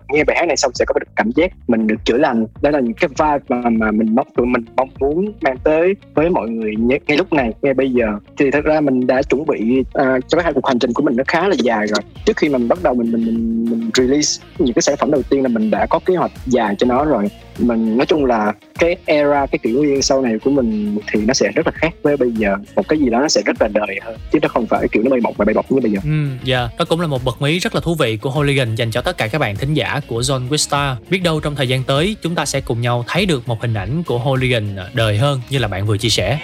nghe 0.09 0.23
bài 0.23 0.37
hát 0.39 0.45
này 0.47 0.57
xong 0.57 0.71
sẽ 0.73 0.85
có 0.87 0.99
được 0.99 1.11
cảm 1.15 1.31
giác 1.35 1.51
mình 1.67 1.87
được 1.87 1.95
chữa 2.05 2.17
lành. 2.17 2.45
Đó 2.61 2.69
là 2.69 2.79
những 2.79 2.93
cái 2.93 3.09
vibe 3.09 3.45
mà 3.49 3.69
mà 3.69 3.91
mình 3.91 4.15
mong 4.15 4.27
tụi 4.35 4.45
mình 4.45 4.65
mong 4.75 4.89
muốn 4.99 5.33
mang 5.41 5.57
tới 5.63 5.95
với 6.13 6.29
mọi 6.29 6.49
người 6.49 6.75
ngay, 6.75 6.99
ngay 7.07 7.17
lúc 7.17 7.33
này 7.33 7.53
ngay 7.61 7.73
bây 7.73 7.91
giờ. 7.91 8.07
Thì 8.37 8.51
thật 8.51 8.65
ra 8.65 8.81
mình 8.81 9.07
đã 9.07 9.21
chuẩn 9.21 9.45
bị 9.45 9.79
uh, 9.79 9.85
cho 9.95 10.37
cái 10.37 10.43
hai 10.43 10.53
cuộc 10.53 10.67
hành 10.67 10.79
trình 10.79 10.93
của 10.93 11.03
mình 11.03 11.15
nó 11.17 11.23
khá 11.27 11.47
là 11.47 11.55
dài 11.59 11.87
rồi. 11.87 11.99
Trước 12.25 12.37
khi 12.37 12.49
mình 12.49 12.67
bắt 12.67 12.79
đầu 12.83 12.93
mình 12.93 13.11
mình 13.11 13.25
mình, 13.25 13.65
mình 13.69 13.89
release 13.93 14.43
những 14.59 14.73
cái 14.73 14.81
sản 14.81 14.95
phẩm 14.99 15.11
đầu 15.11 15.21
tiên 15.29 15.43
là 15.43 15.49
mình 15.49 15.71
đã 15.71 15.85
có 15.85 15.99
kế 16.05 16.15
hoạch 16.15 16.31
dài 16.45 16.75
cho 16.77 16.87
nó 16.87 17.05
rồi. 17.05 17.27
Mình 17.59 17.97
nói 17.97 18.05
chung 18.05 18.25
là 18.25 18.53
cái 18.79 18.95
era 19.05 19.45
cái 19.45 19.59
kỷ 19.59 19.71
nguyên 19.71 20.01
sau 20.01 20.21
này 20.21 20.39
của 20.39 20.51
mình 20.51 20.97
thì 21.11 21.25
nó 21.25 21.33
sẽ 21.33 21.51
rất 21.55 21.67
là 21.67 21.71
khác 21.75 21.93
với 22.01 22.17
bây 22.17 22.31
giờ. 22.31 22.55
Một 22.75 22.87
cái 22.87 22.99
gì 22.99 23.09
đó 23.09 23.19
nó 23.19 23.27
sẽ 23.27 23.41
rất 23.45 23.61
là 23.61 23.67
đời 23.87 23.99
hơn 24.03 24.17
chứ 24.31 24.39
nó 24.41 24.47
không 24.47 24.67
phải 24.67 24.87
kiểu 24.91 25.03
nó 25.03 25.09
bay 25.11 25.19
bổng 25.23 25.33
và 25.37 25.45
bay 25.45 25.53
bổng 25.53 25.65
như 25.69 25.79
bây 25.81 25.91
giờ 25.91 25.99
Ừ, 26.03 26.27
dạ, 26.43 26.69
đó 26.79 26.85
cũng 26.89 27.01
là 27.01 27.07
một 27.07 27.23
bật 27.23 27.41
mí 27.41 27.59
rất 27.59 27.75
là 27.75 27.81
thú 27.81 27.95
vị 27.95 28.17
của 28.17 28.29
Hooligan 28.29 28.75
dành 28.75 28.91
cho 28.91 29.01
tất 29.01 29.17
cả 29.17 29.27
các 29.27 29.39
bạn 29.39 29.55
thính 29.55 29.73
giả 29.73 29.99
của 30.07 30.21
John 30.21 30.49
Wistar. 30.49 30.95
Biết 31.09 31.19
đâu 31.23 31.39
trong 31.39 31.55
thời 31.55 31.67
gian 31.67 31.83
tới 31.83 32.15
chúng 32.21 32.35
ta 32.35 32.45
sẽ 32.45 32.61
cùng 32.61 32.81
nhau 32.81 33.05
thấy 33.07 33.25
được 33.25 33.47
một 33.47 33.61
hình 33.61 33.73
ảnh 33.73 34.03
của 34.03 34.17
Hooligan 34.19 34.75
đời 34.93 35.17
hơn 35.17 35.41
như 35.49 35.57
là 35.57 35.67
bạn 35.67 35.85
vừa 35.87 35.97
chia 35.97 36.09
sẻ. 36.09 36.39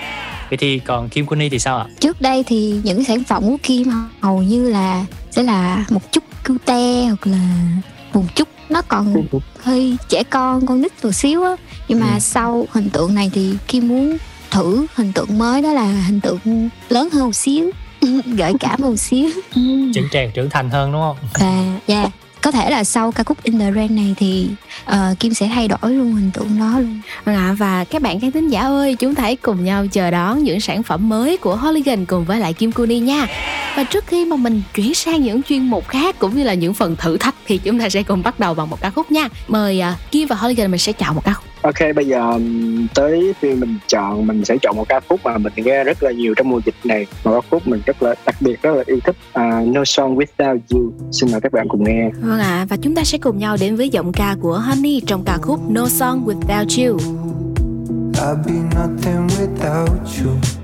Vậy 0.49 0.57
thì 0.57 0.79
còn 0.79 1.09
Kim 1.09 1.25
Kuni 1.25 1.49
thì 1.49 1.59
sao 1.59 1.77
ạ? 1.77 1.85
trước 1.99 2.21
đây 2.21 2.43
thì 2.47 2.75
những 2.83 3.03
sản 3.03 3.23
phẩm 3.23 3.43
của 3.43 3.57
Kim 3.63 3.87
hầu 4.21 4.41
như 4.43 4.69
là 4.69 5.05
sẽ 5.31 5.43
là 5.43 5.85
một 5.89 6.11
chút 6.11 6.23
cute 6.47 7.03
hoặc 7.05 7.27
là 7.27 7.49
một 8.13 8.23
chút 8.35 8.47
nó 8.69 8.81
còn 8.81 9.25
hơi 9.63 9.97
trẻ 10.09 10.23
con 10.23 10.65
con 10.65 10.81
nít 10.81 10.91
một 11.05 11.11
xíu 11.11 11.43
á 11.43 11.55
nhưng 11.87 11.99
mà 11.99 12.13
Ừ. 12.13 12.19
sau 12.19 12.65
hình 12.71 12.89
tượng 12.89 13.15
này 13.15 13.31
thì 13.33 13.53
Kim 13.67 13.87
muốn 13.87 14.17
thử 14.51 14.85
hình 14.95 15.13
tượng 15.13 15.37
mới 15.37 15.61
đó 15.61 15.73
là 15.73 15.85
hình 15.85 16.19
tượng 16.19 16.69
lớn 16.89 17.09
hơn 17.13 17.25
một 17.25 17.35
xíu 17.35 17.71
gợi 18.25 18.53
cảm 18.59 18.81
một 18.81 18.95
xíu 18.95 19.29
Trưởng 19.93 20.09
tràng 20.11 20.31
trưởng 20.33 20.49
thành 20.49 20.69
hơn 20.69 20.91
đúng 20.91 21.01
không? 21.01 21.17
và 21.39 21.79
yeah, 21.87 22.11
có 22.41 22.51
thể 22.51 22.69
là 22.69 22.83
sau 22.83 23.11
ca 23.11 23.23
khúc 23.23 23.43
In 23.43 23.59
The 23.59 23.71
Rain 23.71 23.95
này 23.95 24.15
thì 24.17 24.47
ờ, 24.85 25.15
Kim 25.19 25.33
sẽ 25.33 25.47
thay 25.47 25.67
đổi 25.67 25.91
luôn 25.91 26.13
hình 26.13 26.31
tượng 26.31 26.59
đó 26.59 26.79
luôn 26.79 27.01
ạ, 27.25 27.55
và 27.57 27.83
các 27.83 28.01
bạn 28.01 28.19
khán 28.19 28.31
thính 28.31 28.47
giả 28.47 28.61
ơi, 28.61 28.95
chúng 28.95 29.15
ta 29.15 29.23
hãy 29.23 29.35
cùng 29.35 29.63
nhau 29.63 29.87
chờ 29.87 30.11
đón 30.11 30.43
những 30.43 30.59
sản 30.59 30.83
phẩm 30.83 31.09
mới 31.09 31.37
của 31.37 31.55
Hooligan 31.55 32.05
cùng 32.05 32.25
với 32.25 32.39
lại 32.39 32.53
Kim 32.53 32.71
Kuni 32.71 32.99
nha. 32.99 33.27
Và 33.75 33.83
trước 33.83 34.07
khi 34.07 34.25
mà 34.25 34.35
mình 34.35 34.61
chuyển 34.73 34.93
sang 34.93 35.21
những 35.23 35.43
chuyên 35.43 35.67
mục 35.67 35.87
khác 35.87 36.19
cũng 36.19 36.37
như 36.37 36.43
là 36.43 36.53
những 36.53 36.73
phần 36.73 36.95
thử 36.95 37.17
thách 37.17 37.35
thì 37.45 37.57
chúng 37.57 37.79
ta 37.79 37.89
sẽ 37.89 38.03
cùng 38.03 38.23
bắt 38.23 38.39
đầu 38.39 38.53
bằng 38.53 38.69
một 38.69 38.81
ca 38.81 38.89
khúc 38.89 39.11
nha. 39.11 39.27
Mời 39.47 39.79
à, 39.79 39.95
Kim 40.11 40.27
và 40.27 40.35
Hooligan 40.35 40.71
mình 40.71 40.79
sẽ 40.79 40.91
chọn 40.91 41.15
một 41.15 41.21
ca 41.25 41.33
khúc. 41.33 41.48
Ok 41.61 41.95
bây 41.95 42.07
giờ 42.07 42.31
ừm, 42.31 42.87
tới 42.95 43.33
khi 43.41 43.55
mình 43.55 43.77
chọn 43.87 44.27
mình 44.27 44.45
sẽ 44.45 44.57
chọn 44.61 44.75
một 44.75 44.89
ca 44.89 44.99
khúc 45.09 45.19
mà 45.23 45.37
mình 45.37 45.53
nghe 45.55 45.83
rất 45.83 46.03
là 46.03 46.11
nhiều 46.11 46.33
trong 46.37 46.49
mùa 46.49 46.61
dịch 46.65 46.75
này 46.83 47.05
một 47.23 47.31
ca 47.41 47.47
khúc 47.49 47.67
mình 47.67 47.81
rất 47.85 48.03
là 48.03 48.15
đặc 48.25 48.35
biệt 48.39 48.61
rất 48.61 48.75
là 48.75 48.83
yêu 48.87 48.99
thích 49.03 49.15
à, 49.33 49.63
No 49.65 49.85
Song 49.85 50.17
Without 50.17 50.59
You 50.71 50.91
xin 51.11 51.31
mời 51.31 51.41
các 51.41 51.51
bạn 51.53 51.67
cùng 51.69 51.83
nghe 51.83 52.09
Vâng 52.21 52.39
ạ, 52.39 52.65
và 52.69 52.77
chúng 52.81 52.95
ta 52.95 53.03
sẽ 53.03 53.17
cùng 53.17 53.37
nhau 53.37 53.57
đến 53.59 53.75
với 53.75 53.89
giọng 53.89 54.11
ca 54.13 54.35
của 54.41 54.57
Honey 54.57 55.01
trong 55.07 55.23
ca 55.25 55.37
khúc 55.41 55.59
No 55.69 55.87
Song 55.87 56.25
Without 56.25 56.85
You. 56.87 56.97
I'd 58.19 58.45
be 58.45 58.53
nothing 58.75 59.27
without 59.27 60.23
you. 60.23 60.58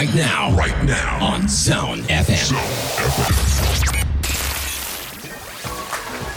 Right 0.00 0.14
now. 0.16 0.50
Right 0.56 0.74
now. 0.88 1.32
On 1.32 1.40
Zone 1.48 2.02
FM. 2.08 2.54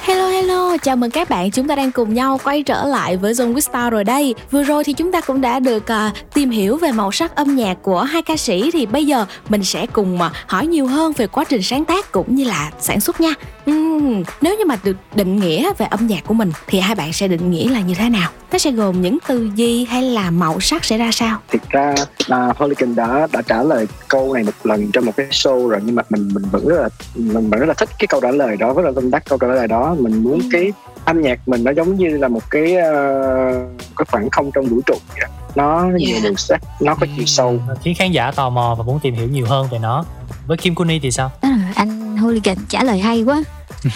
Hello 0.02 0.28
hello 0.28 0.64
Hello, 0.74 0.80
chào 0.84 0.96
mừng 0.96 1.12
các 1.12 1.30
bạn. 1.30 1.52
Chúng 1.52 1.68
ta 1.68 1.76
đang 1.76 1.92
cùng 1.92 2.14
nhau 2.14 2.40
quay 2.44 2.64
trở 2.64 2.86
lại 2.86 3.18
với 3.18 3.34
Zone 3.34 3.54
with 3.54 3.60
Star 3.60 3.94
rồi 3.94 4.04
đây. 4.04 4.36
Vừa 4.52 4.64
rồi 4.64 4.84
thì 4.84 4.94
chúng 4.94 5.12
ta 5.12 5.22
cũng 5.22 5.42
đã 5.42 5.60
được 5.60 5.84
uh, 5.84 6.34
tìm 6.34 6.50
hiểu 6.50 6.78
về 6.78 6.92
màu 6.92 7.12
sắc 7.12 7.36
âm 7.36 7.56
nhạc 7.56 7.78
của 7.82 8.02
hai 8.02 8.22
ca 8.22 8.38
sĩ 8.38 8.72
thì 8.74 8.86
bây 8.86 9.06
giờ 9.06 9.26
mình 9.50 9.64
sẽ 9.64 9.86
cùng 9.86 10.16
uh, 10.16 10.32
hỏi 10.48 10.68
nhiều 10.68 10.88
hơn 10.88 11.14
về 11.18 11.28
quá 11.28 11.44
trình 11.50 11.64
sáng 11.64 11.86
tác 11.86 12.12
cũng 12.12 12.36
như 12.36 12.44
là 12.44 12.72
sản 12.80 13.00
xuất 13.00 13.22
nha. 13.22 13.34
Uhm, 13.72 14.24
nếu 14.42 14.58
như 14.58 14.66
mà 14.66 14.78
được 14.84 14.98
định 15.16 15.40
nghĩa 15.40 15.72
về 15.78 15.86
âm 15.86 16.08
nhạc 16.08 16.24
của 16.28 16.34
mình 16.34 16.52
thì 16.68 16.80
hai 16.80 16.96
bạn 16.96 17.14
sẽ 17.14 17.28
định 17.28 17.52
nghĩa 17.52 17.70
là 17.70 17.80
như 17.80 17.94
thế 17.94 18.10
nào? 18.10 18.30
Nó 18.52 18.58
sẽ 18.58 18.72
gồm 18.72 19.02
những 19.02 19.18
từ 19.28 19.50
gì 19.56 19.86
hay 19.86 20.02
là 20.02 20.32
màu 20.32 20.60
sắc 20.60 20.86
sẽ 20.86 20.98
ra 20.98 21.12
sao? 21.12 21.40
thực 21.52 21.70
ra 21.70 21.96
uh, 22.22 22.58
Holican 22.58 22.96
đã 22.96 23.28
đã 23.32 23.42
trả 23.42 23.64
lời 23.64 23.88
câu 24.08 24.34
này 24.34 24.44
một 24.44 24.52
lần 24.64 24.92
trong 24.92 25.06
một 25.06 25.12
cái 25.18 25.26
show 25.32 25.68
rồi 25.68 25.80
nhưng 25.86 25.96
mà 25.96 26.04
mình 26.10 26.30
mình 26.34 26.44
vẫn 26.52 26.68
rất 26.68 26.82
là 26.82 26.90
mình 27.16 27.50
vẫn 27.50 27.60
rất 27.60 27.66
là 27.66 27.74
thích 27.74 27.90
cái 28.00 28.08
câu 28.08 28.22
trả 28.22 28.32
lời 28.32 28.58
đó 28.58 28.74
rất 28.74 28.86
là 28.86 28.92
tâm 28.96 29.12
đắc 29.12 29.24
câu 29.30 29.38
trả 29.38 29.48
lời 29.48 29.68
đó 29.68 29.96
mình 30.00 30.24
muốn 30.24 30.42
cái 30.52 30.72
âm 31.06 31.22
nhạc 31.22 31.48
mình 31.48 31.64
nó 31.64 31.72
giống 31.72 31.96
như 31.96 32.18
là 32.18 32.28
một 32.28 32.52
cái 32.52 32.64
uh, 32.64 33.82
cái 33.98 34.06
khoảng 34.12 34.30
không 34.30 34.52
trong 34.52 34.66
vũ 34.66 34.82
trụ 34.86 34.96
vậy. 35.20 35.30
nó 35.56 35.90
nhiều 35.96 36.10
Yeah. 36.14 36.24
màu 36.24 36.36
sắc 36.36 36.62
nó 36.82 36.96
có 36.96 37.08
chiều 37.18 37.26
sâu 37.26 37.60
khiến 37.82 37.96
khán 37.98 38.12
giả 38.12 38.32
tò 38.32 38.50
mò 38.50 38.76
và 38.78 38.84
muốn 38.84 39.00
tìm 39.00 39.16
hiểu 39.16 39.28
nhiều 39.28 39.46
hơn 39.50 39.68
về 39.72 39.80
nó 39.80 40.06
với 40.48 40.58
Kim 40.58 40.76
Kuni 40.76 41.00
thì 41.00 41.12
sao 41.12 41.32
Đó 41.42 41.50
là 41.50 41.72
anh 41.76 41.93
Hooligan 42.24 42.58
trả 42.70 42.84
lời 42.84 43.00
hay 43.00 43.24
quá. 43.24 43.44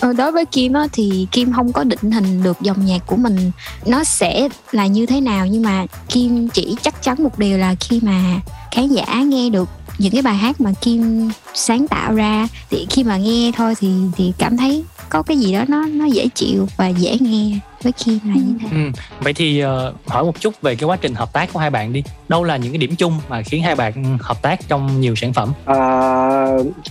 Ờ, 0.00 0.12
đối 0.12 0.32
với 0.32 0.44
Kim 0.44 0.72
á, 0.72 0.86
thì 0.92 1.26
Kim 1.32 1.52
không 1.52 1.72
có 1.72 1.84
định 1.84 2.10
hình 2.10 2.42
được 2.42 2.60
dòng 2.60 2.86
nhạc 2.86 3.06
của 3.06 3.16
mình 3.16 3.50
nó 3.86 4.04
sẽ 4.04 4.48
là 4.72 4.86
như 4.86 5.06
thế 5.06 5.20
nào 5.20 5.46
nhưng 5.46 5.62
mà 5.62 5.86
Kim 6.08 6.48
chỉ 6.48 6.76
chắc 6.82 7.02
chắn 7.02 7.22
một 7.22 7.38
điều 7.38 7.58
là 7.58 7.74
khi 7.80 8.00
mà 8.02 8.40
khán 8.70 8.88
giả 8.88 9.22
nghe 9.22 9.50
được 9.50 9.68
những 9.98 10.12
cái 10.12 10.22
bài 10.22 10.34
hát 10.34 10.60
mà 10.60 10.72
Kim 10.80 11.30
sáng 11.54 11.88
tạo 11.88 12.14
ra 12.14 12.48
thì 12.70 12.86
khi 12.90 13.04
mà 13.04 13.16
nghe 13.16 13.52
thôi 13.56 13.74
thì 13.80 13.88
thì 14.16 14.32
cảm 14.38 14.56
thấy 14.56 14.84
có 15.08 15.22
cái 15.22 15.38
gì 15.38 15.52
đó 15.52 15.64
nó 15.68 15.86
nó 15.86 16.04
dễ 16.04 16.28
chịu 16.34 16.68
và 16.76 16.88
dễ 16.88 17.16
nghe 17.20 17.58
với 17.86 17.92
Kim 17.92 18.18
là 18.24 18.34
như 18.34 18.54
thế. 18.60 18.68
ừ. 18.70 18.90
vậy 19.20 19.32
thì 19.32 19.60
ờ, 19.60 19.94
hỏi 20.06 20.24
một 20.24 20.40
chút 20.40 20.62
về 20.62 20.74
cái 20.74 20.86
quá 20.88 20.96
trình 21.00 21.14
hợp 21.14 21.32
tác 21.32 21.52
của 21.52 21.58
hai 21.60 21.70
bạn 21.70 21.92
đi 21.92 22.02
đâu 22.28 22.44
là 22.44 22.56
những 22.56 22.72
cái 22.72 22.78
điểm 22.78 22.96
chung 22.96 23.20
mà 23.28 23.42
khiến 23.42 23.62
hai 23.62 23.74
bạn 23.74 24.18
hợp 24.20 24.42
tác 24.42 24.68
trong 24.68 25.00
nhiều 25.00 25.14
sản 25.14 25.32
phẩm 25.32 25.52
À, 25.64 25.76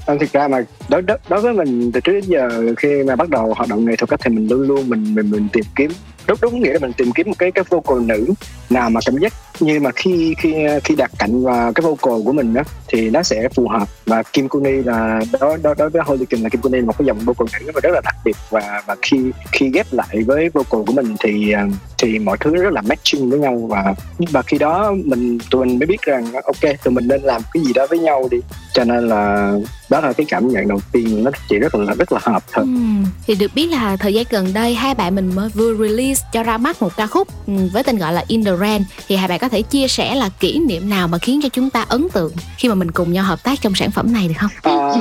anh 0.05 0.19
thực 0.19 0.31
ra 0.33 0.47
mà 0.47 0.57
đối, 0.89 1.01
đối 1.01 1.17
đối 1.29 1.41
với 1.41 1.53
mình 1.53 1.91
từ 1.91 1.99
trước 1.99 2.11
đến 2.13 2.23
giờ 2.27 2.73
khi 2.77 3.03
mà 3.07 3.15
bắt 3.15 3.29
đầu 3.29 3.53
hoạt 3.53 3.69
động 3.69 3.85
nghệ 3.85 3.95
thuật 3.95 4.19
thì 4.23 4.29
mình 4.29 4.47
luôn 4.47 4.61
luôn 4.61 4.89
mình 4.89 5.15
mình 5.15 5.31
mình 5.31 5.47
tìm 5.53 5.63
kiếm 5.75 5.91
đúng 6.27 6.37
đúng 6.41 6.61
nghĩa 6.61 6.73
là 6.73 6.79
mình 6.79 6.93
tìm 6.93 7.11
kiếm 7.11 7.27
một 7.27 7.35
cái 7.39 7.51
cái 7.51 7.63
vocal 7.69 8.05
nữ 8.05 8.33
nào 8.69 8.89
mà 8.89 8.99
cảm 9.05 9.17
giác 9.17 9.33
nhưng 9.59 9.83
mà 9.83 9.91
khi 9.95 10.35
khi 10.37 10.53
khi 10.83 10.95
đặt 10.95 11.11
cạnh 11.19 11.43
vào 11.43 11.73
cái 11.73 11.83
vocal 11.83 12.25
của 12.25 12.31
mình 12.31 12.53
đó 12.53 12.61
thì 12.87 13.09
nó 13.09 13.23
sẽ 13.23 13.49
phù 13.55 13.67
hợp. 13.67 13.87
Và 14.05 14.23
Kim 14.23 14.49
Kuni 14.49 14.71
là 14.71 15.21
đối 15.39 15.57
đối 15.57 15.75
đối 15.75 15.89
với 15.89 16.01
Holican 16.05 16.41
là 16.41 16.49
Kim 16.49 16.61
Kuni 16.61 16.79
là 16.79 16.85
một 16.85 16.97
cái 16.97 17.05
dòng 17.05 17.19
vocal 17.19 17.47
nữ 17.59 17.71
mà 17.75 17.79
rất 17.83 17.89
là 17.93 18.01
đặc 18.03 18.15
biệt. 18.25 18.35
Và 18.49 18.81
và 18.85 18.95
khi 19.01 19.17
khi 19.51 19.69
ghép 19.73 19.93
lại 19.93 20.23
với 20.25 20.49
vocal 20.49 20.81
của 20.87 20.93
mình 20.93 21.15
thì 21.19 21.53
thì 21.97 22.19
mọi 22.19 22.37
thứ 22.39 22.55
rất 22.55 22.73
là 22.73 22.81
matching 22.81 23.29
với 23.29 23.39
nhau. 23.39 23.67
Và 23.69 23.95
và 24.31 24.41
khi 24.41 24.57
đó 24.57 24.95
mình, 25.05 25.39
tụi 25.51 25.65
mình 25.65 25.79
mới 25.79 25.85
biết 25.85 26.01
rằng, 26.01 26.33
ok, 26.33 26.83
tụi 26.83 26.93
mình 26.93 27.07
nên 27.07 27.21
làm 27.21 27.41
cái 27.53 27.63
gì 27.63 27.73
đó 27.73 27.87
với 27.89 27.99
nhau 27.99 28.27
đi. 28.31 28.37
Cho 28.73 28.83
nên 28.83 29.07
là 29.07 29.53
đó 29.89 30.01
là 30.01 30.13
cái 30.13 30.25
cảm 30.29 30.47
nhận 30.47 30.67
đầu 30.67 30.79
tiên. 30.91 31.23
Nó 31.23 31.31
chỉ 31.49 31.59
rất 31.59 31.75
là 31.75 31.93
rất 31.93 32.11
là 32.11 32.19
hợp 32.21 32.43
thôi. 32.51 32.65
Ừ. 32.67 33.09
Thì 33.27 33.35
được 33.35 33.51
biết 33.55 33.67
là 33.71 33.97
thời 33.97 34.13
gian 34.13 34.25
gần 34.29 34.53
đây 34.53 34.75
hai 34.75 34.95
bạn 34.95 35.15
mình 35.15 35.35
mới 35.35 35.49
vừa 35.49 35.75
release 35.75 36.25
cho 36.33 36.43
ra 36.43 36.57
mắt 36.57 36.81
một 36.81 36.95
ca 36.97 37.07
khúc 37.07 37.27
ừ, 37.47 37.53
với 37.73 37.83
tên 37.83 37.97
gọi 37.97 38.13
là 38.13 38.23
In 38.27 38.45
The 38.45 38.51
Rain. 38.59 38.81
Thì 39.07 39.15
hai 39.15 39.27
bạn 39.27 39.39
có 39.39 39.44
thể 39.49 39.61
chia 39.61 39.87
sẻ 39.87 40.15
là 40.15 40.29
kỷ 40.39 40.59
niệm 40.59 40.89
nào 40.89 41.07
mà 41.07 41.17
khiến 41.17 41.39
cho 41.43 41.49
chúng 41.49 41.69
ta 41.69 41.85
ấn 41.89 42.07
tượng 42.13 42.31
khi 42.57 42.69
mà 42.69 42.75
mình 42.75 42.91
cùng 42.91 43.13
nhau 43.13 43.23
hợp 43.23 43.43
tác 43.43 43.61
trong 43.61 43.75
sản 43.75 43.91
phẩm 43.91 44.13
này 44.13 44.27
được 44.27 44.33
không? 44.39 44.49
À, 44.63 44.91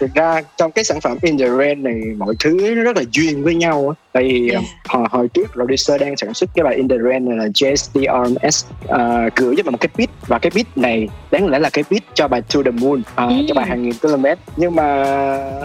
thực 0.00 0.14
ra 0.14 0.42
trong 0.56 0.72
cái 0.72 0.84
sản 0.84 1.00
phẩm 1.00 1.18
In 1.22 1.38
The 1.38 1.48
Rain 1.58 1.82
này 1.82 1.94
mọi 2.16 2.34
thứ 2.40 2.74
nó 2.76 2.82
rất 2.82 2.96
là 2.96 3.02
duyên 3.12 3.42
với 3.44 3.54
nhau 3.54 3.94
á. 3.96 4.04
tại 4.12 4.22
vì 4.22 4.50
Yeah. 4.50 4.64
hồi, 4.88 5.06
hồi 5.10 5.28
trước 5.28 5.52
producer 5.52 6.00
đang 6.00 6.16
sản 6.16 6.34
xuất 6.34 6.50
cái 6.54 6.64
bài 6.64 6.74
In 6.76 6.88
The 6.88 6.96
Rain 7.10 7.28
này 7.28 7.38
là 7.38 7.46
JSTRMS 7.54 8.64
uh, 8.84 9.34
gửi 9.36 9.54
cho 9.56 9.62
mình 9.62 9.72
một 9.72 9.78
cái 9.80 9.88
beat 9.98 10.10
và 10.26 10.38
cái 10.38 10.50
beat 10.54 10.78
này 10.78 11.08
đáng 11.30 11.46
lẽ 11.46 11.58
là 11.58 11.70
cái 11.70 11.84
beat 11.90 12.02
cho 12.14 12.28
bài 12.28 12.42
To 12.54 12.60
The 12.64 12.70
Moon 12.70 13.02
à, 13.14 13.26
Ừ. 13.26 13.34
cho 13.48 13.54
bài 13.54 13.66
hàng 13.68 13.82
nghìn 13.82 13.92
km 14.02 14.24
nhưng 14.56 14.74
mà 14.74 14.84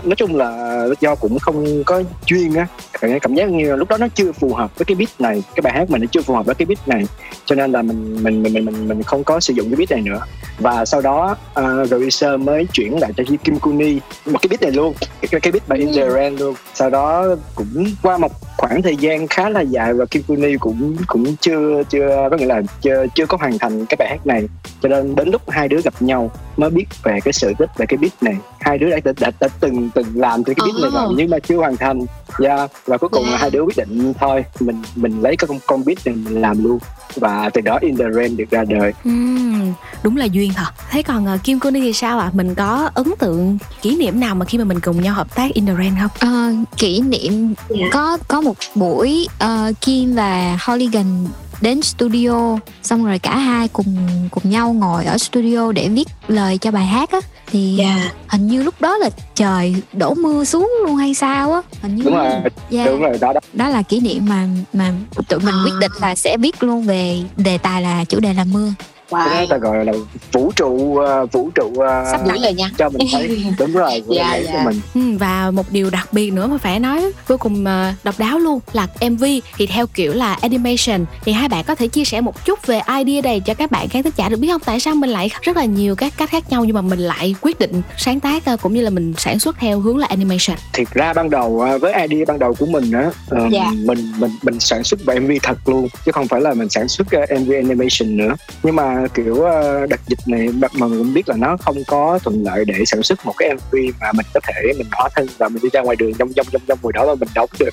nói 0.03 0.15
chung 0.17 0.35
là 0.35 0.79
do 1.01 1.15
cũng 1.15 1.39
không 1.39 1.83
có 1.83 2.03
duyên 2.27 2.53
á 2.55 2.67
cảm 3.01 3.19
cảm 3.19 3.35
giác 3.35 3.49
như 3.49 3.69
là 3.69 3.75
lúc 3.75 3.89
đó 3.89 3.97
nó 3.97 4.07
chưa 4.15 4.31
phù 4.31 4.53
hợp 4.53 4.77
với 4.77 4.85
cái 4.85 4.95
beat 4.95 5.09
này 5.21 5.43
cái 5.55 5.61
bài 5.61 5.73
hát 5.73 5.89
mình 5.89 6.01
nó 6.01 6.07
chưa 6.11 6.21
phù 6.21 6.33
hợp 6.35 6.45
với 6.45 6.55
cái 6.55 6.65
beat 6.65 6.87
này 6.87 7.03
cho 7.45 7.55
nên 7.55 7.71
là 7.71 7.81
mình 7.81 8.23
mình 8.25 8.43
mình 8.43 8.53
mình 8.53 8.65
mình, 8.65 8.87
mình 8.87 9.03
không 9.03 9.23
có 9.23 9.39
sử 9.39 9.53
dụng 9.53 9.69
cái 9.69 9.75
beat 9.75 9.91
này 9.91 10.01
nữa. 10.01 10.19
Và 10.59 10.85
sau 10.85 11.01
đó 11.01 11.35
uh, 11.59 11.87
producer 11.87 12.39
mới 12.39 12.67
chuyển 12.73 12.99
lại 12.99 13.11
cho 13.17 13.23
Kim 13.43 13.59
Kuni 13.59 13.99
một 14.25 14.39
cái 14.41 14.47
beat 14.49 14.61
này 14.61 14.71
luôn. 14.71 14.93
Cái, 15.31 15.41
cái 15.41 15.51
beat 15.51 15.67
bài 15.67 15.79
In 15.79 15.93
The 15.93 16.09
Rain 16.09 16.35
luôn. 16.35 16.55
Sau 16.73 16.89
đó 16.89 17.25
cũng 17.55 17.85
qua 18.03 18.17
một 18.17 18.31
khoảng 18.57 18.81
thời 18.81 18.95
gian 18.95 19.27
khá 19.27 19.49
là 19.49 19.61
dài 19.61 19.93
và 19.93 20.05
Kim 20.05 20.23
Kuni 20.23 20.57
cũng 20.59 20.95
cũng 21.07 21.35
chưa 21.35 21.83
chưa 21.89 22.27
có 22.31 22.37
nghĩa 22.37 22.45
là 22.45 22.61
chưa 22.81 23.05
chưa 23.15 23.25
có 23.25 23.37
hoàn 23.37 23.59
thành 23.59 23.85
cái 23.85 23.95
bài 23.99 24.07
hát 24.09 24.27
này. 24.27 24.43
Cho 24.81 24.89
nên 24.89 25.15
đến 25.15 25.29
lúc 25.29 25.49
hai 25.49 25.67
đứa 25.67 25.81
gặp 25.81 25.93
nhau 25.99 26.31
mới 26.57 26.69
biết 26.69 26.85
về 27.03 27.19
cái 27.23 27.33
sự 27.33 27.53
tích 27.57 27.69
về 27.77 27.85
cái 27.85 27.97
beat 27.97 28.23
này. 28.23 28.35
Hai 28.59 28.77
đứa 28.77 28.89
đã 28.89 28.99
đã, 29.03 29.13
đã, 29.19 29.31
đã 29.39 29.47
từng 29.59 29.89
từng 29.95 30.07
làm 30.15 30.43
từ 30.43 30.53
cái 30.53 30.65
beat 30.65 30.81
này 30.81 30.91
rồi 30.93 31.05
Oh. 31.05 31.17
nhưng 31.17 31.29
mà 31.29 31.39
chưa 31.39 31.57
hoàn 31.57 31.77
thành 31.77 32.05
yeah. 32.39 32.71
và 32.85 32.97
cuối 32.97 33.09
cùng 33.09 33.23
là 33.23 33.29
Yeah. 33.29 33.41
hai 33.41 33.51
đứa 33.51 33.61
quyết 33.61 33.77
định 33.77 34.13
thôi 34.19 34.45
mình 34.59 34.81
mình 34.95 35.21
lấy 35.21 35.35
cái 35.37 35.47
con, 35.47 35.59
con 35.67 35.85
beat 35.85 35.97
này 36.05 36.15
mình 36.15 36.41
làm 36.41 36.63
luôn 36.63 36.79
và 37.15 37.49
từ 37.53 37.61
đó 37.61 37.77
In 37.81 37.97
The 37.97 38.05
Rain 38.15 38.37
được 38.37 38.49
ra 38.51 38.63
đời 38.69 38.93
Ừm, 39.03 39.73
đúng 40.03 40.17
là 40.17 40.25
duyên 40.25 40.51
thật. 40.55 40.71
Thế 40.89 41.01
còn 41.03 41.33
uh, 41.33 41.43
Kim 41.43 41.59
Kuni 41.59 41.81
thì 41.81 41.93
sao 41.93 42.19
ạ? 42.19 42.29
Mình 42.33 42.55
có 42.55 42.89
ấn 42.93 43.05
tượng 43.19 43.57
kỷ 43.81 43.95
niệm 43.97 44.19
nào 44.19 44.35
mà 44.35 44.45
khi 44.45 44.57
mà 44.57 44.63
mình 44.63 44.79
cùng 44.79 45.01
nhau 45.01 45.13
hợp 45.13 45.35
tác 45.35 45.53
In 45.53 45.65
The 45.65 45.73
Rain 45.77 45.93
không? 46.01 46.09
Ờ, 46.31 46.53
kỷ 46.77 47.01
niệm 47.01 47.53
Dạ. 47.69 47.85
có 47.91 48.17
có 48.27 48.41
một 48.41 48.55
buổi 48.75 49.27
ờ, 49.39 49.71
Kim 49.81 50.15
và 50.15 50.57
Holigan 50.65 51.27
đến 51.61 51.81
studio 51.81 52.57
xong 52.83 53.05
rồi 53.05 53.19
cả 53.19 53.37
hai 53.37 53.67
cùng 53.67 53.95
cùng 54.31 54.49
nhau 54.51 54.73
ngồi 54.73 55.05
ở 55.05 55.17
studio 55.17 55.71
để 55.71 55.89
viết 55.89 56.07
lời 56.27 56.57
cho 56.57 56.71
bài 56.71 56.85
hát 56.85 57.11
á 57.11 57.19
thì 57.51 57.75
Dạ. 57.79 58.11
hình 58.27 58.47
như 58.47 58.63
lúc 58.63 58.73
đó 58.81 58.97
là 58.97 59.09
trời 59.35 59.75
đổ 59.93 60.13
mưa 60.13 60.43
xuống 60.45 60.71
luôn 60.85 60.95
hay 60.95 61.13
sao 61.13 61.53
á 61.53 61.61
hình 61.81 61.95
như 61.95 62.03
đúng 62.03 62.13
rồi 62.15 62.29
Yeah. 62.71 62.87
đúng 62.89 63.01
rồi 63.01 63.17
đó 63.21 63.33
đó 63.33 63.39
đó 63.53 63.69
là 63.69 63.81
kỷ 63.81 63.99
niệm 63.99 64.25
mà 64.29 64.47
mà 64.73 64.93
tụi 65.29 65.39
mình 65.39 65.55
À. 65.55 65.63
quyết 65.65 65.73
định 65.81 65.91
là 66.01 66.15
sẽ 66.15 66.37
viết 66.37 66.63
luôn 66.63 66.83
về 66.83 67.19
đề 67.37 67.57
tài 67.57 67.81
là 67.81 68.03
chủ 68.05 68.19
đề 68.19 68.33
là 68.33 68.43
mưa 68.43 68.69
cái 69.09 69.29
đó 69.29 69.41
Wow. 69.41 69.47
ta 69.47 69.57
gọi 69.57 69.85
là 69.85 69.93
vũ 70.31 70.51
trụ 70.55 70.97
ờ, 70.97 71.25
vũ 71.25 71.49
trụ 71.55 71.73
ờ, 71.79 72.05
Sắp 72.11 72.21
gửi 72.27 72.39
lời 72.39 72.53
nha. 72.53 72.69
cho 72.77 72.89
mình 72.89 73.07
thấy 73.11 73.45
đúng 73.59 73.73
rồi 73.73 74.03
Dạ, 74.09 74.35
dạ. 74.45 74.51
cho 74.53 74.59
mình 74.69 74.81
Ừ, 74.95 75.17
và 75.19 75.51
một 75.51 75.71
điều 75.71 75.89
đặc 75.89 76.07
biệt 76.13 76.31
nữa 76.33 76.47
mà 76.47 76.57
phải 76.57 76.79
nói 76.79 77.11
vô 77.27 77.37
cùng 77.37 77.65
ờ, 77.65 77.93
độc 78.03 78.15
đáo 78.19 78.39
luôn 78.39 78.59
là 78.73 78.87
MV 79.01 79.23
thì 79.57 79.65
theo 79.67 79.87
kiểu 79.87 80.13
là 80.13 80.33
animation 80.33 81.05
thì 81.25 81.31
hai 81.31 81.47
bạn 81.49 81.63
có 81.63 81.75
thể 81.75 81.87
chia 81.87 82.05
sẻ 82.05 82.21
một 82.21 82.45
chút 82.45 82.67
về 82.67 82.79
idea 82.97 83.21
này 83.21 83.39
cho 83.39 83.53
các 83.53 83.71
bạn 83.71 83.87
khán 83.89 84.03
thính 84.03 84.13
giả 84.15 84.29
được 84.29 84.37
biết 84.39 84.47
không 84.51 84.61
tại 84.65 84.79
sao 84.79 84.95
mình 84.95 85.09
lại 85.09 85.29
rất 85.41 85.57
là 85.57 85.65
nhiều 85.65 85.95
các 85.95 86.13
cách 86.17 86.29
khác 86.29 86.43
nhau 86.49 86.65
nhưng 86.65 86.75
mà 86.75 86.81
mình 86.81 86.99
lại 86.99 87.35
quyết 87.41 87.59
định 87.59 87.81
sáng 87.97 88.19
tác 88.19 88.45
ờ, 88.45 88.57
cũng 88.61 88.73
như 88.73 88.81
là 88.81 88.89
mình 88.89 89.13
sản 89.17 89.39
xuất 89.39 89.55
theo 89.59 89.79
hướng 89.79 89.97
là 89.97 90.07
animation 90.09 90.57
thiệt 90.73 90.87
ra 90.93 91.13
ban 91.13 91.29
đầu 91.29 91.59
ờ, 91.61 91.77
với 91.77 91.93
idea 91.93 92.25
ban 92.27 92.39
đầu 92.39 92.53
của 92.59 92.65
mình 92.65 92.91
á 92.91 93.09
ờ, 93.29 93.39
Dạ. 93.51 93.71
mình 93.85 94.11
mình 94.19 94.31
mình 94.41 94.59
sản 94.59 94.83
xuất 94.83 94.99
bài 95.05 95.19
MV 95.19 95.31
thật 95.43 95.57
luôn 95.69 95.87
chứ 96.05 96.11
không 96.11 96.27
phải 96.27 96.41
là 96.41 96.53
mình 96.53 96.69
sản 96.69 96.87
xuất 96.87 97.07
ờ, 97.11 97.25
MV 97.39 97.51
animation 97.51 98.17
nữa 98.17 98.33
nhưng 98.63 98.75
mà 98.75 98.95
kiểu 99.13 99.43
đợt 99.89 99.99
dịch 100.07 100.19
này 100.25 100.47
mà 100.61 100.87
mình 100.87 100.99
cũng 100.99 101.13
biết 101.13 101.29
là 101.29 101.35
nó 101.37 101.57
không 101.57 101.75
có 101.87 102.19
thuận 102.23 102.43
lợi 102.43 102.65
để 102.65 102.73
sản 102.85 103.03
xuất 103.03 103.25
một 103.25 103.33
cái 103.37 103.53
MV 103.53 103.75
mà 104.01 104.11
mình 104.11 104.25
có 104.33 104.39
thể 104.47 104.73
mình 104.77 104.87
hóa 104.91 105.09
thân 105.15 105.27
và 105.37 105.49
mình 105.49 105.63
đi 105.63 105.69
ra 105.73 105.81
ngoài 105.81 105.95
đường 105.99 106.13
trong 106.13 106.33
trong 106.33 106.45
trong 106.51 106.61
trong 106.67 106.79
mùi 106.81 106.93
đó 106.93 107.05
mà 107.05 107.15
mình 107.15 107.29
đóng 107.35 107.49
được. 107.59 107.69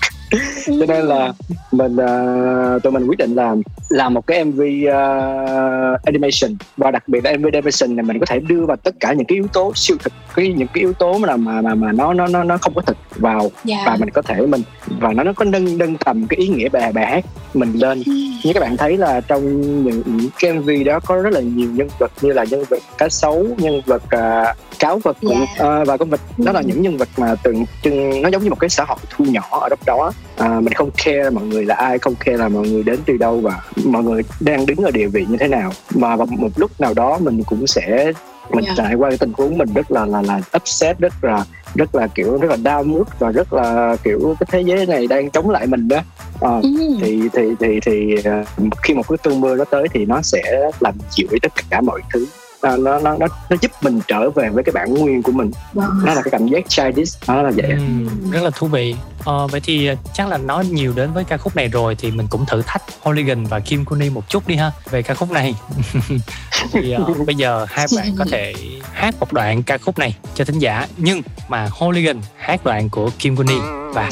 Cho 0.66 0.86
nên 0.88 1.06
là 1.06 1.32
mình 1.72 1.96
ờ, 1.96 2.78
tụi 2.82 2.92
mình 2.92 3.06
quyết 3.06 3.18
định 3.18 3.34
làm 3.34 3.62
làm 3.88 4.14
một 4.14 4.26
cái 4.26 4.44
MV 4.44 4.60
ờ, 4.92 5.98
animation. 6.04 6.56
Và 6.76 6.90
đặc 6.90 7.08
biệt 7.08 7.24
là 7.24 7.36
MV 7.36 7.46
animation 7.52 7.96
này 7.96 8.04
mình 8.04 8.18
có 8.18 8.26
thể 8.26 8.38
đưa 8.38 8.66
vào 8.66 8.76
tất 8.76 8.94
cả 9.00 9.12
những 9.12 9.26
cái 9.26 9.36
yếu 9.36 9.46
tố 9.52 9.72
siêu 9.74 9.96
thực 10.04 10.12
cái 10.34 10.52
những 10.52 10.68
cái 10.68 10.80
yếu 10.80 10.92
tố 10.92 11.18
mà 11.18 11.36
mà 11.36 11.60
mà 11.60 11.74
mà 11.74 11.92
nó 11.92 12.12
nó 12.12 12.26
nó 12.26 12.44
nó 12.44 12.58
không 12.58 12.74
có 12.74 12.82
thực 12.82 12.96
vào. 13.16 13.50
Dạ. 13.64 13.82
và 13.86 13.96
mình 13.96 14.10
có 14.10 14.22
thể 14.22 14.46
mình 14.46 14.62
và 15.00 15.12
nó 15.12 15.22
nó 15.22 15.32
có 15.32 15.44
nâng 15.44 15.78
nâng 15.78 15.96
tầm 15.96 16.26
cái 16.26 16.38
ý 16.38 16.48
nghĩa 16.48 16.68
bài 16.68 16.92
bài 16.92 17.06
hát 17.06 17.24
mình 17.54 17.72
lên. 17.72 18.02
Như 18.44 18.52
các 18.54 18.60
bạn 18.60 18.76
thấy 18.76 18.96
là 18.96 19.20
trong 19.20 19.72
những 19.84 20.28
cái 20.38 20.52
MV 20.52 20.70
đó 20.86 21.00
có 21.00 21.11
rất 21.14 21.32
là 21.32 21.40
nhiều 21.40 21.70
nhân 21.72 21.88
vật 21.98 22.12
như 22.20 22.32
là 22.32 22.44
nhân 22.50 22.64
vật 22.68 22.78
cá 22.98 23.08
sấu 23.08 23.46
nhân 23.58 23.82
vật 23.86 24.02
à, 24.10 24.54
cáo 24.78 24.98
vật 24.98 25.16
Dạ. 25.22 25.36
à, 25.58 25.84
và 25.84 25.96
con 25.96 26.10
vật 26.10 26.20
đó 26.36 26.52
là 26.52 26.60
những 26.62 26.82
nhân 26.82 26.96
vật 26.96 27.08
mà 27.16 27.34
tượng 27.42 27.64
trưng 27.82 28.22
nó 28.22 28.28
giống 28.28 28.42
như 28.42 28.50
một 28.50 28.60
cái 28.60 28.70
xã 28.70 28.84
hội 28.84 28.98
thu 29.10 29.24
nhỏ 29.24 29.48
ở 29.50 29.68
đất 29.68 29.78
đó. 29.86 30.12
À, 30.36 30.60
mình 30.60 30.72
không 30.72 30.90
care 31.04 31.30
mọi 31.30 31.44
người 31.44 31.64
là 31.64 31.74
ai 31.74 31.98
không 31.98 32.14
care 32.14 32.36
là 32.36 32.48
mọi 32.48 32.68
người 32.68 32.82
đến 32.82 32.98
từ 33.06 33.16
đâu 33.16 33.40
và 33.40 33.60
mọi 33.84 34.02
người 34.02 34.22
đang 34.40 34.66
đứng 34.66 34.78
ở 34.78 34.90
địa 34.90 35.06
vị 35.06 35.26
như 35.28 35.36
thế 35.40 35.48
nào. 35.48 35.72
Mà 35.94 36.16
vào 36.16 36.26
một 36.30 36.48
lúc 36.56 36.80
nào 36.80 36.94
đó 36.94 37.18
mình 37.20 37.42
cũng 37.44 37.66
sẽ 37.66 38.12
mình 38.50 38.64
Dạ. 38.64 38.74
trải 38.76 38.94
qua 38.94 39.08
cái 39.10 39.18
tình 39.18 39.32
huống 39.38 39.58
mình 39.58 39.68
rất 39.74 39.90
là 39.90 40.06
là 40.06 40.22
là 40.22 40.40
upset 40.56 40.98
rất 40.98 41.12
là 41.24 41.44
rất 41.74 41.94
là 41.94 42.06
kiểu 42.06 42.38
rất 42.38 42.48
là 42.50 42.56
down 42.56 42.84
mood 42.84 43.06
và 43.18 43.30
rất 43.32 43.52
là 43.52 43.96
kiểu 44.04 44.34
cái 44.40 44.46
thế 44.50 44.60
giới 44.60 44.86
này 44.86 45.06
đang 45.06 45.30
chống 45.30 45.50
lại 45.50 45.66
mình 45.66 45.88
đó 45.88 46.00
Ờ, 46.40 46.60
Ừ. 46.62 46.68
thì 47.00 47.22
thì 47.32 47.42
thì 47.60 47.80
thì 47.86 48.16
ờ, 48.24 48.44
khi 48.82 48.94
một 48.94 49.08
cái 49.08 49.18
cơn 49.22 49.40
mưa 49.40 49.56
nó 49.56 49.64
tới 49.64 49.86
thì 49.94 50.04
nó 50.06 50.22
sẽ 50.22 50.70
làm 50.80 50.94
dịu 51.10 51.28
tất 51.42 51.52
cả 51.70 51.80
mọi 51.80 52.00
thứ 52.12 52.26
à, 52.62 52.76
nó 52.76 52.98
nó 52.98 53.16
nó 53.16 53.26
nó 53.50 53.56
giúp 53.60 53.70
mình 53.82 54.00
trở 54.08 54.30
về 54.30 54.48
với 54.48 54.64
cái 54.64 54.72
bản 54.72 54.94
nguyên 54.94 55.22
của 55.22 55.32
mình. 55.32 55.50
Wow. 55.74 56.04
nó 56.04 56.14
là 56.14 56.22
cái 56.22 56.30
cảm 56.30 56.46
giác 56.46 56.68
childish 56.68 57.28
nó 57.28 57.42
là 57.42 57.50
vậy. 57.56 57.70
Ừ, 57.70 58.08
rất 58.32 58.42
là 58.42 58.50
thú 58.50 58.66
vị. 58.66 58.94
Ờ, 59.24 59.46
vậy 59.46 59.60
thì 59.64 59.86
ờ, 59.86 59.94
chắc 60.14 60.28
là 60.28 60.38
nói 60.38 60.66
nhiều 60.66 60.92
đến 60.96 61.12
với 61.12 61.24
ca 61.24 61.36
khúc 61.36 61.56
này 61.56 61.68
rồi 61.68 61.94
thì 61.94 62.10
mình 62.10 62.26
cũng 62.30 62.46
thử 62.46 62.62
thách 62.66 62.82
Hooligan 63.00 63.44
và 63.44 63.60
Kim 63.60 63.84
Kuni 63.84 64.10
một 64.10 64.28
chút 64.28 64.48
đi 64.48 64.56
ha 64.56 64.70
về 64.90 65.02
ca 65.02 65.14
khúc 65.14 65.30
này. 65.30 65.54
Thì 66.72 66.92
ờ, 66.92 67.04
bây 67.26 67.34
giờ 67.34 67.66
hai 67.68 67.86
bạn 67.96 68.14
có 68.18 68.24
thể 68.30 68.54
hát 68.92 69.14
một 69.20 69.32
đoạn 69.32 69.62
ca 69.62 69.78
khúc 69.78 69.98
này 69.98 70.16
cho 70.34 70.44
thính 70.44 70.58
giả 70.58 70.86
nhưng 70.96 71.22
mà 71.48 71.68
Hooligan 71.72 72.16
hát 72.36 72.64
đoạn 72.64 72.88
của 72.88 73.10
Kim 73.18 73.36
Kuni 73.36 73.58
và 73.94 74.10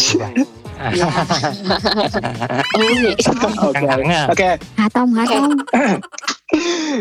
À. 0.81 0.93
ok 3.53 3.73
Căng 3.73 3.97
thẳng 3.97 4.29
ok 4.29 4.59
Hạ 4.77 4.89
Tông 4.89 5.15
Hạ 5.15 5.27
Tông 5.29 5.51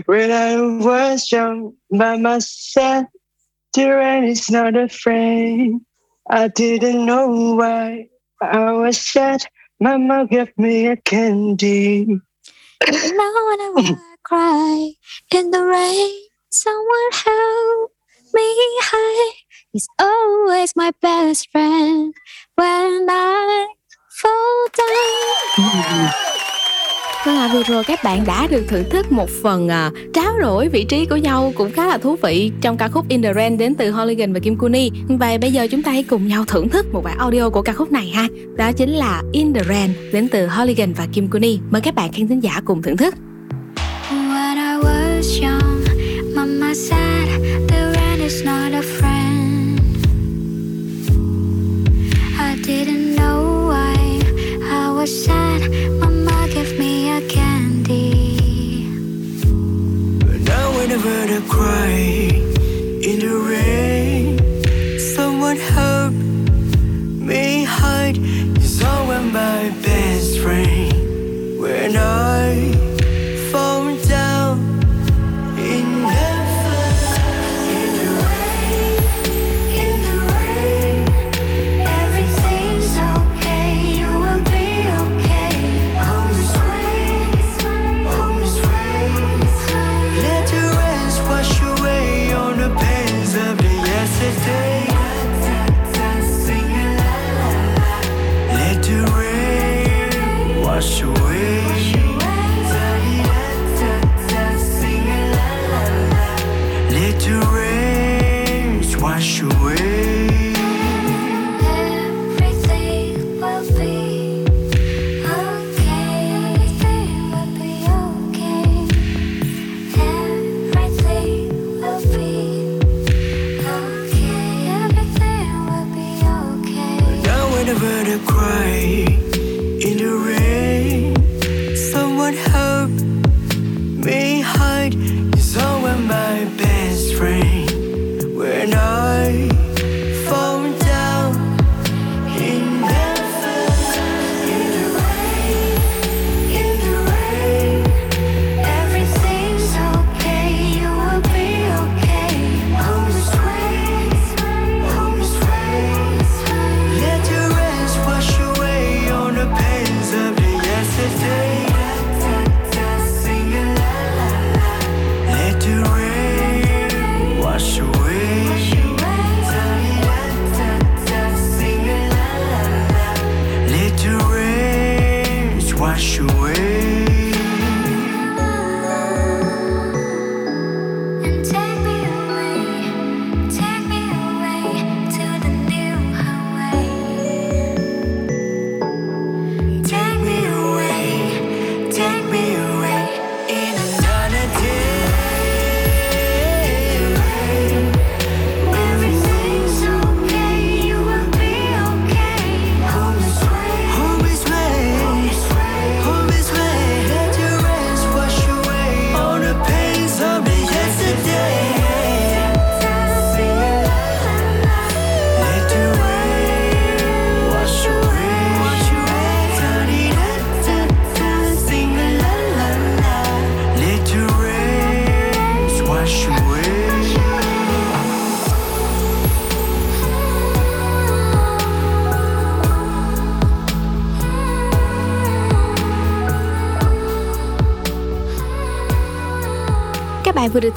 When 0.08 0.32
I 0.32 0.58
was 0.86 1.32
young, 1.32 1.72
Mama 1.90 2.40
said, 2.42 3.06
the 3.74 3.86
rain 3.86 4.24
is 4.24 4.52
not 4.52 4.76
a 4.76 4.88
friend. 4.88 5.82
I 6.30 6.48
didn't 6.56 7.06
know 7.06 7.56
why 7.56 8.06
I 8.42 8.72
was 8.72 8.98
sad. 8.98 9.42
Mama 9.80 10.26
gave 10.30 10.52
me 10.58 10.88
a 10.88 10.96
candy. 11.06 12.06
You 12.88 13.14
know 13.18 13.34
when 13.50 13.60
I 13.60 13.70
wanna 13.76 13.98
cry 14.24 14.94
in 15.36 15.52
the 15.52 15.64
rain 15.64 16.30
Someone 16.52 17.12
help 17.14 17.92
me 18.34 18.42
hide 18.82 19.39
He's 19.74 19.88
always 19.98 20.72
my 20.76 20.92
best 21.02 21.48
friend 21.54 22.12
When 22.58 23.08
I 23.08 23.66
fall 24.22 24.68
down 24.78 26.10
Vâng 27.26 27.38
ạ, 27.38 27.50
vừa 27.54 27.64
rồi 27.64 27.84
các 27.84 28.00
bạn 28.04 28.26
đã 28.26 28.48
được 28.48 28.64
thưởng 28.68 28.90
thức 28.90 29.12
một 29.12 29.30
phần 29.44 29.70
à, 29.70 29.92
tráo 30.14 30.40
đổi 30.40 30.68
vị 30.68 30.84
trí 30.84 31.06
của 31.06 31.16
nhau 31.16 31.54
cũng 31.56 31.72
khá 31.72 31.88
là 31.88 31.98
thú 31.98 32.16
vị 32.16 32.52
trong 32.62 32.78
ca 32.78 32.88
khúc 32.88 33.06
In 33.10 33.22
The 33.22 33.34
Rain 33.34 33.58
đến 33.58 33.76
từ 33.76 33.92
Hooligan 33.92 34.34
và 34.34 34.40
Kim 34.40 34.58
Kuni. 34.58 34.92
Và 35.08 35.38
bây 35.42 35.52
giờ 35.52 35.68
chúng 35.72 35.84
ta 35.84 35.92
hãy 35.92 36.04
cùng 36.04 36.28
nhau 36.28 36.46
thưởng 36.48 36.70
thức 36.70 36.86
một 36.94 37.04
bản 37.04 37.18
audio 37.18 37.50
của 37.50 37.62
ca 37.62 37.74
khúc 37.74 37.92
này 37.92 38.10
ha. 38.10 38.28
Đó 38.56 38.72
chính 38.72 38.90
là 38.90 39.24
In 39.32 39.54
The 39.54 39.64
Rain 39.64 39.94
đến 40.14 40.28
từ 40.32 40.48
Hooligan 40.48 40.94
và 40.94 41.08
Kim 41.14 41.30
Kuni. 41.30 41.60
Mời 41.70 41.82
các 41.82 41.96
bạn 41.96 42.12
khán 42.14 42.28
thính 42.28 42.44
giả 42.44 42.62
cùng 42.66 42.82
thưởng 42.82 42.98
thức. 42.98 43.16
When 44.10 44.56
I 44.56 44.84
was 44.84 45.44
young, 45.44 45.84
Mama 46.36 46.74
said 46.74 47.30
the 47.68 47.94
rain 47.94 48.20
is 48.22 48.46
not 48.46 48.74
a 48.74 48.82
friend. 48.82 49.09
Sad. 55.10 55.62
Mama 56.00 56.48
gave 56.54 56.78
me 56.78 57.10
a 57.18 57.22
candy. 57.28 58.86
But 60.20 60.40
now 60.42 60.68
whenever 60.78 61.18
I 61.38 61.42
cry 61.50 61.94
in 63.10 63.18
the 63.26 63.36
rain, 63.52 64.38
someone 65.16 65.58
help 65.58 66.14
me 66.14 67.64
hide. 67.64 68.18
It's 68.58 68.84
always 68.84 69.26
my 69.34 69.72
best 69.84 70.40
friend. 70.40 71.60
When 71.60 71.96
I 71.98 72.19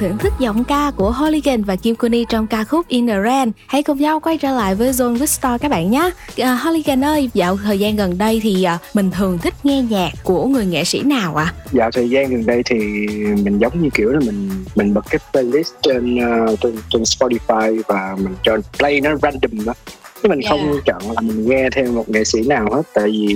thưởng 0.03 0.19
thức 0.19 0.33
giọng 0.39 0.65
ca 0.65 0.91
của 0.97 1.11
Hooligan 1.11 1.63
và 1.63 1.77
Kim 1.77 1.95
Kuni 1.95 2.25
trong 2.29 2.47
ca 2.47 2.65
khúc 2.65 2.89
In 2.89 3.07
The 3.07 3.23
Rain. 3.25 3.51
Hãy 3.67 3.83
cùng 3.83 3.99
nhau 3.99 4.21
quay 4.21 4.39
trở 4.39 4.53
lại 4.53 4.75
với 4.75 4.93
Zone 4.93 5.27
Star 5.27 5.61
các 5.61 5.71
bạn 5.71 5.91
nhé. 5.91 6.11
À, 6.37 6.55
Hooligan 6.55 7.05
ơi, 7.05 7.31
dạo 7.35 7.57
thời 7.65 7.79
gian 7.79 7.97
gần 7.97 8.19
đây 8.19 8.41
thì 8.43 8.65
à, 8.65 8.79
mình 8.95 9.11
thường 9.11 9.39
thích 9.39 9.55
nghe 9.65 9.83
nhạc 9.83 10.11
của 10.23 10.47
người 10.47 10.67
nghệ 10.67 10.85
sĩ 10.85 11.03
nào 11.03 11.37
ạ? 11.37 11.45
À? 11.45 11.55
dạo 11.73 11.91
thời 11.91 12.11
gian 12.11 12.31
gần 12.31 12.47
đây 12.47 12.63
thì 12.67 12.77
mình 13.43 13.59
giống 13.59 13.83
như 13.83 13.89
kiểu 13.95 14.09
là 14.09 14.21
mình 14.21 14.51
mình 14.75 14.95
bật 14.95 15.05
cái 15.11 15.19
playlist 15.33 15.73
trên 15.83 16.15
uh, 16.15 16.61
trên, 16.61 16.77
trên 16.91 17.03
Spotify 17.03 17.83
và 17.87 18.17
mình 18.19 18.35
cho 18.43 18.57
play 18.79 19.01
nó 19.01 19.17
random 19.23 19.65
đó 19.65 19.73
chứ 20.23 20.29
mình 20.29 20.41
không 20.49 20.81
chọn 20.85 21.03
là 21.13 21.21
mình 21.21 21.49
nghe 21.49 21.71
theo 21.71 21.93
một 21.93 22.09
nghệ 22.09 22.25
sĩ 22.25 22.43
nào 22.43 22.69
hết 22.73 22.83
tại 22.95 23.05
vì 23.05 23.35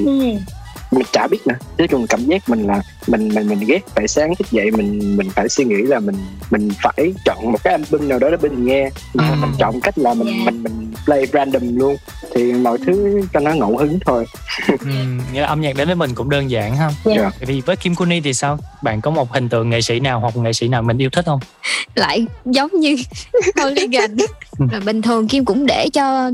mình 0.90 1.06
chả 1.12 1.26
biết 1.26 1.46
nữa 1.46 1.54
nói 1.78 1.88
chung 1.88 2.06
cảm 2.06 2.24
giác 2.24 2.48
mình 2.48 2.66
là 2.66 2.82
mình 3.06 3.28
mình 3.34 3.48
mình 3.48 3.60
ghét 3.66 3.80
phải 3.94 4.08
sáng 4.08 4.34
thức 4.34 4.50
dậy 4.50 4.70
mình 4.70 5.16
mình 5.16 5.30
phải 5.30 5.48
suy 5.48 5.64
nghĩ 5.64 5.82
là 5.82 5.98
mình 6.00 6.16
mình 6.50 6.68
phải 6.82 7.14
chọn 7.24 7.52
một 7.52 7.58
cái 7.64 7.72
album 7.72 8.08
nào 8.08 8.18
đó 8.18 8.28
để 8.30 8.36
mình 8.48 8.66
nghe 8.66 8.90
mà 9.14 9.28
Ừ. 9.28 9.34
mình 9.40 9.50
chọn 9.58 9.80
cách 9.80 9.98
là 9.98 10.14
mình 10.14 10.26
Yeah. 10.26 10.44
mình 10.46 10.62
mình 10.62 10.92
play 11.04 11.26
random 11.32 11.76
luôn 11.76 11.96
thì 12.34 12.52
mọi 12.52 12.78
thứ 12.86 13.20
cho 13.32 13.40
nó 13.40 13.50
ngẫu 13.54 13.76
hứng 13.76 13.98
thôi 14.06 14.26
ừ, 14.68 14.86
nghĩa 15.32 15.40
là 15.40 15.46
âm 15.46 15.60
nhạc 15.60 15.76
đến 15.76 15.86
với 15.88 15.94
mình 15.96 16.14
cũng 16.14 16.30
đơn 16.30 16.50
giản 16.50 16.76
ha 16.76 16.84
Yeah. 17.04 17.18
Dạ. 17.18 17.30
Vậy 17.38 17.46
vì 17.46 17.60
với 17.60 17.76
Kim 17.76 17.94
Kuni 17.94 18.20
thì 18.20 18.34
sao 18.34 18.58
bạn 18.82 19.00
có 19.00 19.10
một 19.10 19.32
hình 19.32 19.48
tượng 19.48 19.70
nghệ 19.70 19.80
sĩ 19.80 20.00
nào 20.00 20.20
hoặc 20.20 20.36
nghệ 20.36 20.52
sĩ 20.52 20.68
nào 20.68 20.82
mình 20.82 20.98
yêu 20.98 21.10
thích 21.12 21.24
không 21.26 21.40
lại 21.94 22.26
giống 22.44 22.70
như 22.80 22.96
Hooligan 23.56 24.16
rồi 24.72 24.80
bình 24.80 25.02
thường 25.02 25.28
Kim 25.28 25.44
cũng 25.44 25.66
để 25.66 25.88
cho 25.92 26.30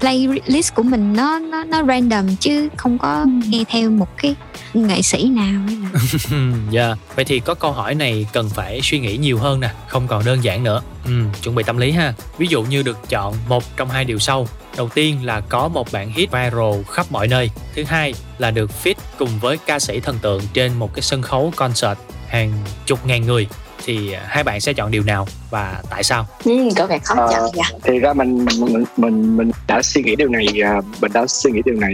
playlist 0.00 0.74
của 0.74 0.82
mình 0.82 1.12
nó 1.16 1.38
nó 1.38 1.64
nó 1.64 1.84
random 1.84 2.36
chứ 2.36 2.68
không 2.76 2.98
có 2.98 3.26
nghe 3.48 3.64
theo 3.68 3.90
một 3.90 4.08
cái 4.22 4.34
nghệ 4.74 5.02
sĩ 5.02 5.24
nào 5.28 5.60
hay 5.66 5.76
là 5.82 5.88
Dạ, 6.70 6.94
vậy 7.16 7.24
thì 7.24 7.40
có 7.40 7.54
câu 7.54 7.72
hỏi 7.72 7.94
này 7.94 8.26
cần 8.32 8.48
phải 8.48 8.80
suy 8.82 8.98
nghĩ 8.98 9.16
nhiều 9.16 9.38
hơn 9.38 9.60
nè, 9.60 9.70
không 9.88 10.06
còn 10.06 10.24
đơn 10.24 10.44
giản 10.44 10.64
nữa. 10.64 10.82
Ừ, 11.04 11.10
chuẩn 11.42 11.54
bị 11.54 11.62
tâm 11.62 11.76
lý 11.78 11.90
ha. 11.90 12.12
Ví 12.38 12.46
dụ 12.46 12.62
như 12.62 12.82
được 12.82 12.98
chọn 13.08 13.34
một 13.48 13.76
trong 13.76 13.88
hai 13.88 14.04
điều 14.04 14.18
sau. 14.18 14.46
Đầu 14.76 14.88
tiên 14.88 15.26
là 15.26 15.40
có 15.40 15.68
một 15.68 15.92
bản 15.92 16.12
hit 16.12 16.30
viral 16.32 16.82
khắp 16.90 17.06
mọi 17.10 17.28
nơi. 17.28 17.50
Thứ 17.74 17.84
hai 17.84 18.14
là 18.38 18.50
được 18.50 18.70
feat 18.84 18.94
cùng 19.18 19.28
với 19.40 19.58
ca 19.66 19.78
sĩ 19.78 20.00
thần 20.00 20.18
tượng 20.22 20.42
trên 20.52 20.72
một 20.78 20.94
cái 20.94 21.02
sân 21.02 21.22
khấu 21.22 21.52
concert 21.56 21.98
hàng 22.28 22.52
chục 22.86 23.06
ngàn 23.06 23.26
người. 23.26 23.46
Thì 23.84 24.12
à, 24.12 24.22
hai 24.28 24.44
bạn 24.44 24.60
sẽ 24.60 24.72
chọn 24.72 24.90
điều 24.90 25.02
nào 25.02 25.26
và 25.50 25.82
tại 25.90 26.02
sao? 26.04 26.26
Ừ, 26.44 26.68
có 26.76 26.86
vẻ 26.86 26.98
khó 26.98 27.14
Ờ, 27.14 27.28
chọn 27.32 27.50
nha. 27.54 27.64
thì 27.82 27.98
ra 27.98 28.12
mình 28.12 28.44
mình 28.60 28.84
mình 28.96 29.36
mình 29.36 29.50
đã 29.66 29.82
suy 29.82 30.02
nghĩ 30.02 30.16
điều 30.16 30.28
này 30.28 30.46
à, 30.64 30.80
mình 31.00 31.12
đã 31.12 31.26
suy 31.26 31.50
nghĩ 31.50 31.60
điều 31.64 31.74
này 31.80 31.92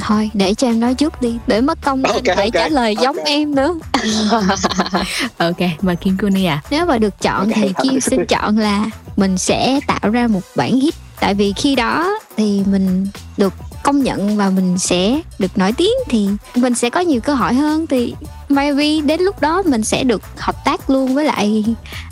thôi 0.00 0.30
để 0.34 0.54
cho 0.54 0.66
em 0.68 0.80
nói 0.80 0.94
trước 0.94 1.20
đi 1.22 1.38
để 1.46 1.60
mất 1.60 1.78
công 1.82 2.02
Ok, 2.02 2.14
anh 2.14 2.36
phải 2.36 2.44
ok, 2.46 2.52
trả 2.52 2.68
lời 2.68 2.96
giống 3.02 3.16
ok. 3.16 3.26
em 3.26 3.54
nữa 3.54 3.74
ok 5.38 5.56
mời 5.80 5.96
kim 5.96 6.16
kuni 6.18 6.44
à 6.44 6.62
nếu 6.70 6.86
mà 6.86 6.98
được 6.98 7.20
chọn 7.20 7.38
Ok, 7.38 7.54
thì 7.54 7.62
thôi. 7.62 7.72
Kim 7.82 8.00
xin 8.00 8.26
chọn 8.26 8.58
là 8.58 8.84
mình 9.16 9.38
sẽ 9.38 9.80
tạo 9.86 10.10
ra 10.10 10.26
một 10.26 10.40
bản 10.56 10.80
hit 10.80 10.94
tại 11.20 11.34
vì 11.34 11.52
khi 11.56 11.74
đó 11.74 12.18
thì 12.36 12.62
mình 12.66 13.06
được 13.36 13.54
công 13.82 14.02
nhận 14.02 14.36
và 14.36 14.50
mình 14.50 14.78
sẽ 14.78 15.20
được 15.38 15.58
nổi 15.58 15.72
tiếng 15.72 15.94
thì 16.08 16.28
mình 16.54 16.74
sẽ 16.74 16.90
có 16.90 17.00
nhiều 17.00 17.20
cơ 17.20 17.34
hội 17.34 17.54
hơn 17.54 17.86
thì 17.86 18.14
maybe 18.50 19.06
đến 19.06 19.20
lúc 19.20 19.40
đó 19.40 19.62
mình 19.66 19.82
sẽ 19.82 20.04
được 20.04 20.22
hợp 20.36 20.56
tác 20.64 20.90
luôn 20.90 21.14
với 21.14 21.24
lại 21.24 21.64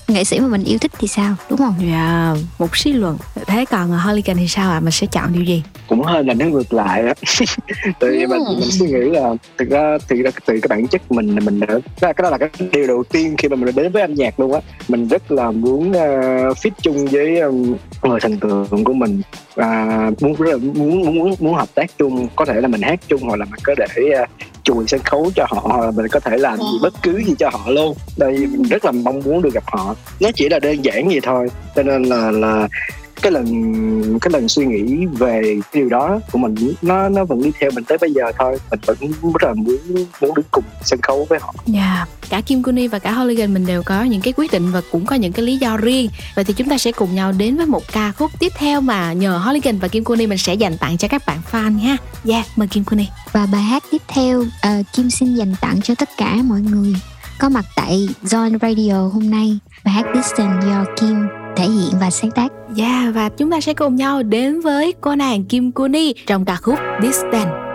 nghệ 0.09 0.25
sĩ 0.25 0.41
mà 0.41 0.47
mình 0.47 0.65
yêu 0.65 0.79
thích 0.79 0.93
thì 0.99 1.09
sao 1.09 1.35
đúng 1.51 1.59
không? 1.59 1.75
Dạ 1.91 2.35
một 2.59 2.77
suy 2.77 2.93
luận. 2.93 3.17
Thế 3.47 3.65
còn 3.65 3.91
Hooligan 3.91 4.37
thì 4.37 4.49
sao 4.49 4.71
ạ? 4.71 4.81
Mình 4.81 4.91
sẽ 4.91 5.07
chọn 5.07 5.33
điều 5.33 5.45
gì? 5.45 5.63
Cũng 5.89 6.03
hơi 6.03 6.25
là 6.25 6.35
nó 6.35 6.47
ngược 6.47 6.73
lại 6.73 7.03
á. 7.03 7.15
Tại 8.01 8.11
vì 8.11 8.27
mình, 8.27 8.41
mình 8.49 8.71
suy 8.71 8.87
nghĩ 8.87 9.11
là 9.11 9.35
thực 9.59 9.71
ra 9.71 9.99
thì 10.09 10.23
ra 10.23 10.31
từ 10.47 10.61
cái 10.61 10.69
bản 10.69 10.87
chất 10.87 11.13
mình 11.13 11.39
mình 11.45 11.61
đã 11.61 11.67
cái 12.01 12.15
cái 12.15 12.23
đó 12.23 12.31
là 12.31 12.39
cái 12.39 12.49
điều 12.73 12.87
đầu 12.87 13.05
tiên 13.13 13.35
khi 13.39 13.49
mà 13.49 13.57
mình 13.57 13.75
đến 13.75 13.93
với 13.93 14.03
âm 14.03 14.15
nhạc 14.15 14.41
luôn 14.41 14.53
á. 14.53 14.61
Mình 14.89 15.09
rất 15.09 15.33
là 15.33 15.51
muốn 15.51 15.91
uh, 15.91 16.57
fit 16.57 16.71
chung 16.83 17.07
với 17.07 17.41
um, 17.41 17.77
người 18.03 18.21
thần 18.21 18.39
tượng 18.39 18.85
của 18.85 18.93
mình. 18.93 19.23
Và 19.55 20.11
muốn 20.21 20.35
muốn 20.39 20.75
muốn 20.75 21.19
muốn 21.19 21.35
muốn 21.41 21.55
hợp 21.55 21.69
tác 21.75 21.99
chung. 21.99 22.29
Có 22.37 22.45
thể 22.45 22.61
là 22.61 22.69
mình 22.69 22.83
hát 22.83 23.01
chung 23.09 23.23
hoặc 23.23 23.37
là 23.37 23.45
mình 23.45 23.61
có 23.65 23.75
thể 23.79 24.03
uh, 24.23 24.29
chùi 24.63 24.85
sân 24.87 25.01
khấu 25.05 25.31
cho 25.35 25.47
họ 25.49 25.61
hoặc 25.65 25.85
là 25.85 25.91
mình 25.91 26.09
có 26.09 26.21
thể 26.31 26.37
làm 26.37 26.59
gì 26.59 26.79
bất 26.83 26.95
cứ 27.03 27.23
gì 27.27 27.35
cho 27.39 27.51
họ 27.53 27.71
luôn. 27.71 27.95
Đây 28.17 28.33
mình 28.33 28.63
rất 28.63 28.85
là 28.85 28.93
mong 28.93 29.21
muốn 29.25 29.43
được 29.43 29.55
gặp 29.55 29.65
họ. 29.67 29.95
Nó 30.21 30.31
chỉ 30.35 30.49
là 30.49 30.59
đơn 30.59 30.85
giản 30.85 31.09
vậy 31.09 31.21
thôi. 31.23 31.49
Cho 31.77 31.83
nên 31.83 32.03
là 32.03 32.31
là 32.31 32.69
cái 33.23 33.33
lần 33.33 34.19
cái 34.21 34.31
lần 34.33 34.49
suy 34.49 34.67
nghĩ 34.67 35.07
về 35.07 35.41
cái 35.43 35.81
điều 35.83 35.89
đó 35.89 36.21
của 36.33 36.39
mình 36.39 36.55
nó 36.83 37.09
nó 37.09 37.25
vẫn 37.25 37.43
đi 37.43 37.51
theo 37.61 37.71
mình 37.75 37.85
tới 37.85 37.99
bây 38.01 38.13
giờ 38.13 38.23
thôi 38.39 38.59
mình 38.71 38.81
vẫn 38.87 38.99
rất 39.23 39.49
là 39.49 39.55
muốn 39.55 39.77
muốn 40.21 40.35
đứng 40.35 40.47
cùng 40.51 40.65
sân 40.85 41.01
khấu 41.03 41.27
với 41.31 41.39
họ 41.43 41.55
Dạ, 41.67 42.07
cả 42.31 42.41
Kim 42.41 42.63
Kuni 42.63 42.89
và 42.89 42.99
cả 42.99 43.13
Hooligan 43.13 43.55
mình 43.55 43.67
đều 43.67 43.83
có 43.83 44.03
những 44.03 44.21
cái 44.21 44.33
quyết 44.37 44.53
định 44.53 44.71
và 44.73 44.81
cũng 44.93 45.07
có 45.07 45.17
những 45.17 45.33
cái 45.33 45.45
lý 45.45 45.57
do 45.57 45.77
riêng. 45.77 46.11
Vậy 46.35 46.45
thì 46.45 46.55
chúng 46.57 46.69
ta 46.69 46.79
sẽ 46.79 46.93
cùng 46.93 47.15
nhau 47.15 47.33
đến 47.33 47.57
với 47.57 47.67
một 47.67 47.83
ca 47.93 48.13
khúc 48.13 48.31
tiếp 48.39 48.53
theo 48.59 48.81
mà 48.81 49.13
nhờ 49.13 49.39
Hooligan 49.39 49.79
và 49.79 49.89
Kim 49.89 50.05
Kuni 50.05 50.27
mình 50.27 50.39
sẽ 50.39 50.55
dành 50.55 50.79
tặng 50.79 50.99
cho 50.99 51.09
các 51.09 51.23
bạn 51.27 51.39
fan 51.51 51.79
ha. 51.79 51.97
Dạ, 52.25 52.45
mời 52.57 52.69
Kim 52.69 52.85
Kuni. 52.85 53.07
và 53.33 53.47
bài 53.53 53.63
hát 53.63 53.83
tiếp 53.91 54.03
theo 54.09 54.45
ờ, 54.63 54.71
Kim 54.93 55.11
xin 55.11 55.35
dành 55.35 55.55
tặng 55.61 55.81
cho 55.83 55.95
tất 55.95 56.09
cả 56.17 56.37
mọi 56.45 56.61
người 56.61 56.95
có 57.39 57.49
mặt 57.49 57.65
tại 57.77 58.09
Zone 58.23 58.59
Radio 58.63 59.09
hôm 59.13 59.31
nay 59.31 59.59
bài 59.85 59.95
hát 59.95 60.07
Distance 60.15 60.67
do 60.67 60.85
Kim 61.01 61.27
thể 61.57 61.65
hiện 61.65 61.93
và 62.01 62.11
sáng 62.11 62.31
tác 62.31 62.49
Yeah, 62.77 63.15
và 63.15 63.29
chúng 63.29 63.51
ta 63.51 63.61
sẽ 63.61 63.75
cùng 63.75 63.97
nhau 63.97 64.23
đến 64.23 64.61
với 64.61 64.95
cô 65.01 65.15
nàng 65.15 65.45
Kim 65.45 65.73
Kuni 65.73 66.15
trong 66.27 66.45
ca 66.45 66.57
khúc 66.57 66.79
Distance. 67.03 67.68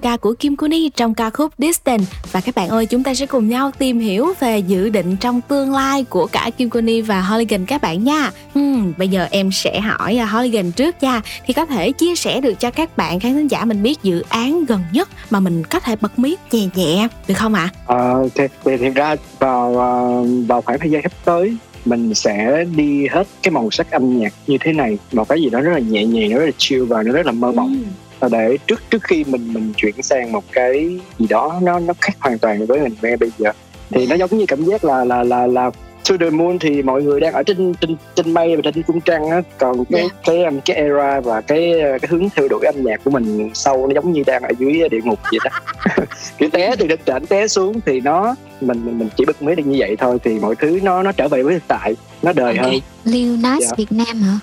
Ca 0.00 0.16
của 0.16 0.34
Kim 0.38 0.56
Kuni 0.56 0.88
trong 0.88 1.14
ca 1.14 1.30
khúc 1.30 1.52
Distant. 1.58 2.02
Và 2.32 2.40
các 2.40 2.54
bạn 2.54 2.68
ơi 2.68 2.86
chúng 2.86 3.02
ta 3.02 3.14
sẽ 3.14 3.26
cùng 3.26 3.48
nhau 3.48 3.70
tìm 3.78 4.00
hiểu 4.00 4.32
về 4.40 4.58
dự 4.58 4.88
định 4.88 5.16
trong 5.16 5.40
tương 5.40 5.72
lai 5.72 6.04
của 6.04 6.26
cả 6.26 6.50
Kim 6.58 6.70
Kuni 6.70 7.00
và 7.00 7.20
Holigan 7.20 7.66
các 7.66 7.82
bạn 7.82 8.04
nha. 8.04 8.30
Hmm, 8.54 8.92
bây 8.98 9.08
giờ 9.08 9.28
em 9.30 9.52
sẽ 9.52 9.80
hỏi 9.80 10.18
uh, 10.22 10.30
Holigan 10.30 10.72
trước 10.72 11.02
nha. 11.02 11.20
Thì 11.46 11.52
có 11.52 11.66
thể 11.66 11.92
chia 11.92 12.16
sẻ 12.16 12.40
được 12.40 12.54
cho 12.60 12.70
các 12.70 12.96
bạn 12.96 13.20
khán 13.20 13.34
thính 13.34 13.50
giả 13.50 13.64
mình 13.64 13.82
biết 13.82 14.02
dự 14.02 14.22
án 14.28 14.64
gần 14.64 14.80
nhất 14.92 15.08
mà 15.30 15.40
mình 15.40 15.64
có 15.64 15.80
thể 15.80 15.96
bật 16.00 16.18
mí 16.18 16.36
nhẹ 16.52 16.68
nhẹ 16.74 17.08
được 17.28 17.34
không 17.34 17.54
ạ? 17.54 17.68
Ờ, 17.86 18.12
ok. 18.12 18.50
Thì 18.64 18.76
thực 18.76 18.94
ra 18.94 19.16
vào 19.38 19.78
ờ, 19.78 20.22
vào 20.46 20.62
khoảng 20.62 20.78
thời 20.78 20.90
gian 20.90 21.02
sắp 21.02 21.12
tới 21.24 21.56
mình 21.84 22.14
sẽ 22.14 22.64
đi 22.76 23.06
hết 23.06 23.26
cái 23.42 23.52
màu 23.52 23.70
sắc 23.70 23.90
âm 23.90 24.18
nhạc 24.18 24.32
như 24.46 24.56
thế 24.60 24.72
này. 24.72 24.98
Một 25.12 25.28
cái 25.28 25.42
gì 25.42 25.50
đó 25.50 25.60
rất 25.60 25.72
là 25.72 25.78
nhẹ 25.78 26.04
nhàng 26.04 26.30
nó 26.30 26.38
rất 26.38 26.44
là 26.44 26.52
chill 26.58 26.84
và 26.84 27.02
nó 27.02 27.12
rất 27.12 27.26
là 27.26 27.32
mơ 27.32 27.52
mộng. 27.52 27.76
Và 27.82 28.09
để 28.28 28.56
trước 28.66 28.82
trước 28.90 29.02
khi 29.02 29.24
mình 29.24 29.52
mình 29.52 29.72
chuyển 29.76 30.02
sang 30.02 30.32
một 30.32 30.44
cái 30.52 30.98
gì 31.18 31.26
đó 31.30 31.58
nó 31.62 31.78
nó 31.78 31.94
khác 32.00 32.12
hoàn 32.20 32.38
toàn 32.38 32.66
với 32.66 32.80
mình 32.80 32.94
nghe 33.02 33.16
bây 33.16 33.30
giờ 33.38 33.50
thì 33.90 34.06
nó 34.06 34.14
giống 34.14 34.38
như 34.38 34.44
cảm 34.48 34.64
giác 34.64 34.84
là 34.84 35.04
là 35.04 35.22
là 35.22 35.46
là 35.46 35.70
To 36.08 36.16
the 36.20 36.30
Moon 36.30 36.58
thì 36.58 36.82
mọi 36.82 37.02
người 37.02 37.20
đang 37.20 37.32
ở 37.32 37.42
trên 37.42 37.74
trên 37.80 37.96
trên 38.16 38.34
mây 38.34 38.56
và 38.56 38.62
trên 38.64 38.82
cung 38.82 39.00
trăng 39.00 39.30
á 39.30 39.42
còn 39.58 39.84
cái 39.84 40.00
Yeah. 40.00 40.12
cái 40.24 40.44
um, 40.44 40.60
cái 40.64 40.76
era 40.76 41.20
và 41.20 41.40
cái 41.40 41.72
cái 41.82 42.08
hướng 42.08 42.28
theo 42.36 42.48
đuổi 42.48 42.60
âm 42.66 42.74
nhạc 42.84 43.00
của 43.04 43.10
mình 43.10 43.50
sâu 43.54 43.86
nó 43.86 43.94
giống 43.94 44.12
như 44.12 44.22
đang 44.26 44.42
ở 44.42 44.50
dưới 44.58 44.88
địa 44.88 45.00
ngục 45.04 45.18
vậy 45.22 45.38
đó 45.44 45.50
kiểu 46.38 46.48
té 46.52 46.76
từ 46.78 46.86
trên 46.88 46.98
trển 47.06 47.26
té 47.26 47.48
xuống 47.48 47.80
thì 47.86 48.00
nó 48.00 48.34
mình 48.60 48.98
mình 48.98 49.08
chỉ 49.16 49.24
bật 49.24 49.42
mí 49.42 49.54
được 49.54 49.66
như 49.66 49.76
vậy 49.78 49.96
thôi 49.96 50.18
thì 50.24 50.38
mọi 50.38 50.54
thứ 50.54 50.80
nó 50.82 51.02
nó 51.02 51.12
trở 51.12 51.28
về 51.28 51.42
với 51.42 51.54
thực 51.54 51.68
tại 51.68 51.96
nó 52.22 52.32
đời 52.32 52.56
hơn 52.56 52.74
Lil 53.04 53.36
Nas 53.42 53.62
Dạ. 53.62 53.70
Việt 53.76 53.92
Nam 53.92 54.22
hả? 54.22 54.38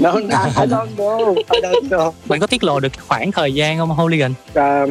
Nó 0.00 0.12
I 0.60 0.66
don't 0.66 0.96
know 0.96 1.34
I 1.34 1.60
don't 1.62 1.88
know 1.88 2.12
Bạn 2.26 2.40
có 2.40 2.46
tiết 2.46 2.64
lộ 2.64 2.80
được 2.80 2.92
khoảng 3.08 3.32
thời 3.32 3.54
gian 3.54 3.78
không 3.78 3.90
Holigan? 3.90 4.32
Um, 4.54 4.90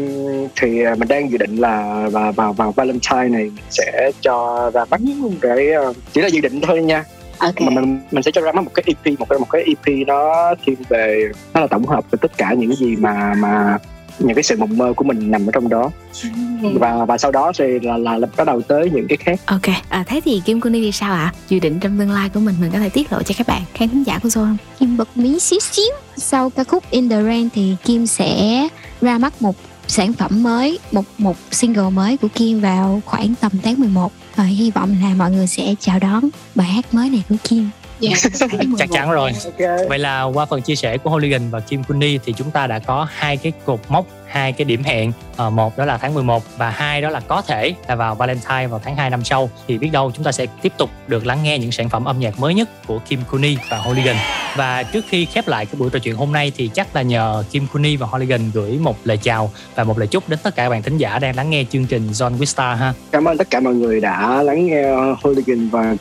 thì 0.55 0.87
uh, 0.91 0.97
mình 0.97 1.07
đang 1.07 1.31
dự 1.31 1.37
định 1.37 1.55
là 1.55 2.07
vào 2.11 2.31
vào 2.31 2.53
vào 2.53 2.71
Valentine 2.71 3.27
này 3.29 3.43
mình 3.43 3.63
sẽ 3.69 4.11
cho 4.21 4.71
ra 4.73 4.85
mắt 4.85 5.01
cái 5.41 5.69
uh, 5.89 5.95
chỉ 6.13 6.21
là 6.21 6.27
dự 6.27 6.41
định 6.41 6.61
thôi 6.61 6.81
nha 6.81 7.03
Ok. 7.37 7.61
mà 7.61 7.69
mình 7.69 7.99
mình 8.11 8.23
sẽ 8.23 8.31
cho 8.31 8.41
ra 8.41 8.51
mắt 8.51 8.63
một 8.63 8.71
cái 8.73 8.83
EP 8.87 9.19
một 9.19 9.29
cái 9.29 9.39
một 9.39 9.49
cái 9.49 9.63
EP 9.67 10.07
nó 10.07 10.53
thiên 10.65 10.75
về 10.89 11.31
nó 11.53 11.61
là 11.61 11.67
tổng 11.67 11.85
hợp 11.85 12.11
về 12.11 12.17
tất 12.21 12.37
cả 12.37 12.53
những 12.53 12.75
gì 12.75 12.95
mà 12.95 13.33
mà 13.37 13.77
những 14.19 14.35
cái 14.35 14.43
sự 14.43 14.55
mộng 14.57 14.77
mơ 14.77 14.93
của 14.95 15.03
mình 15.03 15.31
nằm 15.31 15.47
ở 15.47 15.51
trong 15.51 15.69
đó. 15.69 15.91
Và 16.61 17.05
và 17.05 17.17
sau 17.17 17.31
đó 17.31 17.51
thì 17.57 17.79
là 17.81 17.97
là, 17.97 18.17
là 18.17 18.27
bắt 18.37 18.47
đầu 18.47 18.61
tới 18.61 18.89
những 18.93 19.07
cái 19.07 19.17
khác. 19.17 19.39
Ok, 19.45 19.75
à, 19.89 20.03
thế 20.07 20.21
thì 20.25 20.41
Kim 20.45 20.61
Kuni 20.61 20.81
thì 20.81 20.91
sao 20.91 21.13
ạ? 21.13 21.33
Dự 21.49 21.59
định 21.59 21.79
trong 21.79 21.99
tương 21.99 22.11
lai 22.11 22.29
của 22.29 22.39
mình 22.39 22.55
mình 22.61 22.71
có 22.73 22.79
thể 22.79 22.89
tiết 22.89 23.11
lộ 23.11 23.23
cho 23.23 23.35
các 23.37 23.47
bạn 23.47 23.61
khán 23.73 23.89
thính 23.89 24.03
giả 24.03 24.19
của 24.23 24.29
Zone 24.29 24.33
không? 24.33 24.57
Kim 24.79 24.97
bật 24.97 25.17
mí 25.17 25.39
xíu 25.39 25.59
xíu. 25.59 25.93
Sau 26.17 26.49
ca 26.49 26.63
khúc 26.63 26.83
In 26.89 27.09
The 27.09 27.23
Rain 27.23 27.49
thì 27.49 27.75
Kim 27.85 28.07
sẽ 28.07 28.67
ra 29.01 29.17
mắt 29.17 29.41
một 29.41 29.55
sản 29.87 30.13
phẩm 30.13 30.43
mới 30.43 30.79
Một 30.91 31.05
một 31.17 31.37
single 31.51 31.89
mới 31.89 32.17
của 32.17 32.27
Kim 32.35 32.61
vào 32.61 33.01
khoảng 33.05 33.35
tầm 33.41 33.51
tháng 33.63 33.79
11 33.79 34.11
Và 34.35 34.43
hy 34.43 34.71
vọng 34.71 34.95
là 35.01 35.13
mọi 35.17 35.31
người 35.31 35.47
sẽ 35.47 35.75
chào 35.79 35.99
đón 35.99 36.29
bài 36.55 36.67
hát 36.67 36.93
mới 36.93 37.09
này 37.09 37.23
của 37.29 37.35
Kim 37.43 37.69
Dạ. 37.99 38.11
Chắc 38.77 38.89
chắn 38.91 39.11
rồi. 39.11 39.31
ok 39.45 39.89
Vậy 39.89 39.99
là 39.99 40.23
qua 40.23 40.45
phần 40.45 40.61
chia 40.61 40.75
sẻ 40.75 40.97
của 40.97 41.09
Holigan 41.09 41.49
và 41.49 41.59
Kim 41.59 41.83
Kuni 41.83 42.17
thì 42.25 42.33
chúng 42.33 42.51
ta 42.51 42.67
đã 42.67 42.79
có 42.79 43.07
hai 43.11 43.37
cái 43.37 43.51
cột 43.65 43.79
mốc, 43.89 44.05
hai 44.33 44.51
cái 44.51 44.65
điểm 44.65 44.83
hẹn. 44.83 45.11
Ờ, 45.37 45.49
một 45.49 45.77
đó 45.77 45.85
là 45.85 45.97
tháng 45.97 46.13
11 46.13 46.43
và 46.57 46.69
hai 46.69 47.01
đó 47.01 47.09
là 47.09 47.19
có 47.19 47.41
thể 47.41 47.73
là 47.87 47.95
vào 47.95 48.15
Valentine 48.15 48.67
vào 48.67 48.81
tháng 48.83 48.95
2 48.95 49.09
năm 49.09 49.23
sau. 49.23 49.49
Thì 49.67 49.77
biết 49.77 49.89
đâu 49.91 50.11
chúng 50.15 50.23
ta 50.23 50.31
sẽ 50.31 50.45
tiếp 50.61 50.73
tục 50.77 50.89
được 51.07 51.25
lắng 51.25 51.43
nghe 51.43 51.59
những 51.59 51.71
sản 51.71 51.89
phẩm 51.89 52.05
âm 52.05 52.19
nhạc 52.19 52.39
mới 52.39 52.53
nhất 52.53 52.69
của 52.87 52.99
Kim 52.99 53.19
Kuni 53.31 53.57
và 53.69 53.77
Holigan. 53.77 54.15
Và 54.55 54.83
trước 54.83 55.05
khi 55.09 55.25
khép 55.25 55.47
lại 55.47 55.65
cái 55.65 55.75
buổi 55.79 55.89
trò 55.89 55.99
chuyện 55.99 56.15
hôm 56.15 56.31
nay 56.31 56.51
thì 56.57 56.69
chắc 56.73 56.95
là 56.95 57.01
nhờ 57.01 57.43
Kim 57.51 57.67
Kuni 57.67 57.95
và 57.95 58.07
Holigan 58.07 58.51
gửi 58.53 58.77
một 58.77 58.95
lời 59.03 59.17
chào 59.17 59.51
và 59.75 59.83
một 59.83 59.97
lời 59.97 60.07
chúc 60.07 60.29
đến 60.29 60.39
tất 60.43 60.55
cả 60.55 60.63
các 60.63 60.69
bạn 60.69 60.81
thính 60.81 60.97
giả 60.97 61.19
đang 61.19 61.35
lắng 61.35 61.49
nghe 61.49 61.65
chương 61.69 61.85
trình 61.85 62.07
John 62.11 62.37
with 62.37 62.75
ha. 62.75 62.93
cảm 63.11 63.27
ơn 63.27 63.37
tất 63.37 63.49
cả 63.49 63.59
mọi 63.59 63.73
người 63.73 64.01
đã 64.01 64.43
lắng 64.43 64.65
nghe 64.65 64.83
Hooligan 65.21 65.69
và 65.69 65.95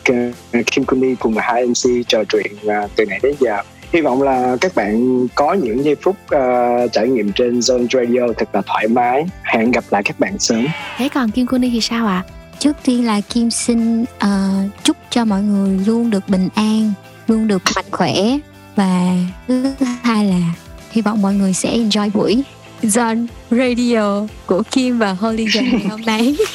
Kim 0.66 0.84
Kuni 0.84 1.14
cùng 1.14 1.34
hai 1.38 1.66
MC 1.66 2.08
trò 2.08 2.24
chuyện 2.24 2.52
à, 2.68 2.88
từ 2.96 3.06
nãy 3.06 3.20
đến 3.22 3.34
giờ 3.40 3.62
hy 3.92 4.00
vọng 4.00 4.22
là 4.22 4.56
các 4.60 4.74
bạn 4.74 5.26
có 5.34 5.52
những 5.52 5.84
giây 5.84 5.96
phút 6.02 6.16
à, 6.30 6.76
trải 6.92 7.08
nghiệm 7.08 7.32
trên 7.32 7.58
Zone 7.58 7.86
Radio 7.92 8.32
thật 8.36 8.48
là 8.52 8.62
thoải 8.66 8.88
mái. 8.88 9.24
Hẹn 9.42 9.70
gặp 9.70 9.84
lại 9.90 10.02
các 10.04 10.20
bạn 10.20 10.38
sớm. 10.38 10.66
Thế 10.96 11.08
còn 11.08 11.30
Kim 11.30 11.46
Kuni 11.46 11.70
thì 11.70 11.80
sao 11.80 12.06
ạ? 12.06 12.24
Trước 12.58 12.76
tiên 12.84 13.06
là 13.06 13.20
Kim 13.20 13.50
xin 13.50 14.04
ờ, 14.18 14.50
chúc 14.82 14.96
cho 15.10 15.24
mọi 15.24 15.42
người 15.42 15.78
luôn 15.86 16.10
được 16.10 16.28
bình 16.28 16.48
an 16.54 16.92
Luôn 17.28 17.48
được 17.48 17.62
mạnh 17.76 17.84
khỏe. 17.90 18.14
Và 18.76 19.16
thứ 19.48 19.72
hai 20.02 20.24
là 20.24 20.40
hy 20.90 21.02
vọng 21.02 21.22
mọi 21.22 21.34
người 21.34 21.52
sẽ 21.52 21.76
enjoy 21.78 22.10
buổi 22.14 22.44
John 22.82 23.26
Radio 23.50 24.26
của 24.46 24.62
Kim 24.70 24.98
và 24.98 25.12
Holigan 25.12 25.64
ngày 25.64 25.86
hôm 25.90 26.00
nay 26.00 26.36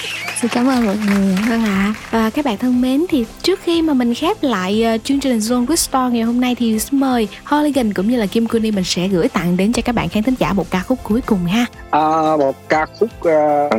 Xin 0.42 0.52
cảm 0.54 0.68
ơn 0.68 0.86
mọi 0.86 0.96
người 1.08 1.36
Vâng 1.50 1.64
ạ. 1.64 1.94
À, 2.12 2.30
các 2.34 2.46
bạn 2.46 2.58
thân 2.58 2.82
mến 2.82 3.06
thì 3.10 3.26
trước 3.42 3.60
khi 3.64 3.82
mà 3.82 3.94
mình 3.94 4.14
khép 4.14 4.38
lại 4.42 4.84
ờ, 4.84 4.98
chương 5.04 5.20
trình 5.20 5.38
Zone 5.38 5.66
with 5.66 5.76
Star 5.76 6.14
ngày 6.14 6.22
hôm 6.22 6.42
nay 6.42 6.56
thì 6.56 6.80
xin 6.80 7.00
mời 7.00 7.28
Holigan 7.44 7.94
cũng 7.94 8.10
như 8.10 8.18
là 8.18 8.26
Kim 8.26 8.48
Kuni 8.48 8.72
mình 8.72 8.84
sẽ 8.84 9.08
gửi 9.08 9.28
tặng 9.30 9.58
đến 9.58 9.74
cho 9.74 9.82
các 9.82 9.96
bạn 9.96 10.10
khán 10.10 10.24
thính 10.24 10.36
giả 10.40 10.54
một 10.54 10.72
ca 10.72 10.80
khúc 10.80 11.00
cuối 11.04 11.22
cùng 11.22 11.46
ha. 11.46 11.66
À, 11.90 12.38
một 12.38 12.70
ca 12.70 12.86
khúc 13.00 13.10
uh, 13.20 13.26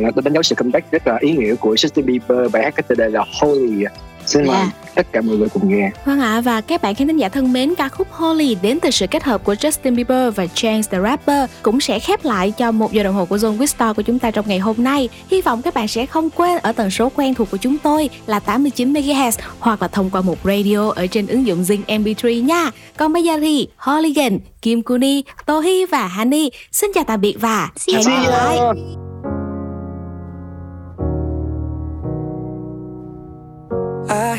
là 0.01 0.11
tôi 0.15 0.21
đánh 0.23 0.33
dấu 0.33 0.43
sự 0.43 0.55
comeback 0.55 0.91
rất 0.91 1.07
là 1.07 1.17
ý 1.19 1.31
nghĩa 1.31 1.55
của 1.55 1.73
Justin 1.73 2.05
Bieber 2.05 2.51
bài 2.51 2.63
hát 2.63 2.73
có 2.77 2.83
tựa 2.87 2.95
đề 2.95 3.09
là 3.09 3.25
Holy 3.41 3.85
xin 4.29 4.47
mời 4.47 4.55
Yeah. 4.55 4.69
tất 4.95 5.07
cả 5.11 5.21
mọi 5.21 5.37
người 5.37 5.49
cùng 5.49 5.69
nghe 5.69 5.91
Vâng 6.05 6.19
ạ 6.19 6.41
và 6.41 6.61
các 6.61 6.81
bạn 6.81 6.95
khán 6.95 7.07
thính 7.07 7.17
giả 7.17 7.29
thân 7.29 7.53
mến 7.53 7.75
ca 7.75 7.89
khúc 7.89 8.07
Holy 8.11 8.55
đến 8.61 8.79
từ 8.79 8.89
sự 8.91 9.07
kết 9.07 9.23
hợp 9.23 9.43
của 9.43 9.53
Justin 9.53 9.95
Bieber 9.95 10.35
và 10.35 10.47
Chance 10.53 10.89
the 10.91 10.99
Rapper 11.01 11.49
cũng 11.61 11.81
sẽ 11.81 11.99
khép 11.99 12.25
lại 12.25 12.51
cho 12.51 12.71
một 12.71 12.91
giờ 12.93 13.03
đồng 13.03 13.15
hồ 13.15 13.25
của 13.25 13.37
Zone 13.37 13.65
Star 13.65 13.95
của 13.95 14.01
chúng 14.01 14.19
ta 14.19 14.31
trong 14.31 14.45
ngày 14.47 14.59
hôm 14.59 14.75
nay. 14.77 15.09
Hy 15.31 15.41
vọng 15.41 15.61
các 15.61 15.73
bạn 15.73 15.87
sẽ 15.87 16.05
không 16.05 16.29
quên 16.29 16.57
ở 16.57 16.71
tần 16.71 16.91
số 16.91 17.11
quen 17.15 17.33
thuộc 17.33 17.51
của 17.51 17.57
chúng 17.57 17.77
tôi 17.77 18.09
là 18.25 18.39
89 18.39 18.93
MHz 18.93 19.31
hoặc 19.59 19.81
là 19.81 19.87
thông 19.87 20.09
qua 20.09 20.21
một 20.21 20.37
radio 20.43 20.89
ở 20.89 21.07
trên 21.07 21.27
ứng 21.27 21.47
dụng 21.47 21.61
Zing 21.63 21.83
MP3 21.87 22.43
nha. 22.43 22.71
Còn 22.97 23.13
bây 23.13 23.23
giờ 23.23 23.37
thì 23.41 23.67
Holigan, 23.77 24.39
Kim 24.61 24.81
Kuni, 24.83 25.23
Tohi 25.45 25.85
và 25.85 26.07
Hani 26.07 26.49
xin 26.71 26.91
chào 26.95 27.03
tạm 27.03 27.21
biệt 27.21 27.35
và 27.39 27.69
hẹn 27.87 28.01
gặp 28.05 28.29
lại. 28.29 28.57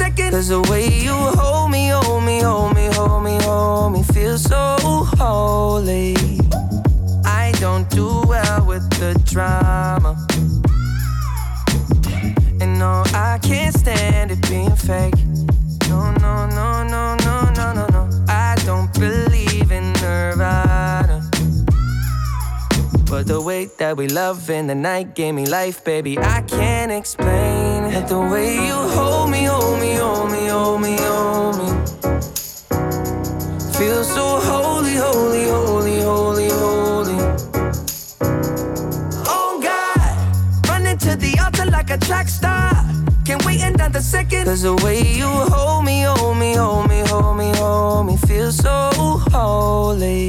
second. 0.00 0.30
Cause 0.30 0.48
the 0.48 0.62
way 0.70 0.84
you 1.06 1.14
hold 1.40 1.70
me, 1.70 1.88
hold 1.88 2.24
me, 2.24 2.40
hold 2.40 2.74
me, 2.74 2.86
hold 2.96 3.22
me, 3.22 3.36
hold 3.42 3.92
me, 3.92 4.02
feel 4.14 4.38
so 4.38 4.76
holy. 5.20 6.16
I 7.24 7.52
don't 7.60 7.88
do 7.90 8.08
well 8.32 8.60
with 8.66 8.86
the 9.02 9.12
drama. 9.32 10.12
And 12.62 12.78
no, 12.78 13.02
I 13.28 13.38
can't 13.42 13.74
stand 13.74 14.30
it 14.30 14.40
being 14.48 14.76
fake. 14.88 15.20
No, 15.90 16.00
no, 16.24 16.34
no, 16.58 16.68
no, 16.94 17.02
no, 17.26 17.36
no, 17.58 17.66
no, 17.78 17.86
no. 17.96 18.02
I 18.28 18.56
don't 18.64 18.90
believe 18.94 19.29
But 23.10 23.26
the 23.26 23.40
way 23.40 23.64
that 23.78 23.96
we 23.96 24.06
love 24.06 24.48
in 24.50 24.68
the 24.68 24.74
night 24.76 25.16
gave 25.16 25.34
me 25.34 25.44
life, 25.44 25.82
baby. 25.82 26.16
I 26.16 26.42
can't 26.42 26.92
explain 26.92 27.82
it. 27.86 28.06
The 28.06 28.20
way 28.20 28.54
you 28.54 28.74
hold 28.94 29.30
me, 29.30 29.42
hold 29.46 29.80
me, 29.80 29.94
hold 29.94 30.30
me, 30.30 30.46
hold 30.46 30.80
me, 30.80 30.96
hold 30.96 31.58
me. 31.58 31.68
Feel 33.76 34.04
so 34.04 34.38
holy, 34.38 34.94
holy, 34.94 35.44
holy, 35.48 36.00
holy, 36.00 36.48
holy. 36.50 37.18
Oh 39.26 39.58
God, 39.60 40.68
running 40.68 40.98
to 40.98 41.16
the 41.16 41.36
altar 41.42 41.66
like 41.68 41.90
a 41.90 41.98
track 41.98 42.28
star. 42.28 42.72
Can't 43.24 43.44
wait 43.44 43.60
another 43.60 44.00
second. 44.00 44.44
Cause 44.44 44.62
the 44.62 44.76
way 44.84 45.02
you 45.02 45.26
hold 45.26 45.84
me, 45.84 46.02
hold 46.02 46.38
me, 46.38 46.54
hold 46.54 46.88
me, 46.88 47.00
hold 47.08 47.36
me, 47.36 47.50
hold 47.56 48.06
me, 48.06 48.16
feel 48.18 48.52
so 48.52 48.90
holy. 49.32 50.28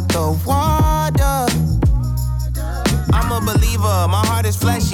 The 0.00 0.40
water, 0.44 1.46
I'm 3.12 3.30
a 3.30 3.40
believer, 3.40 4.08
my 4.08 4.26
heart 4.26 4.46
is 4.46 4.56
fleshy. 4.56 4.93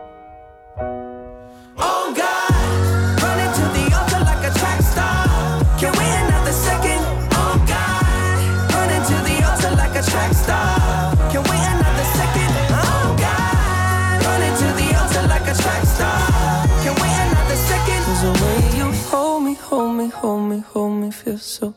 hold 20.21 20.49
me, 20.49 20.59
hold 20.59 21.01
me, 21.01 21.09
feel 21.09 21.37
so 21.39 21.73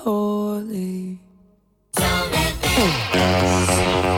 holy. 0.00 1.20
Don't 1.92 2.32
let 2.32 4.12
me 4.12 4.17